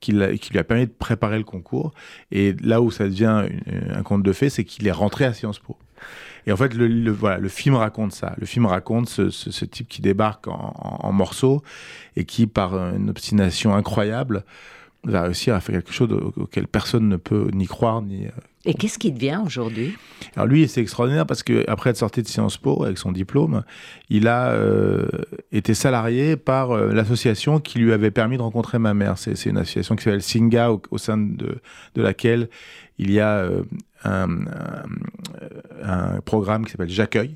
qui, 0.00 0.12
lui 0.12 0.58
a 0.58 0.64
permis 0.64 0.86
de 0.86 0.92
préparer 0.92 1.38
le 1.38 1.44
concours. 1.44 1.92
Et 2.30 2.54
là 2.62 2.80
où 2.80 2.90
ça 2.90 3.04
devient 3.08 3.48
un 3.90 4.02
conte 4.02 4.22
de 4.22 4.32
fait, 4.32 4.50
c'est 4.50 4.64
qu'il 4.64 4.86
est 4.86 4.92
rentré 4.92 5.24
à 5.24 5.32
Sciences 5.32 5.58
Po. 5.58 5.76
Et 6.48 6.52
en 6.52 6.56
fait, 6.56 6.72
le, 6.74 6.88
le, 6.88 7.10
voilà, 7.12 7.36
le 7.38 7.48
film 7.48 7.74
raconte 7.74 8.12
ça. 8.12 8.34
Le 8.38 8.46
film 8.46 8.64
raconte 8.64 9.08
ce, 9.10 9.28
ce, 9.28 9.50
ce 9.50 9.64
type 9.66 9.86
qui 9.86 10.00
débarque 10.00 10.48
en, 10.48 10.72
en, 10.76 11.06
en, 11.06 11.12
morceaux 11.12 11.62
et 12.16 12.24
qui, 12.24 12.46
par 12.46 12.74
une 12.74 13.10
obstination 13.10 13.74
incroyable, 13.74 14.44
va 15.04 15.22
réussir 15.22 15.54
à 15.54 15.60
faire 15.60 15.74
quelque 15.76 15.92
chose 15.92 16.10
auquel 16.36 16.66
personne 16.66 17.06
ne 17.08 17.16
peut 17.18 17.50
ni 17.52 17.66
croire 17.66 18.00
ni. 18.00 18.24
euh, 18.26 18.30
Et 18.64 18.72
qu'est-ce 18.72 18.98
qui 18.98 19.12
devient 19.12 19.40
aujourd'hui? 19.44 19.96
Alors 20.36 20.46
lui, 20.46 20.66
c'est 20.68 20.80
extraordinaire 20.80 21.26
parce 21.26 21.42
que 21.42 21.64
après 21.68 21.90
être 21.90 21.98
sorti 21.98 22.22
de 22.22 22.26
Sciences 22.28 22.56
Po 22.56 22.82
avec 22.82 22.96
son 22.98 23.12
diplôme, 23.12 23.62
il 24.08 24.26
a 24.26 24.48
euh, 24.48 25.06
été 25.52 25.74
salarié 25.74 26.36
par 26.36 26.70
euh, 26.72 26.92
l'association 26.94 27.60
qui 27.60 27.78
lui 27.78 27.92
avait 27.92 28.10
permis 28.10 28.38
de 28.38 28.42
rencontrer 28.42 28.78
ma 28.78 28.94
mère. 28.94 29.18
C'est 29.18 29.44
une 29.46 29.58
association 29.58 29.96
qui 29.96 30.04
s'appelle 30.04 30.22
Singa, 30.22 30.72
au, 30.72 30.80
au, 30.90 30.98
sein 30.98 31.18
de, 31.18 31.58
de 31.94 32.02
laquelle 32.02 32.48
il 32.98 33.12
y 33.12 33.20
a 33.20 33.36
euh, 33.36 33.62
un, 34.04 34.44
programme 36.24 36.64
qui 36.64 36.72
s'appelle 36.72 36.88
J'accueille. 36.90 37.34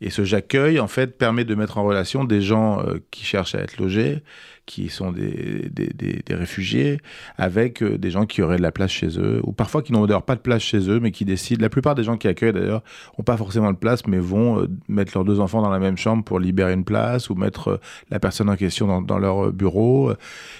Et 0.00 0.10
ce 0.10 0.24
J'accueille, 0.24 0.80
en 0.80 0.88
fait, 0.88 1.18
permet 1.18 1.44
de 1.44 1.54
mettre 1.54 1.78
en 1.78 1.84
relation 1.84 2.24
des 2.24 2.40
gens 2.40 2.80
euh, 2.80 2.98
qui 3.10 3.24
cherchent 3.24 3.54
à 3.54 3.60
être 3.60 3.78
logés, 3.78 4.22
qui 4.66 4.88
sont 4.88 5.12
des, 5.12 5.68
des, 5.70 5.88
des, 5.94 6.34
réfugiés, 6.34 6.98
avec 7.36 7.82
euh, 7.82 7.98
des 7.98 8.10
gens 8.10 8.26
qui 8.26 8.42
auraient 8.42 8.56
de 8.56 8.62
la 8.62 8.72
place 8.72 8.90
chez 8.90 9.18
eux, 9.18 9.40
ou 9.44 9.52
parfois 9.52 9.82
qui 9.82 9.92
n'ont 9.92 10.04
d'ailleurs 10.06 10.24
pas 10.24 10.36
de 10.36 10.40
place 10.40 10.62
chez 10.62 10.90
eux, 10.90 11.00
mais 11.00 11.10
qui 11.10 11.24
décident. 11.24 11.62
La 11.62 11.68
plupart 11.68 11.94
des 11.94 12.02
gens 12.02 12.16
qui 12.16 12.28
accueillent, 12.28 12.52
d'ailleurs, 12.52 12.82
n'ont 13.18 13.24
pas 13.24 13.36
forcément 13.36 13.72
de 13.72 13.76
place, 13.76 14.06
mais 14.06 14.18
vont 14.18 14.60
euh, 14.60 14.68
mettre 14.88 15.12
leurs 15.14 15.24
deux 15.24 15.40
enfants 15.40 15.62
dans 15.62 15.70
la 15.70 15.78
même 15.78 15.96
chambre 15.96 16.24
pour 16.24 16.40
libérer 16.40 16.72
une 16.72 16.84
place, 16.84 17.30
ou 17.30 17.34
mettre 17.34 17.80
la 18.10 18.18
personne 18.18 18.50
en 18.50 18.56
question 18.56 19.02
dans, 19.02 19.18
leur 19.18 19.52
bureau. 19.52 20.12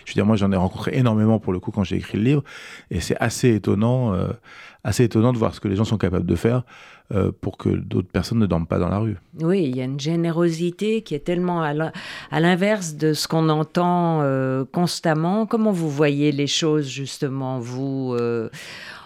Je 0.04 0.12
veux 0.12 0.14
dire, 0.14 0.26
moi, 0.26 0.36
j'en 0.36 0.52
ai 0.52 0.56
rencontré 0.56 0.92
énormément 0.94 1.40
pour 1.40 1.52
le 1.52 1.58
coup 1.58 1.70
quand 1.70 1.84
j'ai 1.84 1.96
écrit 1.96 2.18
le 2.18 2.24
livre, 2.24 2.44
et 2.90 3.00
c'est 3.00 3.16
assez 3.18 3.54
étonnant, 3.54 4.14
assez 4.84 5.04
étonnant 5.04 5.32
de 5.32 5.38
voir 5.38 5.54
ce 5.54 5.60
que 5.60 5.68
les 5.68 5.76
gens 5.76 5.84
sont 5.84 5.98
capables 5.98 6.26
de 6.26 6.34
faire 6.36 6.62
euh, 7.12 7.32
pour 7.40 7.56
que 7.56 7.70
d'autres 7.70 8.08
personnes 8.08 8.38
ne 8.38 8.46
dorment 8.46 8.66
pas 8.66 8.78
dans 8.78 8.88
la 8.88 8.98
rue. 8.98 9.16
Oui, 9.40 9.64
il 9.64 9.76
y 9.76 9.80
a 9.80 9.84
une 9.84 9.98
générosité 9.98 11.02
qui 11.02 11.14
est 11.14 11.24
tellement 11.24 11.62
à 11.62 12.40
l'inverse 12.40 12.94
de 12.94 13.14
ce 13.14 13.26
qu'on 13.26 13.48
entend 13.48 14.20
euh, 14.22 14.64
constamment. 14.70 15.46
Comment 15.46 15.72
vous 15.72 15.90
voyez 15.90 16.32
les 16.32 16.46
choses 16.46 16.88
justement, 16.88 17.58
vous 17.58 18.14
euh, 18.18 18.50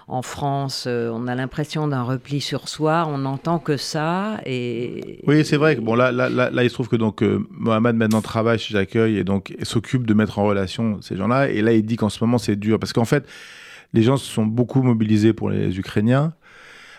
en 0.08 0.22
France, 0.22 0.86
euh, 0.86 1.10
on 1.12 1.26
a 1.26 1.34
l'impression 1.34 1.86
d'un 1.86 2.02
repli 2.02 2.40
sur 2.40 2.68
soi, 2.68 3.06
on 3.06 3.18
n'entend 3.18 3.58
que 3.58 3.76
ça. 3.76 4.40
Et... 4.46 5.20
Oui, 5.26 5.44
c'est 5.44 5.58
vrai. 5.58 5.76
Bon, 5.76 5.94
là, 5.94 6.10
là, 6.10 6.30
là, 6.30 6.64
il 6.64 6.70
se 6.70 6.74
trouve 6.74 6.88
que 6.88 6.96
donc, 6.96 7.22
euh, 7.22 7.46
Mohamed 7.50 7.94
maintenant 7.94 8.22
travaille 8.22 8.58
chez 8.58 8.72
J'accueille 8.72 9.18
et 9.18 9.24
donc 9.24 9.54
s'occupe 9.62 10.06
de 10.06 10.14
mettre 10.14 10.38
en 10.38 10.44
relation 10.44 11.00
ces 11.02 11.14
gens-là. 11.14 11.50
Et 11.50 11.60
là, 11.60 11.72
il 11.74 11.84
dit 11.84 11.96
qu'en 11.96 12.08
ce 12.08 12.24
moment, 12.24 12.38
c'est 12.38 12.56
dur 12.56 12.78
parce 12.78 12.94
qu'en 12.94 13.04
fait, 13.04 13.26
les 13.92 14.03
gens 14.03 14.16
se 14.16 14.27
sont 14.27 14.46
beaucoup 14.46 14.83
mobilisés 14.83 15.33
pour 15.33 15.51
les 15.51 15.79
Ukrainiens. 15.79 16.35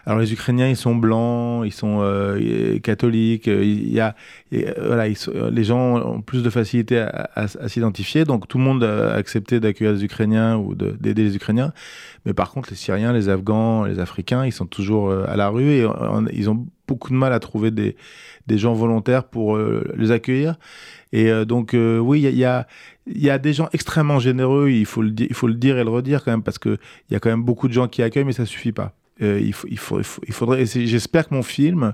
Alors 0.05 0.19
les 0.19 0.31
Ukrainiens, 0.33 0.67
ils 0.67 0.75
sont 0.75 0.95
blancs, 0.95 1.63
ils 1.65 1.73
sont 1.73 1.99
euh, 2.01 2.79
catholiques. 2.79 3.47
Il 3.47 3.91
y 3.91 3.99
a, 3.99 4.15
et, 4.51 4.67
voilà, 4.77 5.07
les 5.07 5.63
gens 5.63 5.97
ont 5.97 6.21
plus 6.21 6.43
de 6.43 6.49
facilité 6.49 6.99
à, 6.99 7.47
s'identifier. 7.67 8.25
Donc 8.25 8.47
tout 8.47 8.57
le 8.57 8.63
monde 8.63 8.83
a 8.83 9.13
accepté 9.13 9.59
d'accueillir 9.59 9.93
les 9.93 10.03
Ukrainiens 10.03 10.57
ou 10.57 10.75
d'aider 10.75 11.23
les 11.23 11.35
Ukrainiens. 11.35 11.73
Mais 12.25 12.33
par 12.33 12.51
contre, 12.51 12.69
les 12.69 12.75
Syriens, 12.75 13.13
les 13.13 13.29
Afghans, 13.29 13.85
les 13.85 13.99
Africains, 13.99 14.45
ils 14.45 14.51
sont 14.51 14.65
toujours 14.65 15.09
euh, 15.09 15.25
à 15.27 15.35
la 15.35 15.49
rue 15.49 15.71
et 15.71 15.87
ils 16.33 16.49
ont 16.49 16.65
beaucoup 16.89 17.11
de 17.11 17.15
mal 17.15 17.31
à 17.33 17.39
trouver 17.39 17.71
des, 17.71 17.95
gens 18.57 18.73
volontaires 18.73 19.25
pour 19.25 19.55
euh, 19.55 19.93
les 19.95 20.11
accueillir. 20.11 20.55
Et 21.13 21.29
euh, 21.29 21.45
donc, 21.45 21.73
euh, 21.73 21.99
oui, 21.99 22.21
il 22.21 22.31
y, 22.31 22.39
y 22.39 22.45
a, 22.45 22.67
il 23.05 23.23
y 23.23 23.29
a 23.29 23.37
des 23.37 23.53
gens 23.53 23.69
extrêmement 23.73 24.19
généreux, 24.19 24.71
il 24.71 24.85
faut, 24.85 25.03
le, 25.03 25.13
il 25.17 25.33
faut 25.35 25.47
le 25.47 25.53
dire 25.53 25.77
et 25.77 25.83
le 25.83 25.91
redire 25.91 26.23
quand 26.23 26.31
même, 26.31 26.43
parce 26.43 26.57
qu'il 26.57 26.79
y 27.11 27.15
a 27.15 27.19
quand 27.19 27.29
même 27.29 27.43
beaucoup 27.43 27.67
de 27.67 27.73
gens 27.73 27.87
qui 27.87 28.01
accueillent, 28.01 28.25
mais 28.25 28.33
ça 28.33 28.45
suffit 28.45 28.71
pas. 28.71 28.98
Euh, 29.21 29.39
il, 29.41 29.53
faut, 29.53 29.67
il, 29.69 29.77
faut, 29.77 29.99
il, 30.27 30.33
faudrait. 30.33 30.65
J'espère 30.65 31.27
que 31.27 31.33
mon 31.33 31.43
film. 31.43 31.93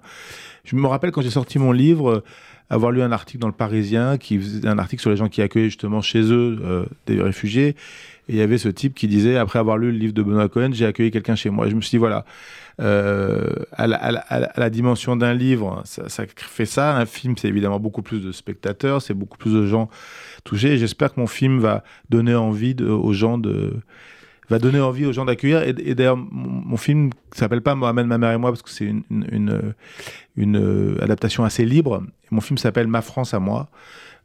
Je 0.64 0.76
me 0.76 0.88
rappelle 0.88 1.12
quand 1.12 1.22
j'ai 1.22 1.30
sorti 1.30 1.60
mon 1.60 1.72
livre, 1.72 2.24
avoir 2.70 2.92
lu 2.92 3.02
un 3.02 3.12
article 3.12 3.40
dans 3.40 3.48
le 3.48 3.54
Parisien, 3.54 4.18
qui 4.18 4.40
faisait 4.40 4.68
un 4.68 4.80
article 4.80 5.02
sur 5.02 5.12
les 5.12 5.18
gens 5.18 5.30
qui 5.30 5.42
accueillent 5.42 5.66
justement 5.66 6.02
chez 6.02 6.22
eux 6.32 6.60
euh, 6.64 6.86
des 7.06 7.22
réfugiés. 7.22 7.76
Et 8.28 8.34
il 8.34 8.36
y 8.38 8.42
avait 8.42 8.58
ce 8.58 8.70
type 8.70 8.96
qui 8.96 9.08
disait, 9.08 9.38
après 9.38 9.60
avoir 9.60 9.78
lu 9.78 9.92
le 9.92 9.98
livre 9.98 10.14
de 10.14 10.24
Benoît 10.24 10.50
Cohen, 10.50 10.72
j'ai 10.74 10.88
accueilli 10.88 11.12
quelqu'un 11.12 11.36
chez 11.36 11.52
moi. 11.52 11.70
Je 11.70 11.76
me 11.76 11.82
suis 11.82 11.92
dit, 11.92 11.98
voilà, 11.98 12.26
euh, 12.82 13.52
à, 13.72 13.86
la, 13.88 14.70
dimension 14.72 15.16
d'un 15.16 15.34
livre, 15.36 15.84
ça, 15.86 16.26
fait 16.36 16.66
ça. 16.66 16.98
Un 16.98 17.06
film, 17.06 17.36
c'est 17.38 17.48
évidemment 17.48 17.80
beaucoup 17.80 18.02
plus 18.02 18.20
de 18.20 18.32
spectateurs, 18.32 19.04
c'est 19.04 19.14
beaucoup 19.14 19.38
plus 19.38 19.54
de 19.54 19.68
gens 19.68 19.90
touchés. 20.44 20.80
J'espère 20.80 21.14
que 21.14 21.20
mon 21.20 21.28
film 21.28 21.60
va 21.60 21.84
donner 22.10 22.34
envie 22.34 22.76
aux 22.82 23.14
gens 23.14 23.38
de 23.38 23.76
va 24.50 24.60
donner 24.60 24.80
envie 24.80 25.06
aux 25.06 25.12
gens 25.12 25.26
d'accueillir. 25.26 25.64
Et, 25.64 25.74
d'ailleurs, 25.96 26.18
mon, 26.18 26.78
film 26.78 27.10
s'appelle 27.32 27.62
pas 27.62 27.76
Mohamed, 27.76 28.06
ma 28.08 28.18
mère 28.18 28.32
et 28.32 28.38
moi, 28.38 28.52
parce 28.52 28.62
que 28.62 28.70
c'est 28.70 28.86
une, 28.86 29.04
une, 29.10 29.28
une, 29.32 29.74
une, 30.36 30.98
adaptation 31.02 31.44
assez 31.44 31.66
libre. 31.66 32.04
Mon 32.32 32.42
film 32.42 32.58
s'appelle 32.58 32.88
Ma 32.88 33.02
France 33.02 33.34
à 33.34 33.40
moi. 33.40 33.70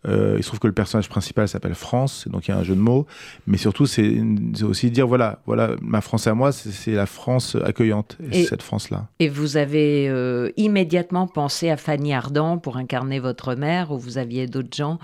Euh, 0.09 0.37
il 0.39 0.43
se 0.43 0.49
trouve 0.49 0.61
que 0.61 0.67
le 0.67 0.73
personnage 0.73 1.11
principal 1.11 1.47
s'appelle 1.47 1.75
France, 1.75 2.27
donc 2.27 2.49
il 2.49 2.53
y 2.53 2.55
a 2.55 2.57
un 2.57 2.63
jeu 2.63 2.75
de 2.75 2.81
mots, 2.81 3.07
mais 3.47 3.59
surtout 3.59 3.85
c'est 3.85 4.19
aussi 4.63 4.91
dire 4.91 5.07
voilà, 5.07 5.41
voilà, 5.45 5.73
ma 5.83 6.01
France 6.01 6.27
à 6.27 6.33
moi, 6.33 6.53
c'est 6.53 6.93
la 6.93 7.05
France 7.05 7.57
accueillante, 7.63 8.17
et, 8.33 8.41
et 8.41 8.45
cette 8.45 8.63
France-là. 8.63 9.09
Et 9.19 9.29
vous 9.29 9.59
avez 9.59 10.09
euh, 10.09 10.51
immédiatement 10.57 11.27
pensé 11.27 11.69
à 11.69 11.77
Fanny 11.77 12.15
Ardant 12.15 12.57
pour 12.57 12.79
incarner 12.79 13.21
votre 13.21 13.55
mère, 13.55 13.91
ou 13.91 13.99
vous 13.99 14.17
aviez 14.17 14.47
d'autres 14.47 14.75
gens? 14.75 14.99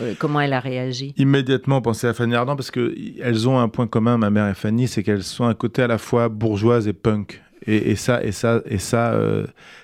Euh, 0.00 0.14
Comment 0.18 0.40
elle 0.40 0.52
a 0.52 0.60
réagi? 0.60 1.14
Immédiatement 1.16 1.80
pensé 1.80 2.08
à 2.08 2.12
Fanny 2.12 2.34
Ardant 2.34 2.56
parce 2.56 2.72
que 2.72 2.92
elles 3.20 3.48
ont 3.48 3.60
un 3.60 3.68
point 3.68 3.86
commun, 3.86 4.18
ma 4.18 4.30
mère 4.30 4.48
et 4.48 4.54
Fanny, 4.54 4.88
c'est 4.88 5.04
qu'elles 5.04 5.22
sont 5.22 5.44
un 5.44 5.54
côté 5.54 5.82
à 5.82 5.86
la 5.86 5.98
fois 5.98 6.28
bourgeoise 6.28 6.88
et 6.88 6.92
punk. 6.92 7.40
Et, 7.66 7.90
et 7.90 7.94
ça, 7.94 8.24
et 8.24 8.32
ça, 8.32 8.62
et 8.64 8.78
ça, 8.78 9.14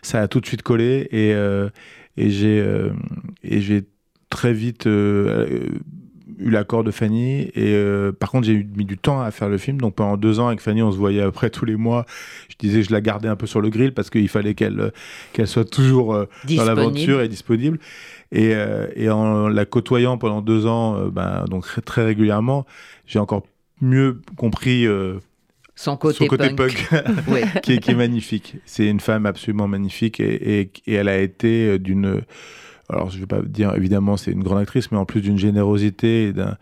ça 0.02 0.22
a 0.22 0.28
tout 0.28 0.40
de 0.40 0.46
suite 0.46 0.62
collé. 0.62 1.06
Et, 1.12 1.30
et 2.16 2.30
j'ai, 2.30 2.64
et 3.44 3.60
j'ai 3.60 3.84
très 4.36 4.52
vite 4.52 4.86
euh, 4.86 5.70
eu 6.38 6.50
l'accord 6.50 6.84
de 6.84 6.90
Fanny 6.90 7.50
et 7.54 7.74
euh, 7.74 8.12
par 8.12 8.30
contre 8.30 8.46
j'ai 8.46 8.66
mis 8.76 8.84
du 8.84 8.98
temps 8.98 9.20
à 9.20 9.30
faire 9.30 9.48
le 9.48 9.58
film. 9.58 9.80
Donc 9.80 9.94
pendant 9.94 10.16
deux 10.16 10.40
ans 10.40 10.48
avec 10.48 10.60
Fanny 10.60 10.82
on 10.82 10.92
se 10.92 10.96
voyait 10.96 11.22
après 11.22 11.50
tous 11.50 11.64
les 11.64 11.76
mois. 11.76 12.04
Je 12.48 12.56
disais 12.58 12.80
que 12.80 12.88
je 12.88 12.92
la 12.92 13.00
gardais 13.00 13.28
un 13.28 13.36
peu 13.36 13.46
sur 13.46 13.60
le 13.60 13.70
grill 13.70 13.92
parce 13.92 14.10
qu'il 14.10 14.28
fallait 14.28 14.54
qu'elle 14.54 14.92
qu'elle 15.32 15.46
soit 15.46 15.68
toujours 15.68 16.14
euh, 16.14 16.26
dans 16.44 16.64
l'aventure 16.64 17.20
et 17.20 17.28
disponible. 17.28 17.78
Et, 18.32 18.54
euh, 18.54 18.88
et 18.96 19.08
en 19.08 19.48
la 19.48 19.64
côtoyant 19.64 20.18
pendant 20.18 20.42
deux 20.42 20.66
ans 20.66 20.96
euh, 20.96 21.10
ben, 21.10 21.44
donc 21.48 21.64
très, 21.64 21.80
très 21.80 22.04
régulièrement 22.04 22.66
j'ai 23.06 23.20
encore 23.20 23.44
mieux 23.80 24.20
compris 24.36 24.86
son 25.76 25.96
côté, 25.96 26.18
son 26.18 26.26
côté 26.26 26.50
punk, 26.50 26.88
punk 26.90 27.04
oui. 27.28 27.40
qui, 27.62 27.74
est, 27.74 27.78
qui, 27.78 27.90
est, 27.90 27.94
magnifique. 27.94 28.56
C'est 28.64 28.88
une 28.88 28.98
femme 28.98 29.26
absolument 29.26 29.68
magnifique 29.68 30.20
et, 30.20 30.60
et, 30.60 30.70
et 30.86 30.94
elle 30.94 31.08
a 31.08 31.18
été 31.18 31.78
d'une 31.78 32.22
alors 32.88 33.10
je 33.10 33.16
ne 33.16 33.20
vais 33.20 33.26
pas 33.26 33.42
dire 33.42 33.74
évidemment 33.74 34.16
c'est 34.16 34.32
une 34.32 34.42
grande 34.42 34.58
actrice, 34.58 34.90
mais 34.92 34.98
en 34.98 35.04
plus 35.04 35.20
d'une 35.20 35.38
générosité 35.38 36.28
et 36.28 36.32
d'un 36.32 36.56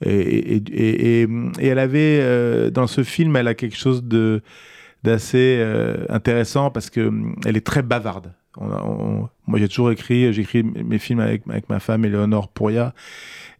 et, 0.00 1.26
elle 1.60 1.78
avait 1.80 2.20
euh, 2.20 2.70
dans 2.70 2.86
ce 2.86 3.02
film, 3.02 3.34
elle 3.34 3.48
a 3.48 3.54
quelque 3.54 3.76
chose 3.76 4.04
d'assez 5.02 5.64
intéressant 6.08 6.70
parce 6.70 6.88
que 6.88 7.08
hum, 7.08 7.34
elle 7.44 7.56
est 7.56 7.66
très 7.66 7.82
bavarde. 7.82 8.32
moi, 8.56 9.58
j'ai 9.58 9.68
toujours 9.68 9.90
écrit, 9.90 10.32
j'écris 10.32 10.62
mes 10.62 10.98
films 10.98 11.20
avec, 11.20 11.42
ma 11.68 11.80
femme 11.80 12.04
Éléonore 12.04 12.48
Pouria, 12.48 12.94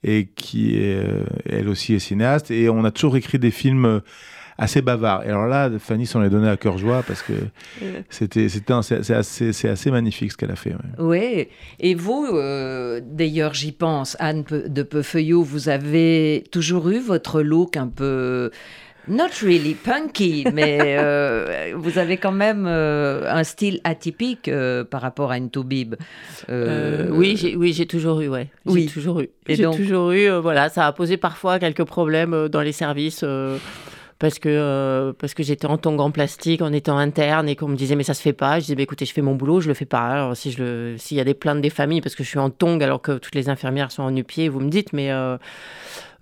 et 0.05 0.29
qui 0.37 0.77
est, 0.77 1.03
elle 1.45 1.69
aussi 1.69 1.95
est 1.95 1.99
cinéaste, 1.99 2.53
et 2.53 2.69
on 2.69 2.85
a 2.85 2.93
toujours 2.93 3.17
écrit 3.17 3.41
des 3.41 3.51
films 3.51 4.01
assez 4.59 4.83
bavard. 4.83 5.23
Et 5.25 5.29
alors 5.29 5.47
là, 5.47 5.71
Fanny 5.79 6.05
s'en 6.05 6.23
est 6.23 6.31
donné 6.31 6.49
à 6.49 6.57
cœur 6.57 6.79
joie 6.79 7.05
parce 7.07 7.23
que 7.23 7.33
c'était, 8.11 8.49
c'était, 8.49 8.75
c'est 8.83 9.15
assez, 9.15 9.53
c'est 9.53 9.69
assez 9.69 9.91
magnifique 9.91 10.33
ce 10.33 10.37
qu'elle 10.37 10.51
a 10.51 10.57
fait. 10.57 10.75
Oui. 10.99 11.49
Et 11.79 11.95
vous, 11.95 12.27
euh, 12.27 13.01
d'ailleurs, 13.03 13.55
j'y 13.55 13.73
pense, 13.73 14.17
Anne 14.19 14.45
de 14.51 14.83
Peufeuillot, 14.83 15.43
vous 15.43 15.69
avez 15.69 16.45
toujours 16.51 16.91
eu 16.91 16.99
votre 16.99 17.41
look 17.41 17.77
un 17.77 17.87
peu. 17.87 18.51
Not 19.07 19.41
really 19.43 19.73
punky, 19.73 20.45
mais 20.53 20.79
euh, 20.99 21.73
vous 21.75 21.97
avez 21.97 22.19
quand 22.19 22.33
même 22.33 22.67
euh, 22.69 23.25
un 23.33 23.43
style 23.43 23.81
atypique 23.83 24.51
par 24.91 25.01
rapport 25.01 25.31
à 25.31 25.39
une 25.39 25.49
Toubib. 25.49 25.95
oui, 26.51 27.37
j'ai, 27.37 27.57
oui, 27.57 27.73
j'ai 27.73 27.87
toujours 27.87 28.21
eu, 28.21 28.29
ouais. 28.29 28.49
J'ai 28.67 28.85
toujours 28.85 29.21
eu. 29.21 29.31
Et 29.47 29.55
j'ai 29.55 29.71
toujours 29.71 30.11
eu, 30.11 30.29
voilà, 30.41 30.69
ça 30.69 30.87
a 30.87 30.93
posé 30.93 31.17
parfois 31.17 31.59
quelques 31.59 31.85
problèmes 31.85 32.49
dans 32.49 32.61
les 32.61 32.73
services 32.73 33.25
parce 34.19 34.41
que, 34.41 34.49
euh, 34.49 35.13
parce 35.13 35.35
que 35.35 35.45
j'étais 35.45 35.67
en 35.67 35.79
tongs 35.79 35.99
en 35.99 36.11
plastique, 36.11 36.61
en 36.61 36.73
étant 36.73 36.99
interne, 36.99 37.49
et 37.49 37.55
qu'on 37.55 37.69
me 37.69 37.77
disait, 37.77 37.95
mais 37.95 38.03
ça 38.03 38.15
se 38.15 38.23
fait 38.23 38.33
pas. 38.33 38.59
Je 38.59 38.65
disais, 38.65 38.75
bah, 38.75 38.83
écoutez, 38.83 39.05
je 39.05 39.13
fais 39.13 39.23
mon 39.23 39.37
boulot, 39.37 39.61
je 39.61 39.69
le 39.69 39.75
fais 39.75 39.85
pas. 39.85 40.09
Alors, 40.09 40.37
si 40.37 40.51
je 40.51 40.97
s'il 40.99 41.17
y 41.17 41.21
a 41.21 41.25
des 41.25 41.35
plaintes 41.35 41.61
des 41.61 41.71
familles, 41.71 42.01
parce 42.01 42.17
que 42.17 42.25
je 42.25 42.29
suis 42.29 42.39
en 42.39 42.51
tongs 42.51 42.81
alors 42.81 43.01
que 43.01 43.19
toutes 43.19 43.37
les 43.37 43.49
infirmières 43.49 43.93
sont 43.93 44.03
en 44.03 44.11
nu-pied, 44.11 44.49
vous 44.49 44.59
me 44.59 44.71
dites, 44.71 44.93
mais 44.93 45.13
euh, 45.13 45.37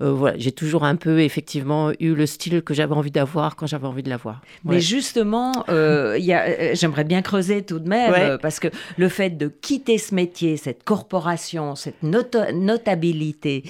euh, 0.03 0.13
voilà, 0.13 0.37
j'ai 0.37 0.53
toujours 0.53 0.85
un 0.85 0.97
peu, 0.97 1.21
effectivement, 1.21 1.91
eu 1.99 2.15
le 2.15 2.27
style 2.27 2.61
que 2.61 2.75
j'avais 2.75 2.95
envie 2.95 3.11
d'avoir 3.11 3.57
quand 3.57 3.67
j'avais 3.67 3.87
envie 3.87 4.03
de 4.03 4.11
l'avoir. 4.11 4.43
Mais 4.65 4.81
justement, 4.81 5.65
j'aimerais 5.67 7.05
bien 7.05 7.23
creuser 7.23 7.63
tout 7.63 7.79
de 7.79 7.89
même, 7.89 8.37
parce 8.43 8.61
que 8.61 8.69
le 8.99 9.09
fait 9.09 9.31
de 9.31 9.49
quitter 9.49 9.97
ce 9.97 10.15
métier, 10.15 10.59
cette 10.59 10.85
corporation, 10.85 11.77
cette 11.77 12.03
notabilité, 12.03 13.65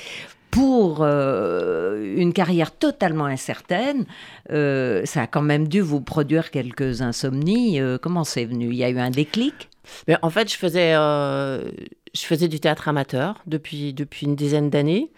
pour 0.57 1.01
euh, 1.03 2.15
une 2.17 2.33
carrière 2.33 2.75
totalement 2.75 3.27
incertaine, 3.27 4.07
euh, 4.51 5.05
ça 5.05 5.21
a 5.23 5.27
quand 5.27 5.43
même 5.43 5.69
dû 5.69 5.83
vous 5.83 6.01
produire 6.01 6.51
quelques 6.51 7.03
insomnies. 7.03 7.79
Euh, 7.79 7.99
comment 8.01 8.25
c'est 8.25 8.47
venu? 8.47 8.69
Il 8.69 8.77
y 8.77 8.83
a 8.83 8.89
eu 8.89 8.99
un 8.99 9.11
déclic? 9.11 9.69
Mais 10.09 10.17
En 10.23 10.31
fait, 10.31 10.51
je 10.51 10.57
faisais, 10.57 10.95
je 10.95 12.23
faisais 12.23 12.49
du 12.49 12.59
théâtre 12.59 12.89
amateur 12.89 13.43
depuis, 13.47 13.93
depuis 13.93 14.25
une 14.25 14.35
dizaine 14.35 14.71
d'années. 14.71 15.13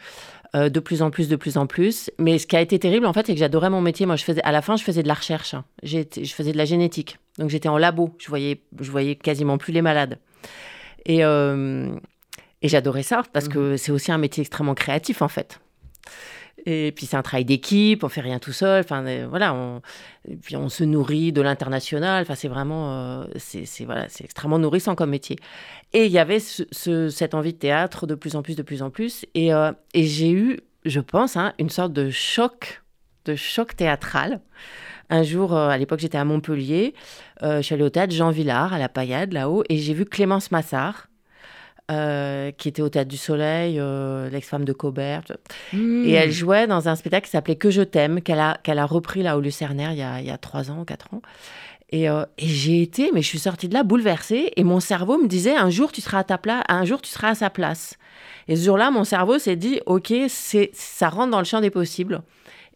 de 0.54 0.80
plus 0.80 1.02
en 1.02 1.10
plus, 1.10 1.28
de 1.28 1.36
plus 1.36 1.56
en 1.56 1.68
plus. 1.68 2.10
Mais 2.18 2.38
ce 2.38 2.48
qui 2.48 2.56
a 2.56 2.60
été 2.60 2.76
terrible, 2.80 3.06
en 3.06 3.12
fait, 3.12 3.24
c'est 3.26 3.34
que 3.34 3.38
j'adorais 3.38 3.70
mon 3.70 3.80
métier. 3.80 4.06
Moi, 4.06 4.16
je 4.16 4.24
faisais, 4.24 4.42
à 4.42 4.50
la 4.50 4.60
fin, 4.60 4.74
je 4.76 4.82
faisais 4.82 5.04
de 5.04 5.08
la 5.08 5.14
recherche. 5.14 5.54
je 5.84 6.32
faisais 6.34 6.52
de 6.52 6.58
la 6.58 6.64
génétique. 6.64 7.16
Donc, 7.38 7.48
j'étais 7.48 7.68
en 7.68 7.78
labo. 7.78 8.12
Je 8.18 8.26
voyais, 8.26 8.60
je 8.80 8.90
voyais 8.90 9.14
quasiment 9.14 9.56
plus 9.56 9.72
les 9.72 9.82
malades. 9.82 10.18
Et, 11.06 11.22
et 12.62 12.68
j'adorais 12.68 13.02
ça 13.02 13.22
parce 13.32 13.48
que 13.48 13.72
mhm. 13.72 13.76
c'est 13.76 13.92
aussi 13.92 14.12
un 14.12 14.18
métier 14.18 14.40
extrêmement 14.42 14.74
créatif 14.74 15.22
en 15.22 15.28
fait. 15.28 15.60
Et 16.66 16.92
puis 16.92 17.06
c'est 17.06 17.16
un 17.16 17.22
travail 17.22 17.44
d'équipe, 17.44 18.02
on 18.02 18.08
fait 18.08 18.20
rien 18.20 18.38
tout 18.38 18.52
seul. 18.52 18.82
Enfin 18.82 19.06
euh, 19.06 19.26
voilà, 19.28 19.54
on, 19.54 19.80
puis 20.42 20.56
on 20.56 20.68
se 20.68 20.84
nourrit 20.84 21.32
de 21.32 21.40
l'international. 21.40 22.22
Enfin 22.22 22.34
c'est 22.34 22.48
vraiment, 22.48 22.92
euh, 22.92 23.24
c'est 23.36 23.84
voilà, 23.84 24.06
c'est 24.08 24.24
extrêmement 24.24 24.58
nourrissant 24.58 24.94
comme 24.94 25.10
métier. 25.10 25.38
Et 25.92 26.06
il 26.06 26.12
y 26.12 26.18
avait 26.18 26.40
ce, 26.40 27.08
cette 27.08 27.34
envie 27.34 27.52
de 27.52 27.58
théâtre 27.58 28.06
de 28.06 28.14
plus 28.14 28.36
en 28.36 28.42
plus, 28.42 28.56
de 28.56 28.62
plus 28.62 28.82
en 28.82 28.90
plus. 28.90 29.24
Et, 29.34 29.54
euh, 29.54 29.72
et 29.94 30.04
j'ai 30.04 30.30
eu, 30.30 30.58
je 30.84 31.00
pense, 31.00 31.36
hein, 31.36 31.54
une 31.58 31.70
sorte 31.70 31.92
de 31.92 32.10
choc, 32.10 32.82
de 33.24 33.36
choc 33.36 33.76
théâtral. 33.76 34.40
Un 35.10 35.22
jour, 35.22 35.56
à 35.56 35.78
l'époque, 35.78 36.00
j'étais 36.00 36.18
à 36.18 36.24
Montpellier. 36.26 36.92
je 37.40 37.62
suis 37.62 37.74
allée 37.74 37.82
au 37.82 37.88
théâtre 37.88 38.12
Jean 38.12 38.30
Villard 38.30 38.74
à 38.74 38.78
la 38.78 38.90
Paillade 38.90 39.32
là-haut, 39.32 39.64
et 39.70 39.78
j'ai 39.78 39.94
vu 39.94 40.04
Clémence 40.04 40.50
Massard 40.50 41.07
euh, 41.90 42.50
qui 42.52 42.68
était 42.68 42.82
au 42.82 42.88
Théâtre 42.88 43.08
du 43.08 43.16
Soleil, 43.16 43.78
euh, 43.78 44.28
l'ex-femme 44.28 44.64
de 44.64 44.72
Cobert. 44.72 45.22
Hmm. 45.72 46.04
Et 46.04 46.12
elle 46.12 46.30
jouait 46.30 46.66
dans 46.66 46.88
un 46.88 46.96
spectacle 46.96 47.24
qui 47.24 47.30
s'appelait 47.30 47.56
Que 47.56 47.70
je 47.70 47.82
t'aime, 47.82 48.20
qu'elle 48.20 48.40
a, 48.40 48.58
qu'elle 48.62 48.78
a 48.78 48.84
repris 48.84 49.22
là 49.22 49.38
au 49.38 49.40
Lucernaire 49.40 49.92
il 49.92 49.98
y 49.98 50.02
a, 50.02 50.20
il 50.20 50.26
y 50.26 50.30
a 50.30 50.36
3 50.36 50.70
ans, 50.70 50.84
4 50.84 51.14
ans. 51.14 51.22
Et, 51.90 52.10
euh, 52.10 52.24
et, 52.36 52.46
j'ai 52.46 52.82
été, 52.82 53.10
mais 53.14 53.22
je 53.22 53.28
suis 53.28 53.38
sortie 53.38 53.68
de 53.68 53.74
là 53.74 53.84
bouleversée. 53.84 54.52
Et 54.56 54.64
mon 54.64 54.80
cerveau 54.80 55.16
me 55.16 55.26
disait 55.26 55.56
un 55.56 55.70
jour 55.70 55.90
tu 55.90 56.02
seras 56.02 56.18
à 56.18 56.24
ta 56.24 56.36
place, 56.36 56.62
un 56.68 56.84
jour 56.84 57.00
tu 57.00 57.10
seras 57.10 57.30
à 57.30 57.34
sa 57.34 57.48
place. 57.48 57.94
Et 58.48 58.56
ce 58.56 58.66
jour-là, 58.66 58.90
mon 58.90 59.04
cerveau 59.04 59.38
s'est 59.38 59.56
dit 59.56 59.80
ok, 59.86 60.12
c'est 60.28 60.70
ça 60.74 61.08
rentre 61.08 61.30
dans 61.30 61.38
le 61.38 61.44
champ 61.44 61.62
des 61.62 61.70
possibles. 61.70 62.20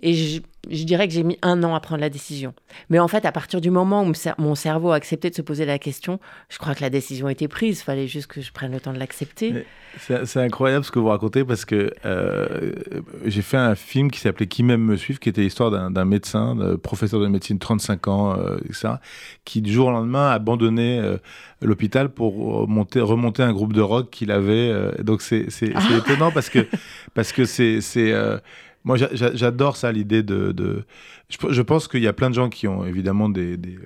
Et 0.01 0.15
je, 0.15 0.41
je 0.71 0.85
dirais 0.85 1.09
que 1.09 1.15
j'ai 1.15 1.25
mis 1.25 1.39
un 1.43 1.63
an 1.65 1.75
à 1.75 1.81
prendre 1.81 2.01
la 2.01 2.11
décision. 2.11 2.55
Mais 2.89 2.99
en 2.99 3.09
fait, 3.09 3.25
à 3.25 3.33
partir 3.33 3.61
du 3.61 3.71
moment 3.71 4.05
où 4.05 4.13
mon 4.39 4.55
cerveau 4.55 4.93
a 4.93 4.95
accepté 4.95 5.29
de 5.29 5.35
se 5.35 5.43
poser 5.43 5.65
la 5.65 5.79
question, 5.79 6.21
je 6.49 6.59
crois 6.59 6.75
que 6.75 6.83
la 6.83 6.91
décision 6.91 7.29
était 7.29 7.49
prise. 7.49 7.81
Il 7.81 7.85
fallait 7.85 8.07
juste 8.07 8.29
que 8.29 8.41
je 8.41 8.53
prenne 8.53 8.71
le 8.71 8.81
temps 8.81 8.93
de 8.93 8.99
l'accepter. 8.99 9.65
C'est 9.99 10.37
incroyable 10.39 10.85
ce 10.85 10.91
que 10.91 11.01
vous 11.01 11.09
racontez 11.09 11.45
parce 11.45 11.65
que 11.65 11.93
euh, 12.07 12.73
j'ai 13.25 13.43
fait 13.43 13.57
un 13.57 13.75
film 13.75 14.11
qui 14.11 14.21
s'appelait 14.21 14.47
Qui 14.47 14.63
m'aime 14.63 14.83
me 14.83 14.97
suivre, 14.97 15.19
qui 15.19 15.29
était 15.29 15.43
l'histoire 15.43 15.71
d'un 15.71 16.05
médecin, 16.05 16.55
de 16.55 16.77
professeur 16.77 17.21
de 17.21 17.27
médecine, 17.27 17.59
35 17.59 18.09
ans, 18.09 18.39
euh, 18.39 18.59
etc., 18.65 18.95
qui 19.45 19.63
du 19.63 19.73
jour 19.73 19.89
au 19.89 19.91
lendemain 19.91 20.29
a 20.29 20.33
abandonné 20.33 21.01
euh, 21.01 21.17
l'hôpital 21.61 22.09
pour 22.09 22.69
monter, 22.69 23.01
remonter 23.01 23.43
un 23.43 23.53
groupe 23.53 23.73
de 23.73 23.81
rock 23.81 24.11
qu'il 24.11 24.31
avait. 24.31 24.73
donc 25.03 25.23
c'est 25.23 25.49
ah. 25.75 25.81
étonnant 25.99 26.31
parce 26.31 26.49
que 26.49 26.67
parce 27.15 27.33
que 27.33 27.45
c'est 27.45 27.81
moi, 28.85 28.97
j'adore 29.13 29.77
ça, 29.77 29.93
l'idée 29.93 30.23
de, 30.23 30.85
Je, 31.29 31.63
pense 31.63 31.89
qu'il 31.89 32.03
y 32.03 32.09
a 32.09 32.13
plein 32.13 32.31
de 32.31 32.35
gens 32.35 32.49
qui 32.49 32.67
ont 32.67 32.85
évidemment 32.85 33.29
des, 33.29 33.57
des, 33.57 33.79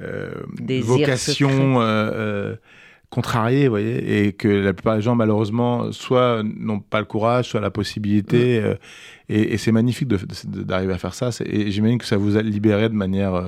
euh, 0.00 0.30
euh, 0.68 0.80
vocations 0.82 1.80
euh, 1.80 2.54
contrariées, 3.10 3.64
vous 3.64 3.72
voyez, 3.72 4.26
et 4.26 4.32
que 4.32 4.48
la 4.48 4.72
plupart 4.72 4.96
des 4.96 5.02
gens, 5.02 5.16
malheureusement, 5.16 5.90
soit 5.90 6.42
n'ont 6.44 6.78
pas 6.78 7.00
le 7.00 7.04
courage, 7.04 7.48
soit 7.48 7.60
la 7.60 7.70
possibilité. 7.70 8.60
Mm. 8.60 8.74
et, 9.28 9.58
c'est 9.58 9.72
magnifique 9.72 10.08
d'arriver 10.08 10.94
à 10.94 10.98
faire 10.98 11.14
ça. 11.14 11.30
Et 11.44 11.70
j'imagine 11.72 11.98
que 11.98 12.06
ça 12.06 12.16
vous 12.16 12.36
a 12.36 12.42
libéré 12.42 12.88
de 12.88 12.94
manière 12.94 13.42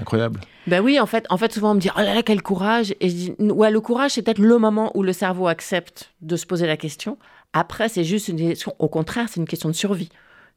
incroyable. 0.00 0.40
Ben 0.66 0.80
oui, 0.80 0.98
en 0.98 1.06
fait, 1.06 1.26
en 1.30 1.36
fait, 1.36 1.52
souvent 1.52 1.72
on 1.72 1.74
me 1.74 1.80
dit 1.80 1.90
oh 1.94 2.00
là 2.00 2.14
là 2.14 2.22
quel 2.22 2.42
courage. 2.42 2.94
Et 3.00 3.08
je 3.10 3.14
dis 3.14 3.34
ouais, 3.38 3.70
le 3.70 3.80
courage, 3.80 4.12
c'est 4.12 4.22
peut-être 4.22 4.38
le 4.38 4.58
moment 4.58 4.90
où 4.96 5.02
le 5.02 5.12
cerveau 5.12 5.46
accepte 5.46 6.12
de 6.22 6.36
se 6.36 6.46
poser 6.46 6.66
la 6.66 6.76
question. 6.76 7.18
Après, 7.52 7.88
c'est 7.88 8.04
juste 8.04 8.28
une 8.28 8.36
question, 8.38 8.74
au 8.78 8.88
contraire, 8.88 9.28
c'est 9.28 9.40
une 9.40 9.46
question 9.46 9.68
de 9.68 9.74
survie. 9.74 10.10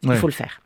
Il 0.04 0.14
faut 0.16 0.28
le 0.28 0.34
faire. 0.34 0.62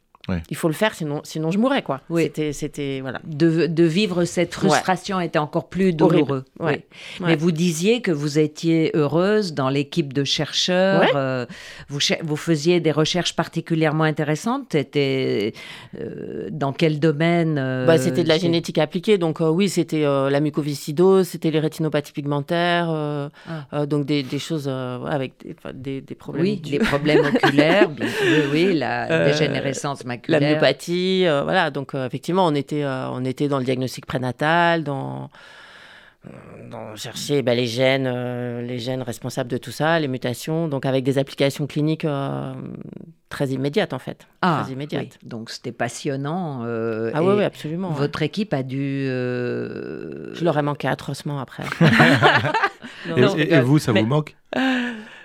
Il 0.50 0.58
faut 0.58 0.68
le 0.68 0.74
faire, 0.74 0.94
sinon, 0.94 1.22
sinon 1.24 1.52
je 1.52 1.58
mourrais, 1.58 1.84
quoi. 1.84 2.02
Oui. 2.10 2.32
C'était, 2.52 3.00
voilà. 3.02 3.22
De, 3.26 3.68
de, 3.68 3.84
vivre 3.84 4.26
cette 4.26 4.54
frustration 4.54 5.20
était 5.22 5.40
encore 5.40 5.70
plus 5.70 5.94
douloureux. 5.94 6.44
Oui. 6.60 6.74
Mais 7.22 7.36
vous 7.36 7.52
disiez 7.52 8.02
que 8.02 8.12
vous 8.12 8.40
étiez 8.40 8.92
heureuse 8.94 9.54
dans 9.54 9.70
l'équipe 9.70 10.14
de 10.14 10.24
chercheurs. 10.24 11.06
Euh, 11.16 11.46
vous, 11.88 12.00
vous 12.24 12.36
faisiez 12.36 12.80
des 12.80 12.92
recherches 12.92 13.36
particulièrement 13.36 14.04
intéressantes. 14.04 14.68
C'était 14.72 15.54
euh, 16.00 16.50
dans 16.52 16.74
quel 16.74 17.00
domaine 17.00 17.58
euh, 17.58 17.86
bah, 17.86 17.98
C'était 17.98 18.24
de 18.24 18.30
la 18.30 18.38
génétique 18.38 18.78
appliquée. 18.78 19.18
Donc 19.18 19.40
oui, 19.40 19.70
c'était 19.70 20.02
la 20.04 20.40
mucoviscidose, 20.40 21.28
c'était 21.28 21.52
les 21.52 21.60
rétinopathies 21.60 22.12
pigmentaires. 22.14 22.90
Ah. 22.90 23.86
donc 23.86 24.06
des, 24.06 24.24
des 24.24 24.40
choses 24.40 24.68
avec 24.68 25.34
des, 25.74 26.02
des, 26.02 26.16
problèmes. 26.16 26.44
Oui, 26.44 26.58
des 26.58 26.80
problèmes 26.80 27.26
oculaires. 27.44 27.90
oui, 28.52 28.74
la 28.74 29.30
dégénérescence 29.30 30.06
la 30.28 30.40
myopathie, 30.40 31.26
euh, 31.26 31.44
voilà. 31.44 31.72
Donc 31.72 31.94
euh, 31.94 32.06
effectivement, 32.06 32.46
on 32.46 32.56
était, 32.56 32.84
euh, 32.84 33.10
on 33.10 33.24
était 33.26 33.48
dans 33.48 33.60
le 33.60 33.66
diagnostic 33.66 34.06
prénatal, 34.06 34.84
dans, 34.84 35.30
dans 36.70 36.96
chercher 36.96 37.42
ben, 37.42 37.56
les 37.56 37.68
gènes, 37.68 38.10
les 38.62 38.80
gènes 38.80 39.02
responsables 39.02 39.50
de 39.50 39.58
tout 39.58 39.72
ça, 39.72 40.00
les 40.00 40.08
mutations, 40.08 40.68
donc 40.68 40.86
avec 40.86 41.04
des 41.04 41.18
applications 41.18 41.68
cliniques 41.68 42.08
très 43.30 43.48
immédiates 43.50 43.94
en 43.94 44.00
fait. 44.00 44.28
Ah, 44.42 44.62
très 44.64 44.74
immédiates. 44.74 45.18
donc 45.24 45.50
c'était 45.50 45.72
passionnant. 45.72 46.64
ah 47.14 47.24
oui, 47.24 47.44
absolument. 47.44 47.92
Votre 47.92 48.22
équipe 48.24 48.54
a 48.54 48.64
dû. 48.64 49.06
Je 49.08 50.44
leur 50.44 50.58
ai 50.58 50.62
manqué 50.62 50.88
atrocement 50.88 51.40
après. 51.40 51.64
et, 53.16 53.60
vous, 53.62 53.80
ça 53.80 53.92
vous 53.92 54.06
manque? 54.06 54.36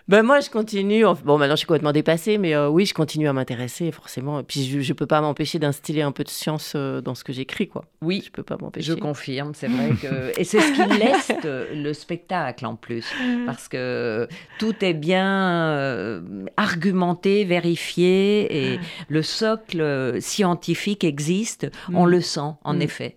Ben 0.09 0.23
moi, 0.23 0.41
je 0.41 0.51
continue. 0.51 1.05
Bon, 1.25 1.39
maintenant, 1.39 1.55
je 1.55 1.59
suis 1.59 1.67
complètement 1.67 1.93
dépassée, 1.93 2.37
mais 2.37 2.55
euh, 2.55 2.69
oui, 2.69 2.87
je 2.87 2.95
continue 2.95 3.29
à 3.29 3.33
m'intéresser, 3.33 3.93
forcément. 3.93 4.41
Et 4.41 4.43
puis, 4.43 4.65
je 4.83 4.89
ne 4.89 4.97
peux 4.97 5.07
pas 5.07 5.21
m'empêcher 5.21 5.59
d'instiller 5.59 6.03
un 6.03 6.11
peu 6.11 6.25
de 6.25 6.29
science 6.29 6.73
euh, 6.75 7.01
dans 7.01 7.15
ce 7.15 7.23
que 7.23 7.33
j'écris, 7.33 7.69
quoi. 7.69 7.85
Oui, 8.03 8.23
je 8.25 8.31
peux 8.31 8.43
pas 8.43 8.57
m'empêcher. 8.61 8.93
Je 8.93 8.95
confirme, 8.95 9.53
c'est 9.55 9.69
vrai 9.69 9.91
que... 10.01 10.33
Et 10.41 10.45
c'est 10.45 10.61
ce 10.61 10.73
qui 10.73 10.99
laisse 10.99 11.33
le 11.45 11.93
spectacle, 11.93 12.67
en 12.67 12.75
plus. 12.75 13.07
Parce 13.47 13.69
que 13.69 14.27
tout 14.59 14.75
est 14.85 14.95
bien 14.95 15.69
euh, 15.69 16.47
argumenté, 16.57 17.45
vérifié, 17.45 18.73
et 18.73 18.81
le 19.09 19.23
socle 19.23 20.21
scientifique 20.21 21.05
existe. 21.05 21.71
On 21.93 22.07
mm. 22.07 22.11
le 22.11 22.21
sent, 22.21 22.41
en 22.65 22.75
mm. 22.75 22.83
effet. 22.83 23.17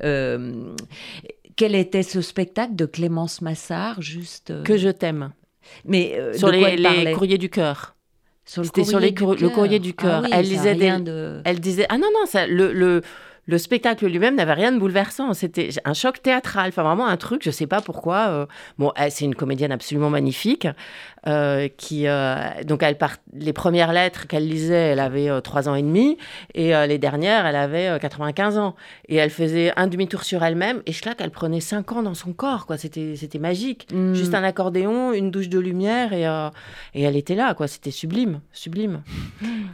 quel 0.00 1.74
était 1.74 2.02
ce 2.02 2.20
spectacle 2.20 2.74
de 2.74 2.86
Clémence 2.86 3.40
Massard, 3.40 4.02
juste 4.02 4.52
Que 4.64 4.76
je 4.76 4.88
t'aime. 4.88 5.32
Mais 5.84 6.14
euh, 6.16 6.32
sur 6.34 6.48
les, 6.48 7.12
courriers 7.12 7.38
du 7.38 7.48
cœur. 7.50 7.94
C'était 8.44 8.84
sur 8.84 9.00
les 9.00 9.10
le 9.10 9.48
courrier 9.48 9.78
du 9.78 9.94
cœur. 9.94 10.22
Ah 10.24 10.38
elle 10.38 10.46
disait 10.46 10.74
de... 10.74 11.40
elle 11.44 11.60
disait 11.60 11.86
ah 11.88 11.96
non 11.96 12.08
non 12.12 12.26
ça, 12.26 12.46
le, 12.46 12.72
le 12.72 13.00
le 13.46 13.58
spectacle 13.58 14.06
lui-même 14.06 14.36
n'avait 14.36 14.52
rien 14.54 14.72
de 14.72 14.78
bouleversant. 14.78 15.34
C'était 15.34 15.70
un 15.84 15.94
choc 15.94 16.22
théâtral, 16.22 16.68
enfin 16.68 16.82
vraiment 16.82 17.06
un 17.06 17.16
truc, 17.16 17.42
je 17.44 17.50
sais 17.50 17.66
pas 17.66 17.80
pourquoi. 17.80 18.26
euh, 18.28 18.46
bon, 18.78 18.92
elle, 18.96 19.10
c'est 19.10 19.24
une 19.24 19.34
comédienne 19.34 19.72
absolument 19.72 20.10
magnifique. 20.10 20.66
euh, 21.26 21.68
qui 21.78 22.06
euh, 22.06 22.36
donc 22.66 22.82
elle 22.82 22.98
part, 22.98 23.16
les 23.32 23.54
premières 23.54 23.92
lettres 23.92 24.26
qu'elle 24.26 24.46
lisait, 24.46 24.74
elle 24.92 25.00
avait 25.00 25.30
euh, 25.30 25.40
trois 25.40 25.68
ans 25.70 25.74
et 25.74 25.82
demi, 25.82 26.18
et 26.54 26.72
les 26.86 26.98
dernières, 26.98 27.46
elle 27.46 27.56
avait 27.56 27.88
euh, 27.88 27.98
95 27.98 28.58
ans. 28.58 28.74
Et 29.08 29.16
elle 29.16 29.30
faisait 29.30 29.72
un 29.76 29.86
demi-tour 29.86 30.22
sur 30.22 30.42
elle-même, 30.44 30.82
et 30.86 30.92
là 31.04 31.14
qu'elle 31.14 31.30
prenait 31.30 31.60
cinq 31.60 31.92
ans 31.92 32.02
dans 32.02 32.14
son 32.14 32.32
corps, 32.32 32.66
quoi. 32.66 32.76
C'était 32.76 33.16
c'était 33.16 33.38
magique. 33.38 33.86
Mm. 33.92 34.14
Juste 34.14 34.34
un 34.34 34.44
accordéon, 34.44 35.12
une 35.12 35.30
douche 35.30 35.48
de 35.48 35.58
lumière, 35.58 36.12
et, 36.12 36.24
et 36.98 37.02
elle 37.02 37.16
était 37.16 37.34
là, 37.34 37.54
quoi. 37.54 37.68
C'était 37.68 37.90
sublime, 37.90 38.40
sublime. 38.52 39.02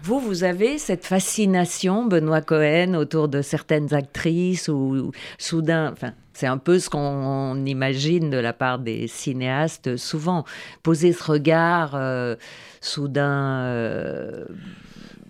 Vous, 0.03 0.19
vous 0.21 0.45
avez 0.45 0.79
cette 0.79 1.05
fascination, 1.05 2.05
Benoît 2.07 2.43
Cohen, 2.43 2.95
autour 2.95 3.29
de 3.29 3.43
certaines 3.61 3.93
actrices 3.95 4.69
ou 4.69 5.13
soudain, 5.39 5.91
enfin, 5.93 6.13
c'est 6.33 6.47
un 6.47 6.57
peu 6.59 6.79
ce 6.79 6.89
qu'on 6.89 7.65
imagine 7.67 8.31
de 8.31 8.39
la 8.39 8.53
part 8.55 8.79
des 8.79 9.07
cinéastes 9.07 9.97
souvent, 9.97 10.45
poser 10.83 11.13
ce 11.13 11.23
regard 11.25 11.93
euh, 11.95 12.37
soudain, 12.81 13.61
euh, 13.65 14.45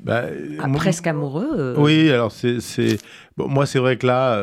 Bah, 0.05 0.25
ah, 0.61 0.67
moi- 0.69 0.79
presque 0.79 1.07
amoureux. 1.09 1.49
euh. 1.59 1.75
Oui, 1.77 2.11
alors 2.11 2.31
c'est. 2.33 2.99
Bon, 3.37 3.49
moi 3.49 3.67
c'est 3.67 3.81
vrai 3.81 3.97
que 3.97 4.07
là, 4.07 4.37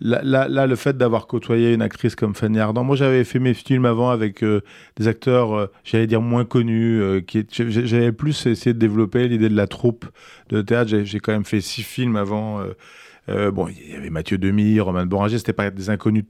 là, 0.00 0.20
là, 0.22 0.48
là, 0.48 0.66
le 0.66 0.76
fait 0.76 0.96
d'avoir 0.96 1.26
côtoyé 1.26 1.72
une 1.72 1.82
actrice 1.82 2.14
comme 2.14 2.34
Fanny 2.34 2.58
Ardant, 2.58 2.84
moi 2.84 2.96
j'avais 2.96 3.24
fait 3.24 3.38
mes 3.38 3.54
films 3.54 3.84
avant 3.84 4.10
avec 4.10 4.42
euh, 4.42 4.60
des 4.96 5.08
acteurs, 5.08 5.54
euh, 5.54 5.66
j'allais 5.84 6.06
dire 6.06 6.20
moins 6.20 6.44
connus, 6.44 7.00
euh, 7.00 7.20
qui, 7.20 7.46
j'avais 7.50 8.12
plus 8.12 8.46
essayé 8.46 8.74
de 8.74 8.78
développer 8.78 9.28
l'idée 9.28 9.48
de 9.48 9.56
la 9.56 9.66
troupe 9.66 10.06
de 10.50 10.62
théâtre. 10.62 10.90
J'ai, 11.04 11.20
quand 11.20 11.32
même 11.32 11.44
fait 11.44 11.60
six 11.60 11.82
films 11.82 12.16
avant. 12.16 12.62
bon, 13.28 13.68
il 13.68 13.92
y 13.92 13.96
avait 13.96 14.10
Mathieu 14.10 14.38
Demy, 14.38 14.80
Roman 14.80 15.06
Boranger, 15.06 15.38
c'était 15.38 15.52
pas 15.52 15.70
des 15.70 15.90
inconnus 15.90 16.24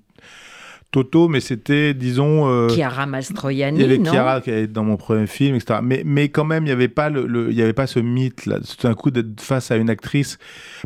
totaux, 1.02 1.28
mais 1.28 1.40
c'était, 1.40 1.92
disons. 1.94 2.48
euh, 2.48 2.68
Chiara 2.70 3.04
Mastroianni, 3.06 3.78
il 3.78 3.82
y 3.82 3.84
avait 3.84 3.98
non 3.98 4.10
Chiara 4.10 4.40
qui 4.40 4.50
était 4.50 4.66
dans 4.66 4.84
mon 4.84 4.96
premier 4.96 5.26
film, 5.26 5.54
etc. 5.56 5.80
Mais, 5.82 6.02
mais 6.06 6.30
quand 6.30 6.44
même, 6.44 6.62
il 6.64 6.66
n'y 6.66 6.72
avait, 6.72 6.88
pas 6.88 7.10
le, 7.10 7.26
le- 7.26 7.50
il 7.50 7.56
y 7.56 7.60
avait 7.62 7.72
pas 7.74 7.86
ce 7.86 7.98
mythe, 8.00 8.46
là, 8.46 8.58
tout 8.60 8.86
d'un 8.86 8.94
coup, 8.94 9.10
d'être 9.10 9.40
face 9.40 9.70
à 9.70 9.76
une 9.76 9.90
actrice. 9.90 10.38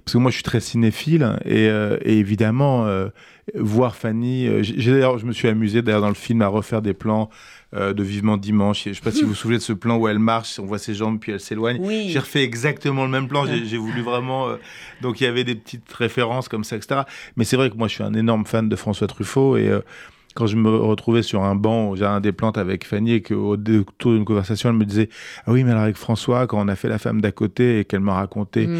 Parce 0.04 0.14
que 0.14 0.18
moi, 0.18 0.30
je 0.30 0.36
suis 0.36 0.42
très 0.44 0.60
cinéphile. 0.60 1.36
Et, 1.44 1.68
euh, 1.68 1.96
et 2.02 2.18
évidemment, 2.18 2.86
euh, 2.86 3.08
voir 3.54 3.94
Fanny. 3.94 4.46
euh, 4.48 4.62
j'ai 4.62 4.90
d'ailleurs, 4.92 5.18
je 5.18 5.26
me 5.26 5.32
suis 5.32 5.48
amusé, 5.48 5.82
d'ailleurs, 5.82 6.00
dans 6.02 6.08
le 6.08 6.14
film, 6.14 6.42
à 6.42 6.48
refaire 6.48 6.82
des 6.82 6.94
plans 6.94 7.30
euh, 7.74 7.92
de 7.92 8.02
Vivement 8.02 8.36
Dimanche. 8.36 8.84
Je 8.84 8.88
ne 8.90 8.94
sais 8.94 9.00
pas 9.00 9.10
si 9.12 9.22
vous 9.22 9.28
vous 9.28 9.34
souvenez 9.34 9.58
de 9.58 9.62
ce 9.62 9.72
plan 9.72 9.96
où 9.96 10.08
elle 10.08 10.18
marche, 10.18 10.58
on 10.58 10.66
voit 10.66 10.78
ses 10.78 10.94
jambes, 10.94 11.18
puis 11.20 11.32
elle 11.32 11.40
s'éloigne. 11.40 11.78
Oui. 11.80 12.08
J'ai 12.10 12.18
refait 12.18 12.42
exactement 12.42 13.04
le 13.04 13.10
même 13.10 13.28
plan. 13.28 13.46
J'ai 13.46 13.64
j'ai 13.64 13.76
voulu 13.78 14.02
vraiment. 14.02 14.48
euh, 14.48 14.56
donc 15.02 15.20
il 15.20 15.24
y 15.24 15.26
avait 15.26 15.44
des 15.44 15.54
petites 15.54 15.92
références 15.92 16.48
comme 16.48 16.64
ça, 16.64 16.76
etc. 16.76 17.02
Mais 17.36 17.44
c'est 17.44 17.56
vrai 17.56 17.70
que 17.70 17.76
moi, 17.76 17.88
je 17.88 17.94
suis 17.94 18.02
un 18.04 18.14
énorme 18.14 18.44
fan 18.46 18.68
de 18.68 18.76
François 18.76 19.06
Truffaut 19.06 19.56
et. 19.56 19.68
euh, 19.68 19.80
quand 20.36 20.46
je 20.46 20.54
me 20.54 20.70
retrouvais 20.70 21.24
sur 21.24 21.42
un 21.42 21.56
banc, 21.56 21.96
j'ai 21.96 22.04
un 22.04 22.20
des 22.20 22.30
plantes 22.30 22.56
avec 22.56 22.86
Fanny 22.86 23.14
et 23.14 23.20
qu'au 23.20 23.56
détour 23.56 24.12
d'une 24.12 24.24
conversation, 24.24 24.68
elle 24.68 24.76
me 24.76 24.84
disait 24.84 25.08
Ah 25.44 25.50
oui, 25.50 25.64
mais 25.64 25.72
alors 25.72 25.82
avec 25.82 25.96
François, 25.96 26.46
quand 26.46 26.64
on 26.64 26.68
a 26.68 26.76
fait 26.76 26.88
La 26.88 27.00
femme 27.00 27.20
d'à 27.20 27.32
côté 27.32 27.80
et 27.80 27.84
qu'elle 27.84 27.98
m'a 27.98 28.14
raconté. 28.14 28.68
Mm. 28.68 28.78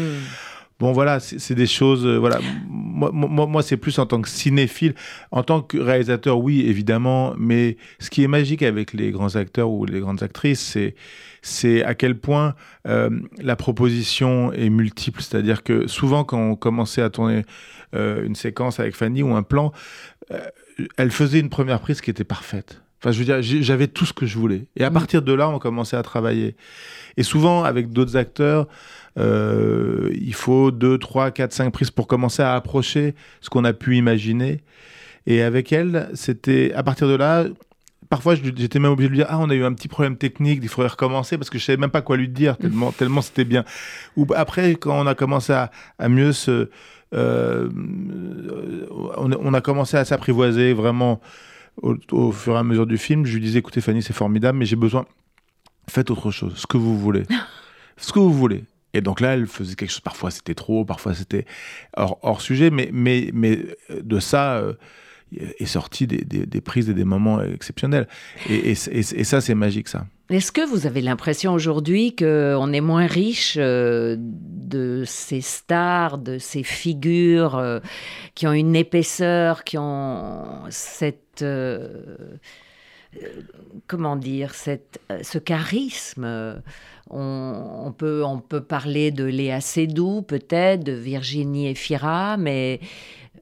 Bon, 0.81 0.93
voilà, 0.93 1.19
c'est 1.19 1.53
des 1.53 1.67
choses. 1.67 2.07
euh, 2.07 2.17
voilà. 2.17 2.39
Moi, 2.67 3.11
moi, 3.13 3.45
moi, 3.45 3.61
c'est 3.61 3.77
plus 3.77 3.99
en 3.99 4.07
tant 4.07 4.19
que 4.19 4.27
cinéphile. 4.27 4.95
En 5.29 5.43
tant 5.43 5.61
que 5.61 5.77
réalisateur, 5.77 6.39
oui, 6.39 6.61
évidemment. 6.67 7.35
Mais 7.37 7.77
ce 7.99 8.09
qui 8.09 8.23
est 8.23 8.27
magique 8.27 8.63
avec 8.63 8.91
les 8.93 9.11
grands 9.11 9.35
acteurs 9.35 9.69
ou 9.69 9.85
les 9.85 9.99
grandes 9.99 10.23
actrices, 10.23 10.59
c'est 10.59 10.95
c'est 11.43 11.83
à 11.83 11.93
quel 11.93 12.17
point 12.17 12.55
euh, 12.87 13.11
la 13.41 13.55
proposition 13.55 14.51
est 14.53 14.71
multiple. 14.71 15.21
C'est-à-dire 15.21 15.61
que 15.61 15.85
souvent, 15.85 16.23
quand 16.23 16.39
on 16.39 16.55
commençait 16.55 17.03
à 17.03 17.11
tourner 17.11 17.45
euh, 17.93 18.25
une 18.25 18.35
séquence 18.35 18.79
avec 18.79 18.95
Fanny 18.95 19.21
ou 19.21 19.35
un 19.35 19.43
plan, 19.43 19.71
elle 20.97 21.11
faisait 21.11 21.39
une 21.39 21.49
première 21.49 21.79
prise 21.79 22.01
qui 22.01 22.09
était 22.09 22.23
parfaite. 22.23 22.81
Enfin, 22.99 23.11
je 23.11 23.19
veux 23.19 23.25
dire, 23.25 23.37
j'avais 23.41 23.87
tout 23.87 24.05
ce 24.05 24.13
que 24.13 24.27
je 24.27 24.37
voulais. 24.37 24.67
Et 24.75 24.83
à 24.83 24.89
Mm. 24.91 24.93
partir 24.93 25.21
de 25.23 25.33
là, 25.33 25.49
on 25.49 25.57
commençait 25.57 25.97
à 25.97 26.03
travailler. 26.03 26.55
Et 27.17 27.23
souvent, 27.23 27.63
avec 27.63 27.89
d'autres 27.91 28.15
acteurs, 28.15 28.67
euh, 29.17 29.90
il 30.13 30.33
faut 30.33 30.71
2, 30.71 30.97
3, 30.97 31.31
4, 31.31 31.53
5 31.53 31.71
prises 31.71 31.91
pour 31.91 32.07
commencer 32.07 32.41
à 32.41 32.55
approcher 32.55 33.15
ce 33.41 33.49
qu'on 33.49 33.63
a 33.65 33.73
pu 33.73 33.95
imaginer. 33.97 34.61
Et 35.27 35.41
avec 35.41 35.71
elle, 35.71 36.09
c'était 36.13 36.73
à 36.73 36.83
partir 36.83 37.07
de 37.07 37.15
là, 37.15 37.45
parfois 38.09 38.35
j'étais 38.35 38.79
même 38.79 38.91
obligé 38.91 39.07
de 39.09 39.11
lui 39.13 39.17
dire 39.19 39.27
Ah, 39.29 39.39
on 39.39 39.49
a 39.49 39.53
eu 39.55 39.63
un 39.63 39.73
petit 39.73 39.87
problème 39.87 40.17
technique, 40.17 40.59
il 40.63 40.69
faudrait 40.69 40.89
recommencer 40.89 41.37
parce 41.37 41.49
que 41.49 41.59
je 41.59 41.63
savais 41.65 41.77
même 41.77 41.91
pas 41.91 42.01
quoi 42.01 42.17
lui 42.17 42.27
dire, 42.29 42.57
tellement, 42.57 42.91
tellement 42.91 43.21
c'était 43.21 43.45
bien. 43.45 43.63
Ou 44.17 44.25
après, 44.35 44.71
quand 44.75 44.99
on 44.99 45.07
a 45.07 45.15
commencé 45.15 45.53
à, 45.53 45.69
à 45.99 46.09
mieux 46.09 46.31
se. 46.33 46.69
euh, 47.13 47.69
on, 49.17 49.31
a- 49.31 49.37
on 49.39 49.53
a 49.53 49.61
commencé 49.61 49.97
à 49.97 50.05
s'apprivoiser 50.05 50.73
vraiment 50.73 51.21
au, 51.81 51.95
au 52.11 52.31
fur 52.31 52.55
et 52.55 52.57
à 52.57 52.63
mesure 52.63 52.85
du 52.87 52.97
film. 52.97 53.25
Je 53.25 53.33
lui 53.35 53.41
disais 53.41 53.59
Écoutez, 53.59 53.81
Fanny, 53.81 54.01
c'est 54.01 54.13
formidable, 54.13 54.57
mais 54.57 54.65
j'ai 54.65 54.75
besoin. 54.75 55.05
Faites 55.89 56.09
autre 56.11 56.31
chose, 56.31 56.53
ce 56.55 56.67
que 56.67 56.77
vous 56.77 56.97
voulez. 56.97 57.23
ce 57.97 58.11
que 58.13 58.19
vous 58.19 58.33
voulez. 58.33 58.63
Et 58.93 59.01
donc 59.01 59.21
là, 59.21 59.33
elle 59.35 59.47
faisait 59.47 59.75
quelque 59.75 59.91
chose. 59.91 60.01
Parfois, 60.01 60.31
c'était 60.31 60.55
trop, 60.55 60.83
parfois, 60.85 61.13
c'était 61.13 61.45
hors, 61.95 62.41
sujet. 62.41 62.69
Mais, 62.69 62.89
mais, 62.91 63.29
mais 63.33 63.59
euh, 63.89 64.01
de 64.03 64.19
ça 64.19 64.57
euh, 64.57 64.73
est 65.31 65.65
sorti 65.65 66.07
des, 66.07 66.23
des- 66.25 66.61
prises 66.61 66.89
et 66.89 66.93
des 66.93 67.05
moments 67.05 67.41
exceptionnels. 67.41 68.07
Et, 68.49 68.75
ça, 68.75 69.41
c'est 69.41 69.55
magique, 69.55 69.87
ça. 69.87 70.05
Est-ce 70.29 70.51
que 70.51 70.65
vous 70.65 70.87
avez 70.87 71.01
l'impression 71.01 71.53
aujourd'hui 71.53 72.15
qu'on 72.15 72.73
est 72.73 72.81
moins 72.81 73.05
riche 73.07 73.55
euh, 73.57 74.15
de 74.19 75.03
ces 75.05 75.41
stars, 75.41 76.17
de 76.17 76.37
ces 76.37 76.63
figures 76.63 77.57
euh, 77.57 77.79
qui 78.35 78.47
ont 78.47 78.53
une 78.53 78.75
épaisseur, 78.75 79.63
qui 79.63 79.77
ont 79.77 80.63
cette... 80.69 81.43
comment 83.87 84.15
dire, 84.15 84.53
cette, 84.53 84.99
ce 85.21 85.37
charisme 85.37 86.61
on, 87.11 87.85
on 87.85 87.91
peut, 87.91 88.23
on 88.23 88.39
peut 88.39 88.61
parler 88.61 89.11
de 89.11 89.23
Léa 89.23 89.61
Seydoux, 89.61 90.21
peut-être, 90.21 90.83
de 90.83 90.93
Virginie 90.93 91.69
Efira, 91.69 92.37
mais 92.37 92.79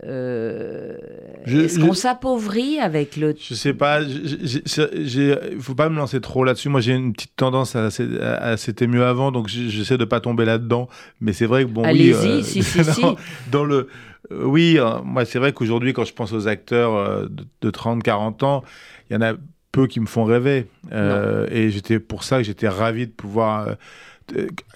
euh, 0.05 0.97
est-ce 1.45 1.79
qu'on 1.79 1.93
s'appauvrit 1.93 2.79
avec 2.79 3.17
le... 3.17 3.35
Je 3.37 3.53
sais 3.53 3.73
pas, 3.73 4.01
il 4.01 5.61
faut 5.61 5.75
pas 5.75 5.89
me 5.89 5.97
lancer 5.97 6.21
trop 6.21 6.43
là-dessus. 6.43 6.69
Moi, 6.69 6.81
j'ai 6.81 6.93
une 6.93 7.13
petite 7.13 7.35
tendance 7.35 7.75
à, 7.75 7.89
à, 8.21 8.33
à 8.33 8.57
c'était 8.57 8.87
mieux 8.87 9.05
avant, 9.05 9.31
donc 9.31 9.47
j'essaie 9.47 9.97
de 9.97 10.05
pas 10.05 10.19
tomber 10.21 10.45
là-dedans. 10.45 10.87
Mais 11.19 11.33
c'est 11.33 11.45
vrai 11.45 11.63
que 11.63 11.69
bon, 11.69 11.83
oui, 11.83 12.13
Allez-y, 12.13 12.43
si, 12.43 12.63
si, 12.63 12.83
si. 12.83 13.01
non, 13.01 13.15
dans 13.51 13.65
le, 13.65 13.87
euh, 14.31 14.43
oui, 14.45 14.75
euh, 14.77 15.01
moi, 15.03 15.25
c'est 15.25 15.39
vrai 15.39 15.53
qu'aujourd'hui, 15.53 15.93
quand 15.93 16.05
je 16.05 16.13
pense 16.13 16.33
aux 16.33 16.47
acteurs 16.47 16.95
euh, 16.95 17.27
de, 17.29 17.45
de 17.61 17.69
30, 17.69 18.03
40 18.03 18.43
ans, 18.43 18.63
il 19.09 19.13
y 19.13 19.17
en 19.17 19.21
a 19.21 19.33
peu 19.79 19.87
qui 19.87 19.99
me 19.99 20.05
font 20.07 20.23
rêver. 20.25 20.67
Euh, 20.91 21.47
et 21.51 21.69
j'étais 21.69 21.99
pour 21.99 22.23
ça 22.23 22.37
que 22.37 22.43
j'étais 22.43 22.67
ravi 22.67 23.07
de 23.07 23.11
pouvoir. 23.11 23.67
euh, 23.69 23.75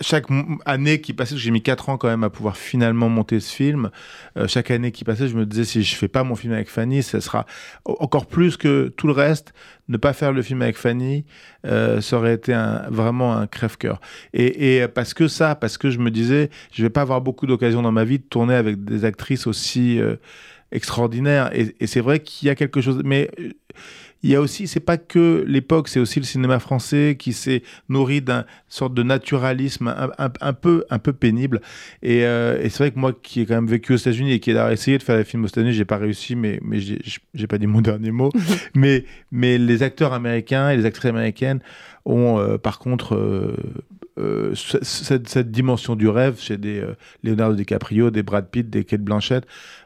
chaque 0.01 0.25
année 0.65 0.99
qui 1.01 1.13
passait, 1.13 1.37
j'ai 1.37 1.51
mis 1.51 1.61
4 1.61 1.89
ans 1.89 1.97
quand 1.97 2.07
même 2.07 2.23
à 2.23 2.31
pouvoir 2.31 2.57
finalement 2.57 3.07
monter 3.07 3.39
ce 3.39 3.53
film, 3.53 3.91
euh, 4.35 4.47
chaque 4.47 4.71
année 4.71 4.91
qui 4.91 5.03
passait, 5.03 5.27
je 5.27 5.35
me 5.35 5.45
disais 5.45 5.63
si 5.63 5.83
je 5.83 5.95
fais 5.95 6.07
pas 6.07 6.23
mon 6.23 6.35
film 6.35 6.53
avec 6.53 6.69
Fanny, 6.69 7.03
ça 7.03 7.21
sera 7.21 7.45
encore 7.85 8.25
plus 8.25 8.57
que 8.57 8.87
tout 8.97 9.05
le 9.05 9.13
reste. 9.13 9.53
Ne 9.89 9.97
pas 9.97 10.13
faire 10.13 10.31
le 10.31 10.41
film 10.41 10.61
avec 10.63 10.75
Fanny, 10.77 11.25
ça 11.65 12.17
aurait 12.17 12.33
été 12.33 12.53
un- 12.53 12.89
vraiment 12.89 13.35
un 13.37 13.45
crève-cœur. 13.45 13.99
Et, 14.33 14.77
et 14.77 14.87
parce 14.87 15.13
que 15.13 15.27
ça, 15.27 15.53
parce 15.55 15.77
que 15.77 15.91
je 15.91 15.99
me 15.99 16.09
disais, 16.09 16.49
je 16.71 16.81
vais 16.81 16.89
pas 16.89 17.01
avoir 17.01 17.21
beaucoup 17.21 17.45
d'occasions 17.45 17.81
dans 17.83 17.91
ma 17.91 18.05
vie 18.05 18.17
de 18.19 18.23
tourner 18.23 18.55
avec 18.55 18.83
des 18.83 19.05
actrices 19.05 19.45
aussi 19.45 19.99
extraordinaires. 20.71 21.51
Et, 21.53 21.75
et 21.79 21.85
c'est 21.87 22.01
vrai 22.01 22.19
qu'il 22.21 22.47
y 22.47 22.49
a 22.49 22.55
quelque 22.55 22.81
chose, 22.81 23.01
mais 23.03 23.29
il 24.23 24.29
y 24.31 24.35
a 24.35 24.41
aussi, 24.41 24.67
c'est 24.67 24.79
pas 24.79 24.97
que 24.97 25.43
l'époque, 25.47 25.89
c'est 25.89 25.99
aussi 25.99 26.19
le 26.19 26.25
cinéma 26.25 26.59
français 26.59 27.17
qui 27.19 27.33
s'est 27.33 27.61
nourri 27.89 28.21
d'un 28.21 28.45
sorte 28.69 28.93
de 28.93 29.03
naturalisme 29.03 29.89
un, 29.89 30.11
un- 30.17 30.31
un 30.41 30.53
peu, 30.53 30.85
un 30.89 30.97
peu 30.99 31.11
pénible. 31.13 31.61
Et, 32.01 32.25
euh, 32.25 32.57
et 32.61 32.69
c'est 32.69 32.77
vrai 32.79 32.91
que 32.91 32.99
moi, 32.99 33.11
qui 33.21 33.41
ai 33.41 33.45
quand 33.45 33.55
même 33.55 33.67
vécu 33.67 33.93
aux 33.93 33.97
États-Unis 33.97 34.31
et 34.33 34.39
qui 34.39 34.51
ai 34.51 34.71
essayé 34.71 34.97
de 34.97 35.03
faire 35.03 35.17
des 35.17 35.25
films 35.25 35.43
aux 35.43 35.47
États-Unis, 35.47 35.73
j'ai 35.73 35.85
pas 35.85 35.97
réussi, 35.97 36.35
mais, 36.35 36.59
mais 36.63 36.79
j'ai 37.33 37.47
pas 37.47 37.57
dit 37.57 37.67
mon 37.67 37.81
dernier 37.81 38.11
mot. 38.11 38.29
mais, 38.75 39.05
mais 39.31 39.57
les 39.57 39.83
acteurs 39.83 40.13
américains 40.13 40.69
et 40.69 40.77
les 40.77 40.85
actrices 40.85 41.09
américaines 41.09 41.59
ont, 42.05 42.39
euh, 42.39 42.57
par 42.57 42.79
contre, 42.79 43.15
euh, 43.15 43.55
euh, 44.19 44.51
ce- 44.55 44.77
cette, 44.83 45.27
cette 45.27 45.51
dimension 45.51 45.95
du 45.95 46.07
rêve 46.07 46.39
chez 46.39 46.57
des 46.57 46.79
euh, 46.79 46.95
Leonardo 47.23 47.55
DiCaprio, 47.55 48.09
des 48.11 48.23
Brad 48.23 48.47
Pitt, 48.49 48.69
des 48.69 48.83
Kate 48.85 49.01
Blanchett, 49.01 49.45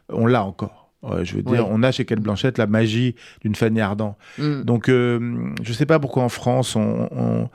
on 0.09 0.25
l'a 0.25 0.43
encore. 0.43 0.86
Je 1.03 1.35
veux 1.35 1.41
dire, 1.43 1.63
Oui. 1.65 1.69
on 1.71 1.83
a 1.83 1.91
chez 1.91 2.05
Kate 2.05 2.19
Blanchett 2.19 2.57
la 2.57 2.67
magie 2.67 3.15
d'une 3.41 3.55
Fanny 3.55 3.79
Ardant. 3.81 4.17
Mm. 4.39 4.63
Donc, 4.63 4.89
euh, 4.89 5.49
je 5.63 5.71
sais 5.73 5.85
pas 5.85 5.99
pourquoi 5.99 6.23
en 6.23 6.29
France, 6.29 6.75
on, 6.75 7.07
on- 7.11 7.49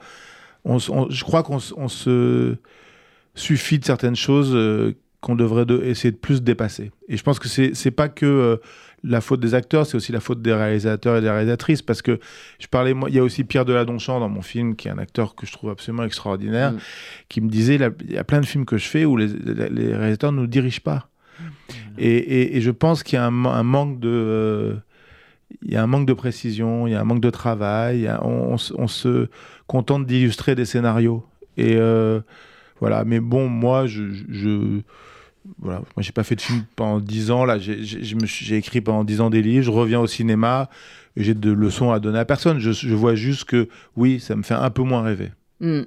on 0.65 0.77
s- 0.77 0.89
on- 0.89 1.09
je 1.09 1.23
crois 1.23 1.43
qu'on 1.43 1.59
se 1.59 2.55
suffit 3.35 3.79
de 3.79 3.85
certaines 3.85 4.15
choses 4.15 4.51
euh, 4.55 4.93
qu'on 5.21 5.35
devrait 5.35 5.65
de- 5.65 5.81
essayer 5.83 6.11
de 6.11 6.17
plus 6.17 6.41
dépasser. 6.43 6.91
Et 7.09 7.17
je 7.17 7.23
pense 7.23 7.39
que 7.39 7.47
c'est 7.47 7.73
c'est 7.75 7.91
pas 7.91 8.09
que 8.09 8.25
euh, 8.25 8.57
la 9.03 9.19
faute 9.21 9.39
des 9.41 9.53
acteurs, 9.53 9.85
c'est 9.85 9.95
aussi 9.97 10.11
la 10.13 10.19
faute 10.21 10.41
des 10.41 10.53
réalisateurs 10.53 11.17
et 11.17 11.21
des 11.21 11.29
réalisatrices. 11.29 11.81
Parce 11.81 12.01
que 12.01 12.19
je 12.59 12.67
parlais, 12.67 12.93
moi, 12.93 13.09
il 13.09 13.15
y 13.15 13.19
a 13.19 13.23
aussi 13.23 13.43
Pierre 13.43 13.65
Deladonchamp 13.65 14.19
dans 14.21 14.29
mon 14.29 14.41
film, 14.41 14.75
qui 14.77 14.87
est 14.87 14.91
un 14.91 14.97
acteur 14.97 15.35
que 15.35 15.45
je 15.45 15.51
trouve 15.51 15.69
absolument 15.71 16.03
extraordinaire, 16.05 16.71
Mm. 16.71 16.77
qui 17.27 17.41
me 17.41 17.49
disait, 17.49 17.75
il 18.05 18.11
y 18.13 18.17
a 18.17 18.23
plein 18.23 18.39
de 18.39 18.45
films 18.45 18.65
que 18.65 18.77
je 18.77 18.85
fais 18.87 19.03
où 19.03 19.17
les, 19.17 19.27
les 19.27 19.93
réalisateurs 19.95 20.31
ne 20.31 20.37
nous 20.39 20.47
dirigent 20.47 20.79
pas. 20.81 21.09
Et, 21.97 22.59
je 22.61 22.71
pense 22.71 23.03
qu'il 23.03 23.17
y 23.17 23.19
a 23.19 23.25
un, 23.25 23.63
manque 23.63 23.99
de... 23.99 24.75
il 25.61 25.71
y 25.71 25.75
a 25.75 25.83
un 25.83 25.87
manque 25.87 26.07
de 26.07 26.13
précision, 26.13 26.87
il 26.87 26.91
y 26.91 26.95
a 26.95 27.01
un 27.01 27.05
manque 27.05 27.21
de 27.21 27.29
travail, 27.29 28.09
on, 28.21 28.57
se 28.57 29.27
contente 29.67 30.05
d'illustrer 30.05 30.55
des 30.55 30.65
scénarios. 30.65 31.25
Et 31.57 31.77
voilà, 32.79 33.03
mais 33.05 33.19
bon, 33.19 33.47
moi, 33.47 33.87
je, 33.87 34.03
je 34.29 34.81
voilà, 35.59 35.79
moi 35.79 36.01
j'ai 36.01 36.11
pas 36.11 36.23
fait 36.23 36.35
de 36.35 36.41
film 36.41 36.63
pendant 36.75 36.99
dix 36.99 37.31
ans. 37.31 37.45
Là, 37.45 37.57
j'ai 37.59 38.55
écrit 38.55 38.81
pendant 38.81 39.03
dix 39.03 39.21
ans 39.21 39.29
des 39.29 39.41
livres. 39.41 39.65
Je 39.65 39.71
reviens 39.71 39.99
au 39.99 40.07
cinéma. 40.07 40.69
J'ai 41.15 41.33
de 41.33 41.51
leçons 41.51 41.91
à 41.91 41.99
donner 41.99 42.19
à 42.19 42.25
personne. 42.25 42.59
Je, 42.59 42.95
vois 42.95 43.15
juste 43.15 43.45
que 43.45 43.67
oui, 43.95 44.19
ça 44.19 44.35
me 44.35 44.43
fait 44.43 44.53
un 44.53 44.69
peu 44.69 44.81
moins 44.81 45.01
rêver. 45.01 45.31
Hmm. 45.63 45.83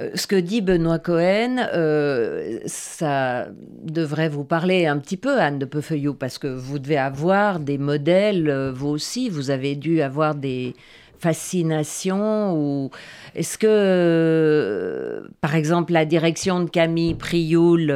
Euh, 0.00 0.10
ce 0.14 0.26
que 0.26 0.36
dit 0.36 0.60
Benoît 0.60 0.98
Cohen, 0.98 1.56
euh, 1.72 2.58
ça 2.66 3.46
devrait 3.82 4.28
vous 4.28 4.44
parler 4.44 4.84
un 4.84 4.98
petit 4.98 5.16
peu, 5.16 5.40
Anne 5.40 5.58
de 5.58 5.64
Peufeuillot, 5.64 6.12
parce 6.12 6.36
que 6.36 6.46
vous 6.46 6.78
devez 6.78 6.98
avoir 6.98 7.58
des 7.58 7.78
modèles, 7.78 8.50
euh, 8.50 8.70
vous 8.70 8.88
aussi, 8.88 9.30
vous 9.30 9.50
avez 9.50 9.74
dû 9.76 10.02
avoir 10.02 10.34
des, 10.34 10.74
fascination 11.18 12.52
ou 12.56 12.90
est-ce 13.36 13.56
que, 13.56 15.22
par 15.40 15.54
exemple, 15.54 15.92
la 15.92 16.04
direction 16.04 16.64
de 16.64 16.68
Camille 16.68 17.14
Prioul 17.14 17.92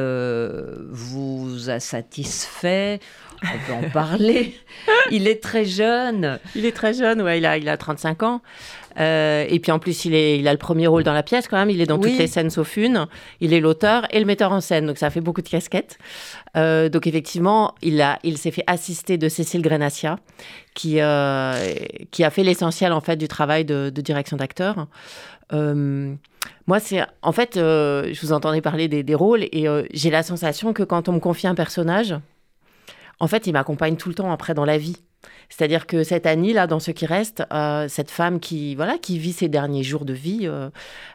vous 0.89 1.69
a 1.69 1.81
satisfait 1.81 3.01
On 3.43 3.67
peut 3.67 3.87
en 3.87 3.89
parler. 3.89 4.55
il 5.11 5.27
est 5.27 5.41
très 5.41 5.65
jeune. 5.65 6.39
Il 6.55 6.65
est 6.65 6.71
très 6.75 6.93
jeune, 6.93 7.21
ouais, 7.21 7.37
il 7.37 7.45
a, 7.45 7.57
il 7.57 7.69
a 7.69 7.77
35 7.77 8.23
ans. 8.23 8.41
Euh, 8.99 9.45
et 9.47 9.59
puis 9.59 9.71
en 9.71 9.79
plus, 9.79 10.05
il, 10.05 10.15
est, 10.15 10.39
il 10.39 10.47
a 10.47 10.51
le 10.51 10.57
premier 10.57 10.87
rôle 10.87 11.03
dans 11.03 11.13
la 11.13 11.23
pièce 11.23 11.47
quand 11.47 11.57
même. 11.57 11.69
Il 11.69 11.81
est 11.81 11.85
dans 11.85 11.99
toutes 11.99 12.17
les 12.17 12.27
scènes 12.27 12.49
sauf 12.49 12.77
une. 12.77 13.07
Il 13.41 13.53
est 13.53 13.59
l'auteur 13.59 14.07
et 14.11 14.19
le 14.19 14.25
metteur 14.25 14.51
en 14.51 14.61
scène. 14.61 14.87
Donc 14.87 14.97
ça 14.97 15.09
fait 15.09 15.21
beaucoup 15.21 15.41
de 15.41 15.49
casquettes. 15.49 15.97
Euh, 16.55 16.89
donc 16.89 17.05
effectivement, 17.05 17.75
il, 17.81 18.01
a, 18.01 18.19
il 18.23 18.37
s'est 18.37 18.51
fait 18.51 18.63
assister 18.67 19.17
de 19.17 19.29
Cécile 19.29 19.61
Grenassia, 19.61 20.17
qui, 20.73 20.99
euh, 20.99 21.73
qui 22.11 22.23
a 22.23 22.29
fait 22.29 22.43
l'essentiel 22.43 22.91
en 22.91 23.01
fait 23.01 23.17
du 23.17 23.27
travail 23.27 23.65
de, 23.65 23.89
direction 23.89 24.37
d'acteur. 24.37 24.87
moi, 25.51 26.79
c'est 26.79 27.05
en 27.21 27.31
fait, 27.31 27.51
je 27.55 28.19
vous 28.21 28.33
entendais 28.33 28.61
parler 28.61 28.87
des, 28.87 29.03
des 29.03 29.15
rôles 29.15 29.43
et 29.43 29.67
j'ai 29.93 30.09
la 30.09 30.23
sensation 30.23 30.73
que 30.73 30.83
quand 30.83 31.07
on 31.07 31.13
me 31.13 31.19
confie 31.19 31.47
un 31.47 31.55
personnage, 31.55 32.15
en 33.19 33.27
fait, 33.27 33.47
il 33.47 33.53
m'accompagne 33.53 33.97
tout 33.97 34.09
le 34.09 34.15
temps 34.15 34.31
après 34.31 34.53
dans 34.53 34.65
la 34.65 34.77
vie. 34.77 34.97
C'est-à-dire 35.49 35.87
que 35.87 36.03
cette 36.03 36.25
Annie, 36.25 36.53
là, 36.53 36.67
dans 36.67 36.79
ce 36.79 36.91
qui 36.91 37.05
reste, 37.05 37.43
euh, 37.51 37.87
cette 37.87 38.11
femme 38.11 38.39
qui, 38.39 38.75
voilà, 38.75 38.97
qui 38.97 39.17
vit 39.17 39.33
ses 39.33 39.47
derniers 39.47 39.83
jours 39.83 40.05
de 40.05 40.13
vie, 40.13 40.41
euh, 40.43 40.69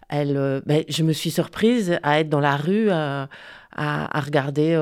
elle, 0.08 0.36
euh, 0.36 0.60
ben, 0.66 0.84
je 0.88 1.02
me 1.02 1.12
suis 1.12 1.30
surprise 1.30 1.98
à 2.02 2.20
être 2.20 2.28
dans 2.28 2.40
la 2.40 2.56
rue, 2.56 2.90
à, 2.90 3.28
regarder 3.74 4.76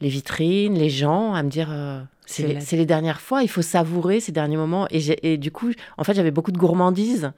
les 0.00 0.08
vitrines, 0.08 0.74
les 0.74 0.90
gens, 0.90 1.34
à 1.34 1.42
me 1.42 1.48
dire, 1.48 1.68
c'est 2.26 2.42
les, 2.46 2.76
les, 2.78 2.86
dernières 2.86 3.20
fois, 3.20 3.42
il 3.42 3.48
faut 3.48 3.62
savourer 3.62 4.20
ces 4.20 4.32
derniers 4.32 4.56
moments. 4.56 4.86
Et, 4.90 5.32
et 5.34 5.36
du 5.36 5.50
coup, 5.50 5.70
en 5.98 6.04
fait, 6.04 6.14
j'avais 6.14 6.30
beaucoup 6.30 6.52
de 6.52 6.58
gourmandise. 6.58 7.32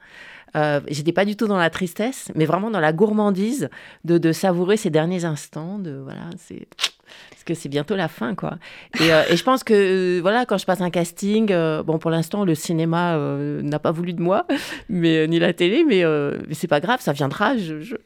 J'étais 0.87 1.13
pas 1.13 1.25
du 1.25 1.35
tout 1.35 1.47
dans 1.47 1.57
la 1.57 1.69
tristesse, 1.69 2.31
mais 2.35 2.45
vraiment 2.45 2.71
dans 2.71 2.79
la 2.79 2.93
gourmandise 2.93 3.69
de, 4.05 4.17
de 4.17 4.31
savourer 4.31 4.77
ces 4.77 4.89
derniers 4.89 5.25
instants. 5.25 5.77
De 5.77 5.99
voilà, 6.03 6.29
c'est 6.37 6.67
que 7.47 7.55
c'est 7.55 7.69
bientôt 7.69 7.95
la 7.95 8.07
fin, 8.07 8.35
quoi. 8.35 8.57
Et, 8.99 9.11
euh, 9.11 9.23
je 9.35 9.41
pense 9.43 9.63
que, 9.63 9.73
euh, 9.73 10.21
voilà, 10.21 10.45
quand 10.45 10.57
je 10.57 10.65
passe 10.65 10.81
un 10.81 10.91
casting, 10.91 11.51
euh, 11.51 11.81
bon, 11.81 11.97
pour 11.97 12.11
l'instant, 12.11 12.45
le 12.45 12.53
cinéma 12.53 13.17
n'a 13.63 13.79
pas 13.79 13.91
voulu 13.91 14.13
de 14.13 14.21
moi, 14.21 14.45
mais 14.89 15.27
ni 15.27 15.39
la 15.39 15.53
télé, 15.53 15.83
mais, 15.83 16.03
c'est 16.51 16.67
pas 16.67 16.79
grave, 16.79 17.01
ça 17.01 17.13
viendra, 17.13 17.53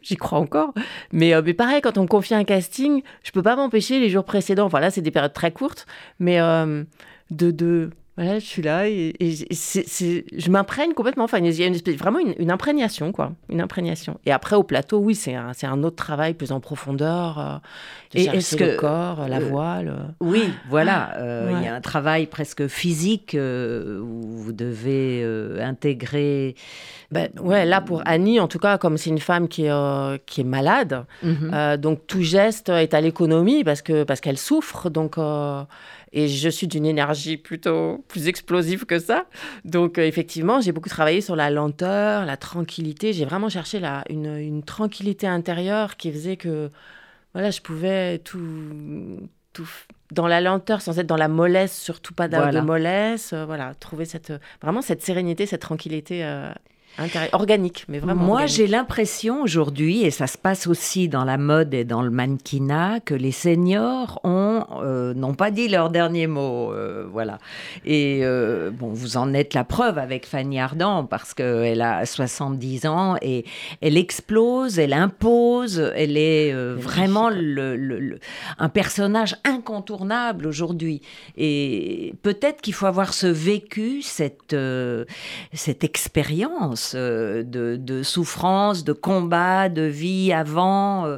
j'y 0.01 0.15
crois 0.15 0.39
encore. 0.39 0.73
Mais, 1.11 1.33
mais 1.41 1.53
pareil, 1.53 1.81
quand 1.81 1.97
on 1.97 2.03
me 2.03 2.07
confie 2.07 2.35
un 2.35 2.43
casting, 2.43 3.01
je 3.23 3.31
peux 3.31 3.43
pas 3.43 3.55
m'empêcher 3.55 3.99
les 3.99 4.09
jours 4.09 4.23
précédents, 4.23 4.67
voilà, 4.67 4.91
c'est 4.91 5.01
des 5.01 5.11
périodes 5.11 5.33
très 5.33 5.51
courtes, 5.51 5.85
mais 6.19 6.39
de, 6.39 7.51
de 7.51 7.89
voilà, 8.17 8.39
je 8.39 8.45
suis 8.45 8.61
là 8.61 8.89
et, 8.89 9.13
je 9.21 10.49
m'imprègne 10.49 10.93
complètement. 10.93 11.23
Enfin, 11.23 11.37
il 11.37 11.49
y 11.49 11.63
a 11.63 11.67
une 11.67 11.75
espèce, 11.75 11.95
vraiment 11.95 12.19
une, 12.19 12.51
imprégnation, 12.51 13.13
quoi. 13.13 13.31
Une 13.47 13.61
imprégnation. 13.61 14.19
Et 14.25 14.33
après, 14.33 14.57
au 14.57 14.63
plateau, 14.63 14.99
oui, 14.99 15.15
c'est 15.15 15.33
un, 15.33 15.53
un, 15.63 15.83
autre 15.83 15.95
travail 15.95 16.33
plus 16.33 16.51
en 16.51 16.59
profondeur. 16.59 17.39
Euh, 17.39 17.57
et 18.13 18.25
est-ce 18.25 18.57
que 18.57 18.65
le 18.65 18.75
corps, 18.75 19.29
la 19.29 19.37
euh, 19.37 19.45
voile 19.45 20.13
Oui, 20.19 20.51
voilà. 20.69 21.15
Euh, 21.19 21.53
il 21.55 21.63
y 21.63 21.67
a 21.69 21.73
un 21.73 21.79
travail 21.79 22.25
presque 22.25 22.67
physique 22.67 23.33
où 23.33 24.37
vous 24.37 24.51
devez 24.51 25.25
intégrer. 25.61 26.55
Ben, 27.11 27.29
ouais, 27.39 27.65
là, 27.65 27.79
pour 27.79 28.01
Annie, 28.05 28.41
en 28.41 28.49
tout 28.49 28.59
cas, 28.59 28.77
comme 28.77 28.97
c'est 28.97 29.09
une 29.09 29.19
femme 29.19 29.47
qui 29.47 29.67
est, 29.67 30.25
qui 30.25 30.41
est 30.41 30.45
malade, 30.45 31.05
mhm. 31.23 31.77
donc 31.77 32.05
tout 32.07 32.23
geste 32.23 32.67
est 32.67 32.93
à 32.93 32.99
l'économie 32.99 33.63
parce 33.63 33.81
qu'elle 33.81 34.05
parce 34.05 34.19
qu'elle 34.19 34.37
souffre. 34.37 34.89
Donc. 34.89 35.17
Et 36.13 36.27
je 36.27 36.49
suis 36.49 36.67
d'une 36.67 36.85
énergie 36.85 37.37
plutôt 37.37 38.03
plus 38.09 38.27
explosive 38.27 38.85
que 38.85 38.99
ça. 38.99 39.25
Donc, 39.63 39.97
euh, 39.97 40.01
effectivement, 40.03 40.59
j'ai 40.59 40.73
beaucoup 40.73 40.89
travaillé 40.89 41.21
sur 41.21 41.37
la 41.37 41.49
lenteur, 41.49 42.25
la 42.25 42.35
tranquillité. 42.35 43.13
J'ai 43.13 43.25
vraiment 43.25 43.47
cherché 43.47 43.79
la, 43.79 44.03
une, 44.09 44.35
une, 44.37 44.63
tranquillité 44.63 45.25
intérieure 45.27 45.95
qui 45.95 46.11
faisait 46.11 46.35
que 46.35 46.69
voilà, 47.33 47.49
je 47.49 47.61
pouvais 47.61 48.19
tout, 48.19 48.39
tout 49.53 49.67
dans 50.11 50.27
la 50.27 50.41
lenteur 50.41 50.81
sans 50.81 50.99
être 50.99 51.07
dans 51.07 51.17
la 51.17 51.29
mollesse, 51.29 51.77
surtout 51.77 52.13
pas 52.13 52.27
de 52.27 52.59
mollesse. 52.59 53.31
Euh, 53.33 53.45
voilà, 53.45 53.73
trouver 53.75 54.05
cette, 54.05 54.33
vraiment 54.61 54.81
cette 54.81 55.01
sérénité, 55.01 55.45
cette 55.45 55.61
tranquillité 55.61 56.25
euh, 56.25 56.51
organique, 57.31 57.85
mais 57.87 57.99
vraiment. 57.99 58.23
Moi, 58.23 58.45
j'ai 58.45 58.67
l'impression 58.67 59.41
aujourd'hui, 59.41 60.03
et 60.03 60.11
ça 60.11 60.27
se 60.27 60.37
passe 60.37 60.67
aussi 60.67 61.07
dans 61.07 61.23
la 61.23 61.37
mode 61.37 61.73
et 61.73 61.83
dans 61.83 62.01
le 62.01 62.09
mannequinat, 62.09 62.99
que 62.99 63.13
les 63.13 63.31
seniors 63.31 64.19
ont 64.23 64.65
euh, 64.81 65.13
n'ont 65.13 65.33
pas 65.33 65.51
dit 65.51 65.67
leur 65.67 65.89
dernier 65.89 66.27
mot, 66.27 66.71
euh, 66.71 67.07
voilà. 67.11 67.37
Et 67.85 68.21
euh, 68.23 68.71
bon, 68.71 68.89
vous 68.89 69.17
en 69.17 69.33
êtes 69.33 69.53
la 69.53 69.63
preuve 69.63 69.97
avec 69.97 70.25
Fanny 70.25 70.59
Ardant 70.59 71.05
parce 71.05 71.33
qu'elle 71.33 71.81
a 71.81 72.05
70 72.05 72.85
ans 72.85 73.15
et 73.21 73.45
elle 73.81 73.97
explose, 73.97 74.79
elle 74.79 74.93
impose, 74.93 75.79
elle 75.95 76.17
est 76.17 76.53
vraiment 76.53 77.29
le, 77.29 78.19
un 78.59 78.69
personnage 78.69 79.37
incontournable 79.43 80.47
aujourd'hui. 80.47 81.01
Et 81.37 82.13
peut-être 82.21 82.61
qu'il 82.61 82.73
faut 82.73 82.85
avoir 82.85 83.13
ce 83.13 83.27
vécu, 83.27 84.01
cette 84.01 84.55
cette 85.53 85.83
expérience 85.83 86.80
euh, 86.95 87.43
de, 87.43 88.03
souffrance, 88.03 88.83
de 88.83 88.93
combat, 88.93 89.69
de 89.69 89.83
vie 89.83 90.31
avant, 90.33 91.05
euh, 91.05 91.17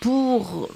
pour, 0.00 0.70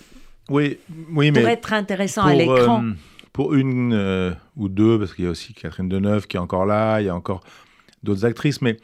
oui, 0.49 0.79
oui, 1.11 1.31
mais 1.31 1.43
être 1.43 1.73
intéressant 1.73 2.23
à 2.23 2.35
l'écran. 2.35 2.85
Euh, 2.85 2.93
pour 3.33 3.55
une 3.55 4.37
ou 4.57 4.69
deux, 4.69 4.99
parce 4.99 5.13
qu'il 5.13 5.25
y 5.25 5.29
a 5.29 5.31
aussi 5.31 5.55
Catherine 5.55 5.89
Deneuve 5.89 6.29
qui 6.29 6.37
est 6.37 6.41
encore 6.41 6.67
là, 6.67 7.01
il 7.01 7.07
y 7.07 7.09
a 7.09 7.15
encore 7.15 7.41
d'autres 8.05 8.25
actrices, 8.25 8.63
mais, 8.63 8.77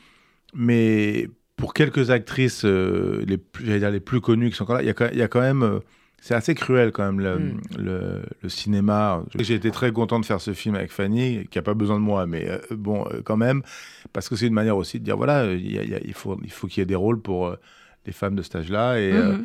mais 0.55 1.29
pour 1.57 1.73
quelques 1.73 2.11
actrices, 2.11 2.65
les, 2.65 3.39
dire 3.79 3.91
les 3.91 4.01
plus 4.01 4.21
connues 4.21 4.51
qui 4.51 4.57
sont 4.57 4.65
encore 4.65 4.77
là, 4.77 4.83
il 4.83 4.87
y 4.87 4.91
a, 4.91 5.13
il 5.13 5.19
y 5.19 5.23
a 5.23 5.29
quand 5.29 5.41
même 5.41 5.81
c'est 6.21 6.35
assez 6.35 6.55
cruel 6.55 6.93
quand 6.93 7.11
même 7.11 7.17
hmm. 7.17 7.61
le, 7.79 8.23
le, 8.43 8.49
cinéma. 8.49 9.25
J'ai 9.39 9.55
été 9.55 9.71
très 9.71 9.91
content 9.91 10.21
de 10.21 10.27
faire 10.27 10.41
ce 10.41 10.53
film 10.53 10.75
avec 10.75 10.93
Fanny, 10.93 11.47
qui 11.51 11.59
n'a 11.59 11.63
pas 11.63 11.75
besoin 11.75 11.97
de 11.97 12.05
moi, 12.05 12.27
mais 12.27 12.47
euh, 12.47 12.59
bon, 12.71 13.07
euh, 13.11 13.23
quand 13.25 13.39
même, 13.39 13.63
parce 14.13 14.29
que 14.29 14.37
c'est 14.37 14.47
une 14.47 14.55
manière 14.55 14.77
aussi 14.77 15.01
de 15.01 15.05
dire 15.05 15.17
voilà, 15.17 15.47
il, 15.47 16.15
faut 16.15 16.39
il 16.45 16.53
faut 16.53 16.67
qu'il 16.67 16.81
y 16.81 16.83
ait 16.83 16.87
des 16.87 16.95
rôles 16.95 17.21
pour 17.21 17.47
euh, 17.47 17.57
les 18.05 18.13
femmes 18.13 18.37
de 18.37 18.43
cet 18.43 18.57
âge-là. 18.57 19.01
Et, 19.01 19.13
hmm. 19.13 19.45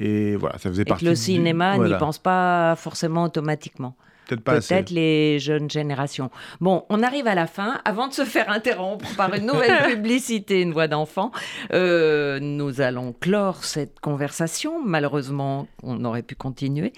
et 0.00 0.36
voilà, 0.36 0.58
ça 0.58 0.68
faisait 0.68 0.84
partie. 0.84 1.04
le 1.04 1.14
cinéma 1.14 1.78
n'y 1.78 1.96
pense 1.96 2.18
pas 2.18 2.74
forcément 2.76 3.22
automatiquement. 3.22 3.96
Peut-être 4.26 4.90
les 4.90 5.38
jeunes 5.38 5.70
générations. 5.70 6.30
Bon, 6.60 6.84
on 6.88 7.02
arrive 7.02 7.26
à 7.26 7.34
la 7.34 7.46
fin. 7.46 7.80
Avant 7.84 8.08
de 8.08 8.12
se 8.12 8.24
faire 8.24 8.50
interrompre 8.50 9.06
par 9.16 9.32
une 9.34 9.46
nouvelle 9.46 9.86
publicité, 9.90 10.60
une 10.60 10.72
voix 10.72 10.88
d'enfant, 10.88 11.30
euh, 11.72 12.40
nous 12.40 12.80
allons 12.80 13.12
clore 13.12 13.64
cette 13.64 14.00
conversation. 14.00 14.82
Malheureusement, 14.84 15.68
on 15.82 16.04
aurait 16.04 16.22
pu 16.22 16.34
continuer. 16.34 16.92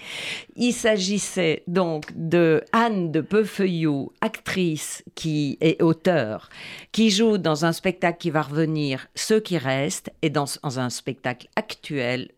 Il 0.55 0.73
s'agissait 0.73 1.63
donc 1.67 2.11
de 2.15 2.63
Anne 2.71 3.11
de 3.11 3.21
Peufeuillou, 3.21 4.11
actrice 4.21 5.03
qui 5.15 5.57
est 5.61 5.81
auteur, 5.81 6.49
qui 6.91 7.11
joue 7.11 7.37
dans 7.37 7.65
un 7.65 7.71
spectacle 7.71 8.17
qui 8.19 8.31
va 8.31 8.41
revenir, 8.41 9.07
Ceux 9.15 9.39
qui 9.39 9.57
restent, 9.57 10.11
et 10.21 10.29
dans 10.29 10.47
un 10.63 10.89
spectacle 10.89 11.47
actuel 11.55 12.29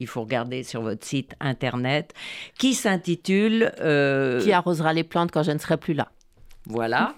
il 0.00 0.06
faut 0.06 0.22
regarder 0.22 0.62
sur 0.62 0.82
votre 0.82 1.04
site 1.04 1.34
internet, 1.40 2.12
qui 2.58 2.74
s'intitule... 2.74 3.72
Euh, 3.80 4.40
qui 4.40 4.52
arrosera 4.52 4.92
les 4.92 5.04
plantes 5.04 5.30
quand 5.30 5.42
je 5.42 5.52
ne 5.52 5.58
serai 5.58 5.76
plus 5.76 5.94
là. 5.94 6.08
Voilà. 6.66 7.14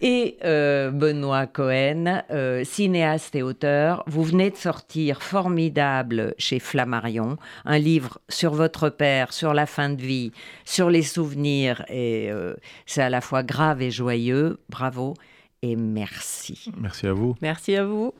Et 0.00 0.36
euh, 0.44 0.90
Benoît 0.90 1.46
Cohen, 1.46 2.22
euh, 2.30 2.62
cinéaste 2.62 3.34
et 3.34 3.42
auteur, 3.42 4.04
vous 4.06 4.22
venez 4.22 4.50
de 4.50 4.56
sortir 4.56 5.22
formidable 5.22 6.34
chez 6.38 6.60
Flammarion, 6.60 7.36
un 7.64 7.78
livre 7.78 8.18
sur 8.28 8.54
votre 8.54 8.88
père, 8.88 9.32
sur 9.32 9.52
la 9.52 9.66
fin 9.66 9.90
de 9.90 10.00
vie, 10.00 10.30
sur 10.64 10.90
les 10.90 11.02
souvenirs, 11.02 11.84
et 11.88 12.30
c'est 12.86 13.02
à 13.02 13.10
la 13.10 13.20
fois 13.20 13.42
grave 13.42 13.82
et 13.82 13.90
joyeux. 13.90 14.60
Bravo 14.68 15.14
et 15.62 15.76
merci. 15.76 16.70
Merci 16.78 17.06
à 17.06 17.12
vous. 17.12 17.34
Merci 17.40 17.74
à 17.76 17.84
vous. 17.84 18.14